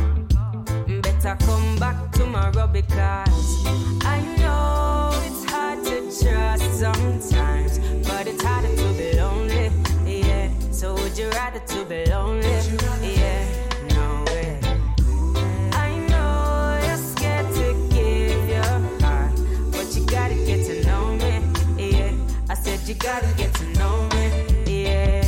Better 1.03 1.37
come 1.45 1.77
back 1.77 2.11
tomorrow 2.11 2.65
because 2.65 3.67
I 4.03 4.19
know 4.39 5.11
it's 5.27 5.45
hard 5.51 5.83
to 5.85 6.01
trust 6.01 6.79
sometimes, 6.79 7.77
but 8.07 8.25
it's 8.25 8.43
harder 8.43 8.75
to 8.75 8.93
be 8.97 9.15
lonely. 9.15 9.71
Yeah, 10.07 10.49
so 10.71 10.95
would 10.95 11.15
you 11.15 11.29
rather 11.29 11.59
to 11.59 11.85
be 11.85 12.05
lonely? 12.09 12.92
Gotta 23.03 23.27
get 23.35 23.53
to 23.55 23.65
know 23.77 24.07
me. 24.15 24.31
Yeah. 24.65 25.21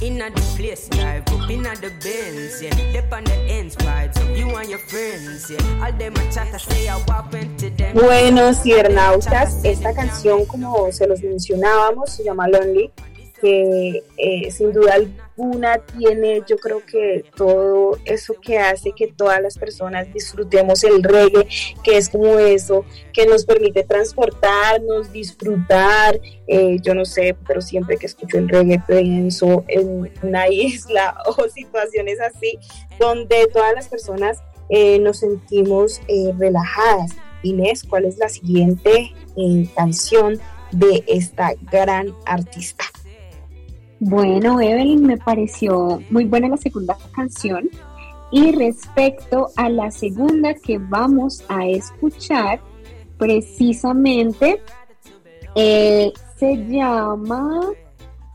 Inna 0.00 0.30
the 0.30 0.40
place, 0.56 0.88
drive 0.88 1.26
up 1.26 1.50
inna 1.50 1.74
the 1.74 1.90
Benz, 2.02 2.62
yeah. 2.62 2.70
Dip 2.92 3.12
on 3.12 3.24
the 3.24 3.34
ends, 3.50 3.74
vibes 3.74 4.16
up 4.22 4.36
you 4.36 4.48
and 4.54 4.70
your 4.70 4.78
friends, 4.78 5.50
yeah. 5.50 5.84
All 5.84 5.92
them 5.92 6.14
a 6.14 6.32
chat, 6.32 6.54
I 6.54 6.58
say 6.58 6.88
I 6.88 7.02
walk 7.08 7.34
into 7.34 7.68
them. 7.70 7.96
Bueno, 7.96 8.54
cibernautas, 8.54 9.64
esta 9.64 9.92
canción, 9.92 10.44
como 10.46 10.92
se 10.92 11.08
los 11.08 11.20
mencionábamos, 11.20 12.10
se 12.12 12.22
llama 12.22 12.46
Lonely, 12.46 12.92
que 13.40 14.04
eh, 14.16 14.50
sin 14.52 14.72
duda 14.72 14.94
alguna 15.36 15.78
tiene, 15.78 16.42
yo 16.46 16.56
creo 16.56 16.84
que 16.84 17.24
todo 17.36 17.98
eso 18.04 18.34
que 18.40 18.58
hace 18.58 18.92
que 18.92 19.08
todas 19.08 19.40
las 19.40 19.58
personas 19.58 20.12
disfrutemos 20.12 20.84
el 20.84 21.02
reggae, 21.02 21.46
que 21.82 21.96
es 21.96 22.08
como 22.08 22.38
eso, 22.38 22.84
que 23.12 23.26
nos 23.26 23.44
permite 23.44 23.84
transportarnos, 23.84 25.12
disfrutar. 25.12 26.20
eh, 26.46 26.76
yo 26.82 26.94
no 26.94 27.04
sé, 27.04 27.36
pero 27.46 27.60
siempre 27.60 27.96
que 27.96 28.06
escucho 28.06 28.38
el 28.38 28.48
reggae 28.48 28.82
pienso 28.86 29.64
en 29.68 30.12
una 30.22 30.48
isla 30.50 31.16
o 31.26 31.48
situaciones 31.48 32.20
así, 32.20 32.58
donde 32.98 33.48
todas 33.52 33.74
las 33.74 33.88
personas 33.88 34.42
eh, 34.68 34.98
nos 34.98 35.18
sentimos 35.18 36.00
eh, 36.08 36.32
relajadas. 36.38 37.12
Inés, 37.42 37.84
¿cuál 37.84 38.06
es 38.06 38.16
la 38.18 38.28
siguiente 38.28 39.12
eh, 39.36 39.68
canción 39.76 40.40
de 40.72 41.04
esta 41.06 41.52
gran 41.70 42.14
artista? 42.24 42.84
Bueno, 44.00 44.60
Evelyn, 44.60 45.06
me 45.06 45.16
pareció 45.16 46.02
muy 46.10 46.24
buena 46.24 46.48
la 46.48 46.56
segunda 46.56 46.96
canción. 47.14 47.68
Y 48.30 48.52
respecto 48.52 49.48
a 49.56 49.68
la 49.68 49.90
segunda 49.90 50.54
que 50.54 50.78
vamos 50.78 51.44
a 51.48 51.66
escuchar, 51.66 52.60
precisamente 53.18 54.60
eh, 55.54 56.12
se 56.36 56.56
llama. 56.68 57.60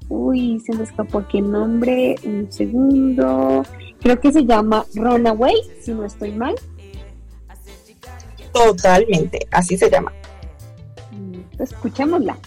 Uy, 0.07 0.60
se 0.62 0.74
me 0.74 0.84
escapó 0.84 1.24
el 1.34 1.51
nombre. 1.51 2.16
Un 2.24 2.51
segundo. 2.51 3.64
Creo 3.99 4.20
que 4.20 4.32
se 4.32 4.45
llama 4.45 4.86
Runaway, 4.95 5.55
si 5.82 5.93
no 5.93 6.05
estoy 6.05 6.32
mal. 6.32 6.55
Totalmente, 8.53 9.45
así 9.51 9.78
se 9.78 9.89
llama. 9.89 10.14
Escuchémosla. 11.60 12.38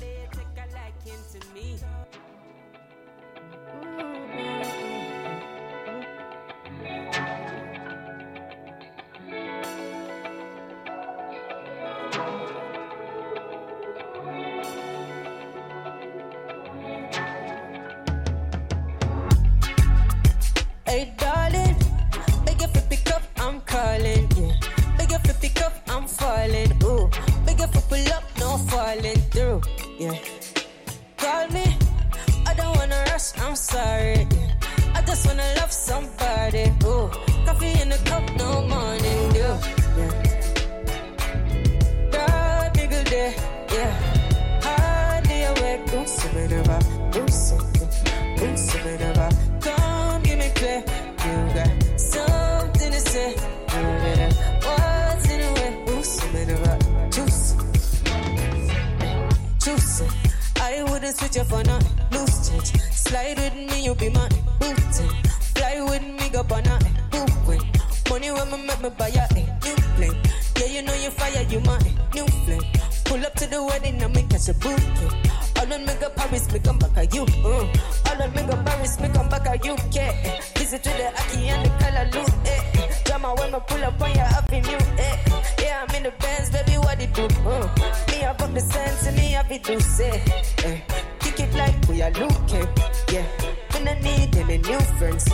Wouldn't 61.02 61.18
switch 61.18 61.36
up 61.38 61.48
for 61.48 61.64
nothing, 61.64 61.98
loose 62.12 62.48
change. 62.48 62.80
Slide 62.92 63.36
with 63.36 63.54
me, 63.56 63.84
you 63.86 63.92
be 63.96 64.08
mine, 64.10 64.30
booty. 64.60 65.08
Fly 65.50 65.82
with 65.82 66.00
me, 66.00 66.28
go 66.28 66.46
on 66.54 66.64
a 66.64 66.78
hooping. 67.10 67.66
Money 68.08 68.30
when 68.30 68.50
me 68.52 68.66
make 68.68 68.80
me 68.80 68.88
buy 68.90 69.08
a 69.08 69.34
new 69.34 69.74
plane. 69.96 70.16
Yeah, 70.60 70.66
you 70.66 70.82
know 70.82 70.94
you 70.94 71.10
fire, 71.10 71.42
you 71.50 71.58
my 71.58 71.76
new 72.14 72.24
flame. 72.46 72.62
Pull 73.06 73.26
up 73.26 73.34
to 73.34 73.48
the 73.48 73.64
wedding 73.64 74.00
and 74.00 74.14
me 74.14 74.22
catch 74.30 74.48
a 74.48 74.54
bouquet. 74.54 75.10
All 75.58 75.72
on 75.72 75.84
me 75.84 75.92
go 76.00 76.08
Paris, 76.10 76.52
me 76.52 76.60
come 76.60 76.78
back 76.78 76.96
at 76.96 77.12
you. 77.12 77.22
Uh. 77.22 77.66
All 78.06 78.22
on 78.22 78.30
me 78.36 78.42
go 78.42 78.62
Paris, 78.62 79.00
me 79.00 79.08
come 79.08 79.28
back 79.28 79.46
at 79.48 79.66
UK. 79.66 80.54
Visit 80.56 80.84
to 80.84 80.90
the 80.90 81.08
Aki 81.18 81.48
and 81.48 81.66
the 81.66 81.70
color 81.82 82.10
loot. 82.14 82.30
Eh. 82.46 83.02
Drama 83.06 83.34
when 83.34 83.50
me 83.50 83.58
pull 83.66 83.82
up 83.82 84.00
on 84.00 84.14
your 84.14 84.22
avenue. 84.22 84.78
Eh. 84.98 85.41
Yeah, 85.62 85.86
I'm 85.88 85.94
in 85.96 86.02
the 86.02 86.12
Benz, 86.18 86.50
baby, 86.50 86.76
what 86.78 87.00
it 87.00 87.14
do? 87.14 87.24
Uh. 87.46 87.68
Me 88.08 88.16
have 88.26 88.40
up 88.42 88.52
the 88.52 88.60
sense 88.60 89.06
and 89.06 89.16
me 89.16 89.32
have 89.32 89.50
it 89.50 89.64
to 89.64 89.80
say. 89.80 90.20
Eh. 90.64 90.80
Kick 91.20 91.40
it 91.40 91.54
like 91.54 91.76
we 91.88 92.02
are 92.02 92.10
looking. 92.10 92.66
Yeah, 93.12 93.26
we 93.72 93.84
don't 93.84 94.02
need 94.02 94.36
any 94.36 94.58
new 94.58 94.80
friends. 94.98 95.24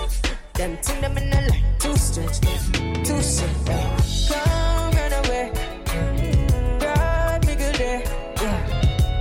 Them 0.54 0.76
thing 0.78 1.00
them 1.00 1.16
in 1.16 1.30
the 1.30 1.40
light 1.50 1.64
too 1.78 1.96
strange, 1.96 2.40
too 3.06 3.22
sick. 3.22 3.50
Eh. 3.68 3.96
Come 4.28 4.92
run 4.98 5.12
away. 5.24 5.52
God, 6.80 7.46
me 7.46 7.54
good 7.54 7.76
day. 7.76 8.04
Yeah. 8.42 8.60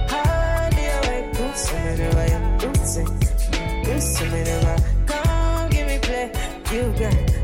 Hardly 0.09 0.85
awake. 0.97 1.33
Do 1.37 1.45
something 1.55 2.01
away. 2.11 2.57
Do 2.59 2.69
something. 2.83 3.83
Do 3.83 4.01
something 4.01 4.47
away. 4.57 4.77
Come 5.05 5.69
give 5.69 5.87
me 5.87 5.99
play. 5.99 6.31
You 6.71 6.83
got 6.99 7.36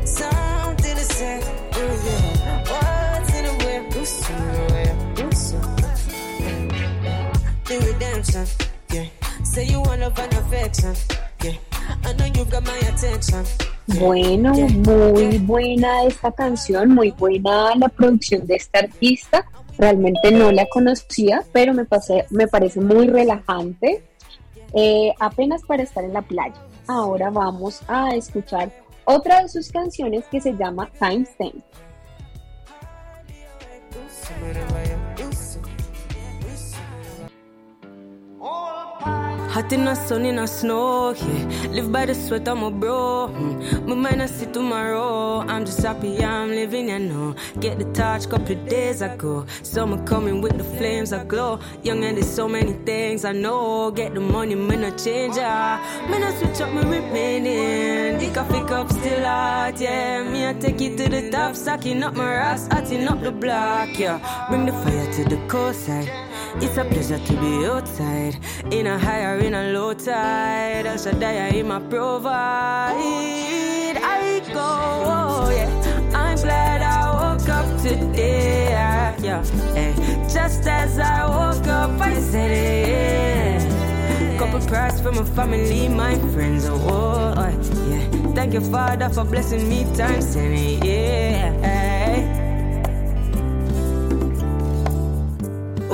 The 8.24 8.38
redemption. 8.38 8.66
Yeah. 8.90 9.44
Say 9.44 9.66
you 9.66 9.80
want 9.80 10.00
love 10.00 10.18
and 10.18 10.32
affection. 10.34 10.94
Yeah. 11.42 11.56
I 12.04 12.12
know 12.14 12.26
you 12.26 12.44
got 12.46 12.64
my 12.64 12.78
attention. 12.88 13.44
Bueno, 13.86 14.54
muy 14.54 15.38
buena 15.38 16.04
esta 16.04 16.32
canción, 16.32 16.94
muy 16.94 17.10
buena 17.10 17.74
la 17.76 17.88
producción 17.88 18.46
de 18.46 18.56
esta 18.56 18.78
artista. 18.78 19.44
Realmente 19.76 20.30
no 20.30 20.50
la 20.52 20.66
conocía, 20.66 21.44
pero 21.52 21.74
me, 21.74 21.84
pasé, 21.84 22.24
me 22.30 22.46
parece 22.48 22.80
muy 22.80 23.08
relajante, 23.08 24.02
eh, 24.72 25.12
apenas 25.20 25.62
para 25.62 25.82
estar 25.82 26.02
en 26.02 26.14
la 26.14 26.22
playa. 26.22 26.54
Ahora 26.86 27.28
vamos 27.28 27.82
a 27.88 28.14
escuchar 28.14 28.70
otra 29.04 29.42
de 29.42 29.48
sus 29.48 29.70
canciones 29.70 30.24
que 30.30 30.40
se 30.40 30.52
llama 30.52 30.90
Timestamp. 30.98 31.62
Hot 39.54 39.72
in 39.72 39.84
the 39.84 39.94
sun, 39.94 40.26
in 40.26 40.34
the 40.34 40.46
snow, 40.48 41.14
yeah. 41.14 41.68
Live 41.70 41.92
by 41.92 42.06
the 42.06 42.14
sweat 42.16 42.48
of 42.48 42.58
my 42.58 42.70
bro. 42.70 43.30
Mm. 43.32 43.86
My 43.86 43.94
mind 43.94 44.20
I 44.20 44.26
see 44.26 44.46
tomorrow. 44.46 45.46
I'm 45.46 45.64
just 45.64 45.80
happy 45.80 46.24
I'm 46.24 46.48
living, 46.48 46.88
you 46.88 46.98
know. 46.98 47.36
Get 47.60 47.78
the 47.78 47.84
touch 47.92 48.28
couple 48.28 48.56
days 48.66 49.00
ago. 49.00 49.46
Summer 49.62 50.04
coming 50.06 50.40
with 50.40 50.58
the 50.58 50.64
flames 50.64 51.12
I 51.12 51.22
glow. 51.22 51.60
Young 51.84 52.02
and 52.02 52.16
there's 52.16 52.28
so 52.28 52.48
many 52.48 52.72
things 52.84 53.24
I 53.24 53.30
know. 53.30 53.92
Get 53.92 54.14
the 54.14 54.20
money, 54.20 54.56
me 54.56 54.74
no 54.74 54.90
change, 54.96 55.36
ah. 55.38 55.78
Me 56.10 56.18
no 56.18 56.32
switch 56.32 56.60
up, 56.60 56.74
me 56.74 56.80
remaining. 56.80 58.18
The 58.18 58.34
coffee 58.34 58.66
cup 58.66 58.90
still 58.90 59.22
hot, 59.22 59.80
yeah. 59.80 60.24
Me 60.24 60.48
I 60.48 60.54
take 60.54 60.80
it 60.80 60.98
to 60.98 61.08
the 61.08 61.30
top, 61.30 61.54
sucking 61.54 62.02
up 62.02 62.16
my 62.16 62.34
ass, 62.34 62.66
hotting 62.72 63.06
up 63.06 63.22
the 63.22 63.30
block, 63.30 63.96
yeah. 64.00 64.18
Bring 64.48 64.66
the 64.66 64.72
fire 64.72 65.12
to 65.12 65.22
the 65.22 65.36
coastside. 65.46 66.33
It's 66.60 66.76
a 66.76 66.84
pleasure 66.84 67.18
to 67.18 67.32
be 67.40 67.66
outside, 67.66 68.38
in 68.70 68.86
a 68.86 68.98
higher, 68.98 69.38
in 69.38 69.54
a 69.54 69.72
low 69.72 69.92
tide. 69.94 70.86
I 70.86 70.96
should 70.96 71.22
I 71.22 71.62
my 71.62 71.80
provide. 71.80 72.94
I 73.96 74.40
go, 74.52 74.60
oh, 74.60 75.50
yeah. 75.50 75.68
I'm 76.14 76.36
glad 76.36 76.82
I 76.82 77.34
woke 77.34 77.48
up 77.48 77.66
today, 77.82 78.70
yeah. 78.70 79.16
yeah. 79.20 80.28
Just 80.28 80.66
as 80.66 80.98
I 80.98 81.26
woke 81.26 81.66
up, 81.66 82.00
I 82.00 82.14
said 82.20 82.50
it. 82.50 82.88
Yeah. 82.88 84.38
Couple 84.38 84.60
prayers 84.68 85.00
for 85.00 85.12
my 85.12 85.24
family, 85.24 85.88
my 85.88 86.16
friends, 86.32 86.66
oh, 86.66 86.80
oh, 87.36 87.50
yeah. 87.90 88.32
Thank 88.34 88.54
you, 88.54 88.60
Father, 88.60 89.08
for 89.10 89.24
blessing 89.24 89.68
me 89.68 89.84
times 89.96 90.34
ten, 90.34 90.56
yeah. 90.84 91.93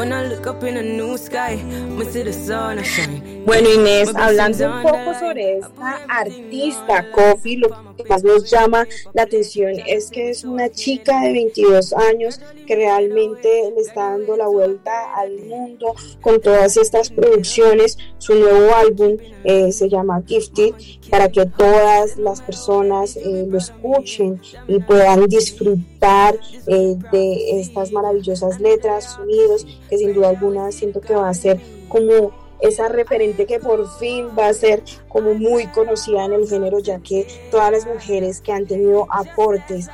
When 0.01 0.14
I 0.14 0.24
look 0.28 0.46
up 0.46 0.64
in 0.64 0.76
the 0.76 0.82
new 0.82 1.18
sky, 1.18 1.57
when 1.57 2.11
see 2.11 2.22
the 2.22 2.32
sun 2.32 2.82
shine. 2.82 3.39
Bueno 3.51 3.68
Inés, 3.68 4.12
hablando 4.14 4.64
un 4.64 4.80
poco 4.80 5.12
sobre 5.18 5.59
esta 5.59 6.05
artista, 6.09 7.11
Kofi, 7.11 7.57
lo 7.57 7.68
que 7.96 8.05
más 8.09 8.22
nos 8.22 8.48
llama 8.48 8.86
la 9.12 9.22
atención 9.22 9.72
es 9.88 10.09
que 10.09 10.30
es 10.30 10.44
una 10.44 10.70
chica 10.70 11.20
de 11.22 11.32
22 11.32 11.92
años 11.94 12.40
que 12.64 12.76
realmente 12.76 13.72
le 13.74 13.80
está 13.80 14.11
dando 14.11 14.36
la 14.36 14.46
vuelta 14.46 14.92
al 15.16 15.36
mundo 15.40 15.96
con 16.20 16.40
todas 16.40 16.76
estas 16.76 17.11
producciones. 17.11 17.98
Su 18.18 18.36
nuevo 18.36 18.72
álbum 18.72 19.16
eh, 19.42 19.72
se 19.72 19.88
llama 19.88 20.22
Gifted 20.24 20.72
para 21.11 21.28
que 21.28 21.44
todas 21.46 22.18
las 22.18 22.42
personas 22.42 23.16
eh, 23.16 23.46
lo 23.48 23.59
escuchen 23.59 24.40
y 24.68 24.78
puedan 24.78 25.26
disfrutar 25.26 26.38
eh, 26.68 26.94
de 27.11 27.61
estas 27.61 27.90
maravillosas 27.90 28.61
letras, 28.61 29.16
sonidos, 29.16 29.66
que 29.88 29.98
sin 29.98 30.14
duda 30.14 30.28
alguna 30.28 30.70
siento 30.70 31.01
que 31.01 31.16
va 31.16 31.28
a 31.28 31.34
ser 31.34 31.59
como 31.88 32.39
esa 32.63 32.89
referente 32.89 33.47
que 33.47 33.59
por 33.59 33.89
fin 33.99 34.29
va 34.39 34.49
a 34.49 34.55
ser 34.55 34.83
como 35.09 35.35
muy 35.35 35.67
conocida 35.69 36.25
en 36.25 36.33
el 36.33 36.49
género, 36.49 36.79
ya 36.79 36.99
que 37.01 37.27
todas 37.51 37.73
las 37.73 37.87
mujeres 37.87 38.41
que 38.41 38.53
han 38.53 38.67
tenido 38.67 39.07
aportes 39.11 39.89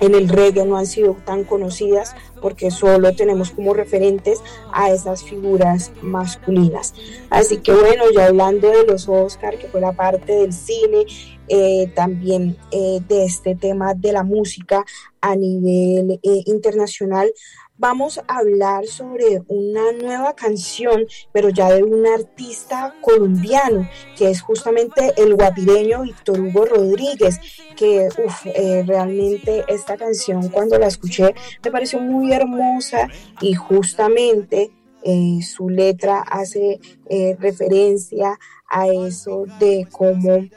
en 0.00 0.14
el 0.14 0.28
reggae 0.28 0.64
no 0.64 0.76
han 0.76 0.86
sido 0.86 1.16
tan 1.24 1.44
conocidas 1.44 2.14
porque 2.40 2.70
solo 2.70 3.14
tenemos 3.14 3.50
como 3.50 3.74
referentes 3.74 4.40
a 4.72 4.90
esas 4.90 5.22
figuras 5.22 5.90
masculinas. 6.02 6.94
Así 7.30 7.58
que 7.58 7.72
bueno, 7.72 8.04
ya 8.14 8.26
hablando 8.26 8.68
de 8.68 8.84
los 8.86 9.08
Oscar, 9.08 9.58
que 9.58 9.68
fue 9.68 9.80
la 9.80 9.92
parte 9.92 10.32
del 10.32 10.52
cine, 10.52 11.06
eh, 11.48 11.90
también 11.94 12.56
eh, 12.70 13.00
de 13.08 13.24
este 13.24 13.54
tema 13.54 13.94
de 13.94 14.12
la 14.12 14.22
música 14.22 14.84
a 15.20 15.36
nivel 15.36 16.20
eh, 16.22 16.42
internacional, 16.46 17.32
vamos 17.78 18.18
a 18.18 18.38
hablar 18.38 18.86
sobre 18.86 19.42
una 19.48 19.92
nueva 19.92 20.34
canción, 20.34 21.06
pero 21.32 21.50
ya 21.50 21.70
de 21.70 21.82
un 21.82 22.06
artista 22.06 22.94
colombiano, 23.00 23.88
que 24.16 24.30
es 24.30 24.40
justamente 24.40 25.12
el 25.16 25.34
guapireño 25.34 26.02
Víctor 26.02 26.40
Hugo 26.40 26.64
Rodríguez, 26.64 27.38
que 27.76 28.08
eh, 28.44 28.84
realmente 28.86 29.64
esta 29.68 29.96
canción 29.96 30.48
cuando 30.48 30.78
la 30.78 30.86
escuché 30.86 31.34
me 31.62 31.70
pareció 31.70 32.00
muy 32.00 32.32
hermosa 32.32 33.08
y 33.40 33.54
justamente 33.54 34.70
eh, 35.02 35.40
su 35.42 35.68
letra 35.68 36.20
hace 36.20 36.80
eh, 37.08 37.36
referencia 37.38 38.38
a 38.68 38.88
eso 38.88 39.44
de 39.60 39.86
cómo 39.92 40.48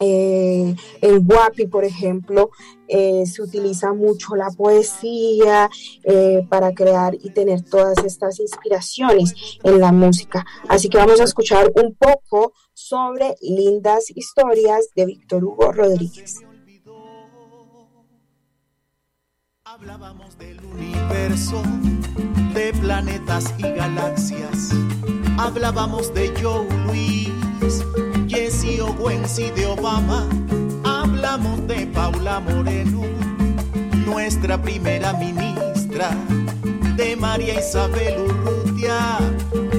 eh, 0.00 0.74
en 1.00 1.26
Guapi, 1.26 1.66
por 1.66 1.84
ejemplo, 1.84 2.50
eh, 2.88 3.24
se 3.26 3.42
utiliza 3.42 3.92
mucho 3.92 4.36
la 4.36 4.50
poesía 4.50 5.70
eh, 6.04 6.46
para 6.48 6.72
crear 6.72 7.14
y 7.14 7.30
tener 7.30 7.62
todas 7.62 7.98
estas 8.04 8.38
inspiraciones 8.40 9.34
en 9.64 9.80
la 9.80 9.92
música. 9.92 10.44
Así 10.68 10.88
que 10.88 10.98
vamos 10.98 11.20
a 11.20 11.24
escuchar 11.24 11.72
un 11.74 11.94
poco 11.94 12.52
sobre 12.74 13.34
lindas 13.40 14.10
historias 14.14 14.90
de 14.94 15.06
Víctor 15.06 15.44
Hugo 15.44 15.72
Rodríguez. 15.72 16.40
Hablábamos 19.64 20.38
del 20.38 20.64
universo, 20.64 21.62
de 22.54 22.72
planetas 22.80 23.52
y 23.58 23.62
galaxias. 23.62 24.70
Hablábamos 25.38 26.14
de 26.14 26.32
Joe 26.40 26.66
Luis 26.86 27.82
Y 29.38 29.50
de 29.50 29.66
Obama. 29.66 30.26
Hablamos 30.82 31.66
de 31.66 31.86
Paula 31.88 32.40
Moreno, 32.40 33.02
nuestra 34.06 34.56
primera 34.62 35.12
ministra, 35.12 36.10
de 36.96 37.16
María 37.16 37.60
Isabel 37.60 38.14
Urrutia, 38.20 39.18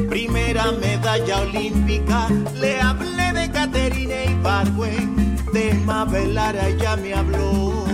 primera 0.09 0.71
medalla 0.73 1.41
olímpica. 1.41 2.27
Le 2.53 2.79
hablé 2.79 3.33
de 3.33 3.49
Caterina 3.49 4.25
Ibargüen, 4.25 5.37
de 5.53 5.73
Mabel 5.85 6.35
Lara 6.35 6.69
ya 6.69 6.95
me 6.95 7.15
habló. 7.15 7.85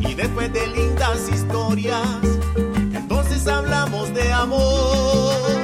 Y 0.00 0.12
después 0.12 0.52
de 0.52 0.66
lindas 0.66 1.30
historias, 1.32 2.06
entonces 2.92 3.46
hablamos 3.46 4.12
de 4.12 4.30
amor. 4.32 5.63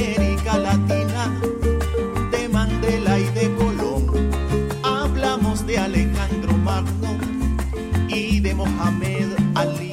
América 0.00 0.56
Latina, 0.56 1.30
de 2.30 2.48
Mandela 2.48 3.18
y 3.18 3.24
de 3.34 3.54
Colón. 3.56 4.30
Hablamos 4.82 5.66
de 5.66 5.76
Alejandro 5.76 6.54
Magno 6.54 7.18
y 8.08 8.40
de 8.40 8.54
Mohamed 8.54 9.28
Ali. 9.54 9.92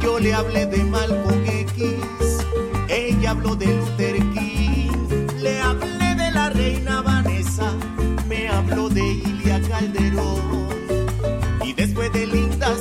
Yo 0.00 0.20
le 0.20 0.32
hablé 0.32 0.66
de 0.66 0.84
Malcolm 0.84 1.44
X, 1.44 2.46
ella 2.88 3.32
habló 3.32 3.56
de 3.56 3.66
Luther 3.66 4.18
King. 4.34 4.92
Le 5.40 5.60
hablé 5.60 6.14
de 6.14 6.30
la 6.30 6.50
reina 6.50 7.02
Vanessa, 7.02 7.72
me 8.28 8.48
habló 8.48 8.88
de 8.88 9.02
Ilia 9.02 9.60
Calderón. 9.68 10.68
Y 11.64 11.72
después 11.72 12.12
de 12.12 12.26
lindas 12.28 12.78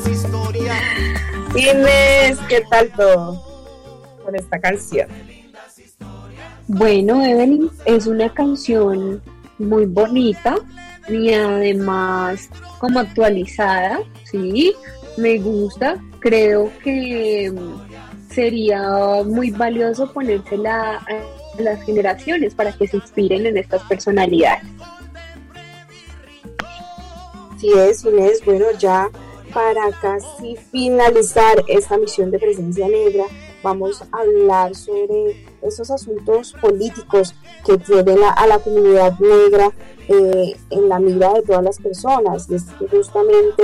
Inés, 1.55 2.37
¿qué 2.47 2.61
tal 2.69 2.91
todo 2.91 3.43
con 4.23 4.35
esta 4.35 4.59
canción? 4.59 5.07
Bueno, 6.73 7.21
Evelyn, 7.25 7.69
es 7.83 8.07
una 8.07 8.33
canción 8.33 9.21
muy 9.59 9.85
bonita 9.85 10.55
y 11.09 11.33
además 11.33 12.49
como 12.79 13.01
actualizada, 13.01 13.99
sí, 14.23 14.73
me 15.17 15.37
gusta, 15.39 16.01
creo 16.19 16.71
que 16.81 17.53
sería 18.29 18.81
muy 19.25 19.51
valioso 19.51 20.13
ponérsela 20.13 20.99
a 20.99 21.61
las 21.61 21.83
generaciones 21.83 22.55
para 22.55 22.71
que 22.71 22.87
se 22.87 22.95
inspiren 22.95 23.45
en 23.47 23.57
estas 23.57 23.83
personalidades. 23.83 24.63
Sí 27.59 27.69
es, 27.75 28.05
Inés, 28.05 28.41
bueno, 28.45 28.67
ya 28.79 29.09
para 29.53 29.91
casi 30.01 30.55
finalizar 30.71 31.65
esta 31.67 31.97
misión 31.97 32.31
de 32.31 32.39
presencia 32.39 32.87
negra, 32.87 33.25
vamos 33.61 34.01
a 34.01 34.21
hablar 34.21 34.73
sobre 34.73 35.50
esos 35.61 35.91
asuntos 35.91 36.53
políticos 36.61 37.33
que 37.65 37.77
tienen 37.77 38.19
a, 38.23 38.47
la 38.47 38.59
comunidad 38.59 39.17
negra 39.19 39.71
eh, 40.07 40.55
en 40.69 40.89
la 40.89 40.99
mira 40.99 41.33
de 41.33 41.41
todas 41.43 41.63
las 41.63 41.77
personas. 41.77 42.49
Y 42.49 42.55
es 42.55 42.65
justamente 42.89 43.63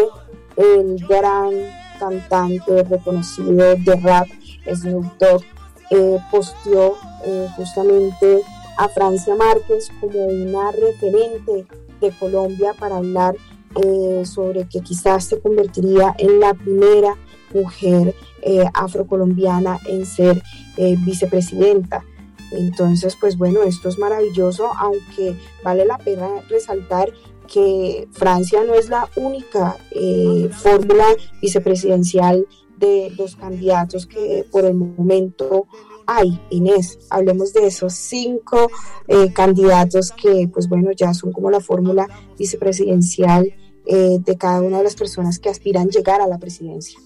el 0.56 0.98
gran 1.08 1.52
cantante 2.00 2.84
reconocido 2.84 3.76
de 3.76 3.96
rap, 4.02 4.28
Snoop 4.74 5.06
Dogg, 5.20 5.44
eh, 5.90 6.18
posteó 6.32 6.98
eh, 7.26 7.48
justamente 7.56 8.42
a 8.78 8.90
Francia 8.90 9.36
Márquez 9.36 9.90
como 10.00 10.26
una 10.26 10.72
referente 10.72 11.66
de 12.02 12.12
Colombia 12.20 12.74
para 12.78 12.98
hablar 12.98 13.36
eh, 13.76 14.24
sobre 14.26 14.68
que 14.68 14.82
quizás 14.82 15.26
se 15.26 15.40
convertiría 15.40 16.16
en 16.18 16.40
la 16.40 16.54
primera 16.54 17.16
mujer 17.54 18.14
eh, 18.48 18.66
afrocolombiana 18.74 19.80
en 19.88 20.06
ser 20.06 20.42
eh, 20.78 20.96
vicepresidenta. 21.00 22.04
Entonces, 22.52 23.18
pues 23.20 23.38
bueno, 23.38 23.64
esto 23.64 23.90
es 23.90 24.00
maravilloso, 24.00 24.72
aunque 24.78 25.36
vale 25.64 25.86
la 25.86 25.98
pena 25.98 26.30
resaltar 26.50 27.12
que 27.48 28.08
Francia 28.12 28.64
no 28.64 28.74
es 28.74 28.90
la 28.90 29.10
única 29.16 29.78
eh, 29.92 30.50
fórmula 30.52 31.06
vicepresidencial 31.42 32.48
de 32.78 33.12
los 33.18 33.36
candidatos 33.36 34.06
que 34.06 34.46
por 34.52 34.66
el 34.66 34.76
momento 34.76 35.68
hay, 36.06 36.40
Inés. 36.50 37.00
Hablemos 37.10 37.54
de 37.54 37.68
esos 37.68 37.94
cinco 37.94 38.70
eh, 39.08 39.34
candidatos 39.34 40.12
que, 40.12 40.50
pues 40.52 40.70
bueno, 40.70 40.92
ya 40.92 41.14
son 41.14 41.34
como 41.34 41.52
la 41.52 41.60
fórmula 41.60 42.08
vicepresidencial 42.38 43.54
eh, 43.86 44.18
de 44.20 44.38
cada 44.38 44.62
una 44.62 44.78
de 44.78 44.84
las 44.84 44.96
personas 44.96 45.40
que 45.40 45.50
aspiran 45.50 45.90
llegar 45.90 46.22
a 46.22 46.28
la 46.28 46.38
presidencia. 46.38 47.00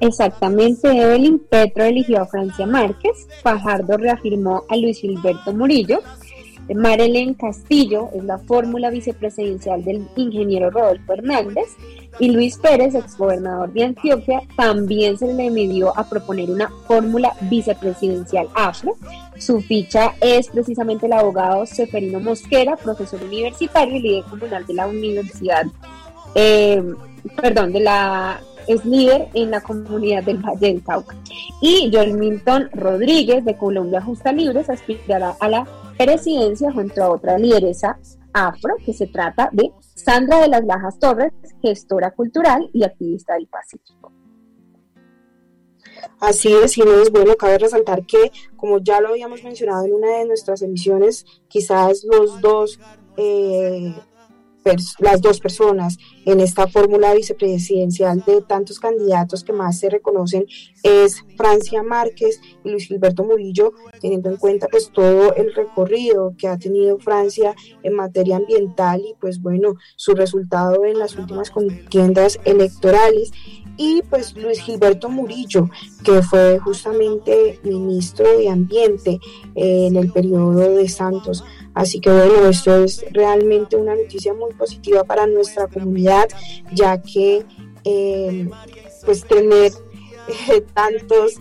Exactamente, 0.00 0.88
Evelyn 0.88 1.38
Petro 1.38 1.84
eligió 1.84 2.22
a 2.22 2.26
Francia 2.26 2.66
Márquez, 2.66 3.28
Fajardo 3.42 3.98
reafirmó 3.98 4.64
a 4.68 4.76
Luis 4.76 5.00
Gilberto 5.00 5.52
Murillo, 5.52 6.00
Marilyn 6.74 7.34
Castillo 7.34 8.10
es 8.14 8.24
la 8.24 8.38
fórmula 8.38 8.90
vicepresidencial 8.90 9.84
del 9.84 10.06
ingeniero 10.16 10.70
Rodolfo 10.70 11.14
Hernández 11.14 11.68
y 12.18 12.30
Luis 12.30 12.58
Pérez, 12.58 12.94
exgobernador 12.94 13.72
de 13.72 13.84
Antioquia, 13.84 14.42
también 14.56 15.18
se 15.18 15.32
le 15.32 15.50
midió 15.50 15.96
a 15.98 16.08
proponer 16.08 16.50
una 16.50 16.70
fórmula 16.86 17.34
vicepresidencial 17.42 18.48
afro. 18.54 18.94
Su 19.38 19.60
ficha 19.60 20.14
es 20.20 20.48
precisamente 20.48 21.06
el 21.06 21.12
abogado 21.12 21.66
Seferino 21.66 22.20
Mosquera, 22.20 22.76
profesor 22.76 23.22
universitario 23.22 23.96
y 23.96 24.02
líder 24.02 24.24
comunal 24.24 24.66
de 24.66 24.74
la 24.74 24.86
Universidad, 24.86 25.64
eh, 26.34 26.82
perdón, 27.40 27.72
de 27.72 27.80
la 27.80 28.40
es 28.72 28.84
líder 28.84 29.28
en 29.34 29.50
la 29.50 29.60
comunidad 29.60 30.22
del 30.22 30.38
Valle 30.38 30.68
del 30.68 30.84
Cauca. 30.84 31.16
Y 31.60 31.90
Joel 31.92 32.14
Milton 32.14 32.70
Rodríguez, 32.72 33.44
de 33.44 33.56
Colombia 33.56 34.00
Justa 34.00 34.32
Libres, 34.32 34.70
aspirará 34.70 35.36
a 35.40 35.48
la 35.48 35.66
presidencia 35.98 36.72
junto 36.72 37.02
a 37.02 37.10
otra 37.10 37.38
lideresa 37.38 37.98
afro, 38.32 38.76
que 38.84 38.92
se 38.92 39.08
trata 39.08 39.48
de 39.52 39.72
Sandra 39.94 40.40
de 40.40 40.48
las 40.48 40.64
Lajas 40.64 40.98
Torres, 40.98 41.32
gestora 41.60 42.12
cultural 42.12 42.70
y 42.72 42.84
activista 42.84 43.34
del 43.34 43.48
Pacífico. 43.48 44.12
Así 46.20 46.52
es, 46.52 46.78
es 46.78 47.10
bueno, 47.10 47.34
cabe 47.36 47.58
resaltar 47.58 48.06
que, 48.06 48.30
como 48.56 48.78
ya 48.78 49.00
lo 49.00 49.08
habíamos 49.08 49.42
mencionado 49.42 49.84
en 49.84 49.94
una 49.94 50.18
de 50.18 50.26
nuestras 50.26 50.62
emisiones, 50.62 51.26
quizás 51.48 52.04
los 52.04 52.40
dos 52.40 52.78
eh, 53.16 53.94
las 54.98 55.20
dos 55.20 55.40
personas 55.40 55.98
en 56.24 56.40
esta 56.40 56.66
fórmula 56.66 57.14
vicepresidencial 57.14 58.22
de 58.26 58.42
tantos 58.42 58.78
candidatos 58.78 59.42
que 59.44 59.52
más 59.52 59.78
se 59.78 59.90
reconocen 59.90 60.46
es 60.82 61.24
Francia 61.36 61.82
Márquez 61.82 62.40
y 62.64 62.70
Luis 62.70 62.86
Gilberto 62.86 63.24
Murillo, 63.24 63.72
teniendo 64.00 64.28
en 64.30 64.36
cuenta 64.36 64.66
pues 64.70 64.90
todo 64.92 65.34
el 65.34 65.54
recorrido 65.54 66.34
que 66.36 66.48
ha 66.48 66.58
tenido 66.58 66.98
Francia 66.98 67.54
en 67.82 67.94
materia 67.94 68.36
ambiental 68.36 69.00
y 69.00 69.14
pues 69.20 69.40
bueno, 69.40 69.76
su 69.96 70.14
resultado 70.14 70.84
en 70.84 70.98
las 70.98 71.16
últimas 71.16 71.50
contiendas 71.50 72.38
electorales 72.44 73.32
y 73.76 74.02
pues 74.10 74.36
Luis 74.36 74.60
Gilberto 74.60 75.08
Murillo, 75.08 75.70
que 76.04 76.22
fue 76.22 76.58
justamente 76.58 77.58
ministro 77.62 78.26
de 78.36 78.50
Ambiente 78.50 79.18
en 79.54 79.96
el 79.96 80.12
periodo 80.12 80.76
de 80.76 80.88
Santos. 80.88 81.42
Así 81.74 82.00
que 82.00 82.10
bueno, 82.10 82.48
esto 82.48 82.84
es 82.84 83.04
realmente 83.12 83.76
una 83.76 83.94
noticia 83.94 84.34
muy 84.34 84.52
positiva 84.54 85.04
para 85.04 85.26
nuestra 85.26 85.66
comunidad, 85.68 86.28
ya 86.72 87.00
que 87.00 87.44
eh, 87.84 88.48
pues 89.04 89.24
tener 89.24 89.72
eh, 90.48 90.62
tantos 90.74 91.40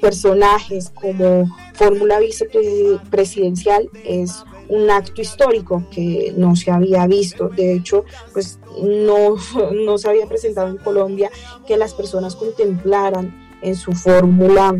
personajes 0.00 0.90
como 0.90 1.48
fórmula 1.74 2.18
vicepresidencial 2.20 3.88
es 4.04 4.44
un 4.68 4.90
acto 4.90 5.20
histórico 5.20 5.84
que 5.90 6.32
no 6.36 6.56
se 6.56 6.70
había 6.70 7.06
visto. 7.06 7.48
De 7.48 7.74
hecho, 7.74 8.04
pues 8.32 8.58
no, 8.82 9.36
no 9.72 9.98
se 9.98 10.08
había 10.08 10.26
presentado 10.26 10.68
en 10.68 10.78
Colombia 10.78 11.30
que 11.66 11.76
las 11.76 11.94
personas 11.94 12.36
contemplaran 12.36 13.58
en 13.62 13.76
su 13.76 13.92
fórmula 13.92 14.74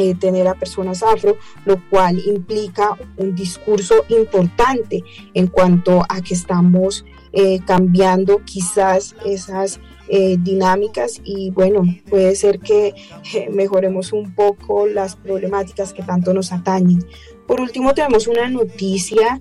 eh, 0.00 0.14
tener 0.14 0.46
a 0.46 0.54
personas 0.54 1.02
afro, 1.02 1.38
lo 1.64 1.76
cual 1.90 2.20
implica 2.24 2.96
un 3.16 3.34
discurso 3.34 4.04
importante 4.10 5.02
en 5.34 5.48
cuanto 5.48 6.04
a 6.08 6.20
que 6.20 6.34
estamos 6.34 7.04
eh, 7.32 7.58
cambiando 7.66 8.40
quizás 8.44 9.16
esas 9.26 9.80
eh, 10.08 10.36
dinámicas 10.38 11.20
y 11.24 11.50
bueno, 11.50 11.82
puede 12.08 12.36
ser 12.36 12.60
que 12.60 12.94
mejoremos 13.50 14.12
un 14.12 14.36
poco 14.36 14.86
las 14.86 15.16
problemáticas 15.16 15.92
que 15.92 16.04
tanto 16.04 16.32
nos 16.32 16.52
atañen. 16.52 17.04
Por 17.48 17.60
último, 17.60 17.92
tenemos 17.92 18.28
una 18.28 18.48
noticia 18.48 19.40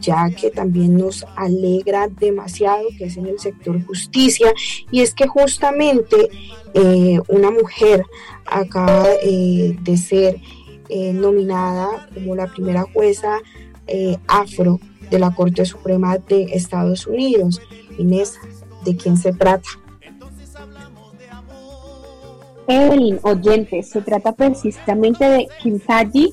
ya 0.00 0.28
que 0.30 0.50
también 0.50 0.96
nos 0.96 1.24
alegra 1.36 2.08
demasiado, 2.08 2.88
que 2.98 3.04
es 3.04 3.16
en 3.16 3.26
el 3.26 3.38
sector 3.38 3.80
justicia, 3.86 4.52
y 4.90 5.02
es 5.02 5.14
que 5.14 5.28
justamente 5.28 6.28
una 7.28 7.52
mujer 7.52 8.04
acaba 8.60 9.06
eh, 9.22 9.76
de 9.82 9.96
ser 9.96 10.40
nominada 11.14 12.08
como 12.12 12.36
la 12.36 12.46
primera 12.46 12.82
jueza 12.82 13.40
afro 14.28 14.78
de 15.10 15.18
la 15.18 15.34
Corte 15.34 15.64
Suprema 15.64 16.18
de 16.18 16.44
Estados 16.52 17.06
Unidos. 17.06 17.60
Inés, 17.98 18.38
¿de 18.84 18.96
quién 18.96 19.16
se 19.16 19.32
trata? 19.32 19.68
Evelyn, 22.66 23.18
oyentes, 23.22 23.90
se 23.90 24.00
trata 24.00 24.32
precisamente 24.32 25.24
de 25.24 25.48
Kimsaji 25.62 26.32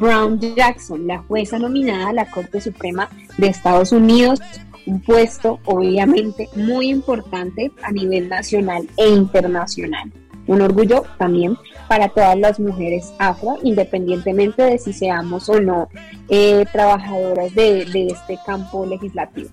Brown 0.00 0.40
Jackson, 0.40 1.06
la 1.06 1.18
jueza 1.18 1.58
nominada 1.58 2.08
a 2.08 2.12
la 2.12 2.30
Corte 2.30 2.60
Suprema 2.60 3.08
de 3.38 3.48
Estados 3.48 3.92
Unidos, 3.92 4.40
un 4.86 5.00
puesto 5.00 5.60
obviamente 5.64 6.48
muy 6.56 6.88
importante 6.88 7.70
a 7.82 7.92
nivel 7.92 8.28
nacional 8.28 8.88
e 8.96 9.08
internacional. 9.08 10.12
Un 10.46 10.62
orgullo 10.62 11.04
también 11.18 11.56
para 11.88 12.08
todas 12.08 12.38
las 12.38 12.58
mujeres 12.58 13.12
afro, 13.18 13.58
independientemente 13.62 14.62
de 14.62 14.78
si 14.78 14.92
seamos 14.92 15.48
o 15.48 15.60
no 15.60 15.88
eh, 16.28 16.64
trabajadoras 16.72 17.54
de, 17.54 17.82
este 18.10 18.38
campo 18.44 18.86
legislativo. 18.86 19.50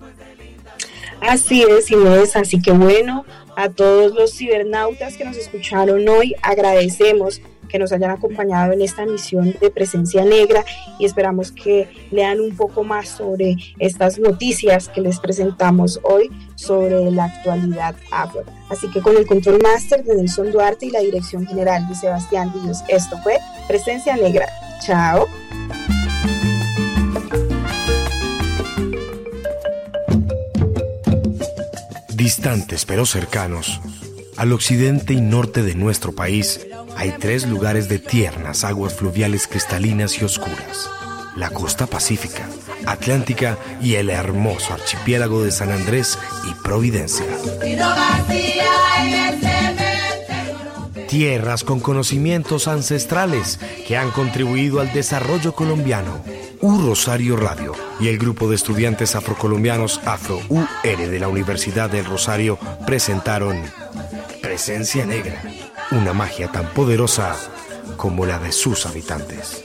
Así 1.20 1.62
es, 1.62 1.90
Inés. 1.90 2.36
Así 2.36 2.60
que 2.60 2.72
bueno, 2.72 3.24
a 3.56 3.68
todos 3.68 4.14
los 4.14 4.36
cibernautas 4.36 5.16
que 5.16 5.24
nos 5.24 5.36
escucharon 5.36 6.08
hoy, 6.08 6.34
agradecemos 6.42 7.40
que 7.74 7.80
nos 7.80 7.90
hayan 7.90 8.12
acompañado 8.12 8.72
en 8.72 8.82
esta 8.82 9.04
misión 9.04 9.52
de 9.60 9.68
Presencia 9.68 10.24
Negra 10.24 10.64
y 11.00 11.06
esperamos 11.06 11.50
que 11.50 11.88
lean 12.12 12.38
un 12.38 12.56
poco 12.56 12.84
más 12.84 13.08
sobre 13.08 13.56
estas 13.80 14.16
noticias 14.20 14.88
que 14.88 15.00
les 15.00 15.18
presentamos 15.18 15.98
hoy 16.04 16.30
sobre 16.54 17.10
la 17.10 17.24
actualidad 17.24 17.96
afro. 18.12 18.44
Así 18.70 18.88
que 18.92 19.00
con 19.00 19.16
el 19.16 19.26
control 19.26 19.60
máster 19.60 20.04
de 20.04 20.14
Nelson 20.14 20.52
Duarte 20.52 20.86
y 20.86 20.90
la 20.90 21.00
dirección 21.00 21.48
general 21.48 21.88
de 21.88 21.96
Sebastián 21.96 22.52
Díaz, 22.52 22.84
esto 22.86 23.18
fue 23.24 23.38
Presencia 23.66 24.16
Negra. 24.16 24.46
Chao. 24.86 25.26
Distantes 32.14 32.84
pero 32.84 33.04
cercanos, 33.04 33.80
al 34.36 34.52
occidente 34.52 35.12
y 35.12 35.20
norte 35.20 35.62
de 35.62 35.74
nuestro 35.74 36.12
país, 36.12 36.66
hay 36.96 37.14
tres 37.18 37.46
lugares 37.46 37.88
de 37.88 37.98
tiernas 37.98 38.64
aguas 38.64 38.94
fluviales 38.94 39.46
cristalinas 39.46 40.20
y 40.20 40.24
oscuras. 40.24 40.90
La 41.36 41.50
costa 41.50 41.86
pacífica, 41.86 42.48
atlántica 42.86 43.58
y 43.80 43.94
el 43.94 44.10
hermoso 44.10 44.74
archipiélago 44.74 45.42
de 45.42 45.50
San 45.50 45.70
Andrés 45.70 46.18
y 46.48 46.62
Providencia. 46.62 47.26
Tierras 51.08 51.62
con 51.62 51.80
conocimientos 51.80 52.66
ancestrales 52.66 53.60
que 53.86 53.96
han 53.96 54.10
contribuido 54.10 54.80
al 54.80 54.92
desarrollo 54.92 55.54
colombiano. 55.54 56.24
U 56.60 56.78
Rosario 56.78 57.36
Radio 57.36 57.72
y 58.00 58.08
el 58.08 58.18
grupo 58.18 58.48
de 58.48 58.56
estudiantes 58.56 59.14
afrocolombianos 59.14 60.00
Afro 60.06 60.40
UR 60.48 60.96
de 60.96 61.18
la 61.18 61.28
Universidad 61.28 61.90
del 61.90 62.06
Rosario 62.06 62.58
presentaron 62.86 63.62
Presencia 64.54 65.04
Negra 65.04 65.42
una 65.90 66.12
magia 66.12 66.46
tan 66.46 66.72
poderosa 66.74 67.34
como 67.96 68.24
la 68.24 68.38
de 68.38 68.52
sus 68.52 68.86
habitantes. 68.86 69.64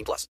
18 0.01 0.05
plus. 0.05 0.27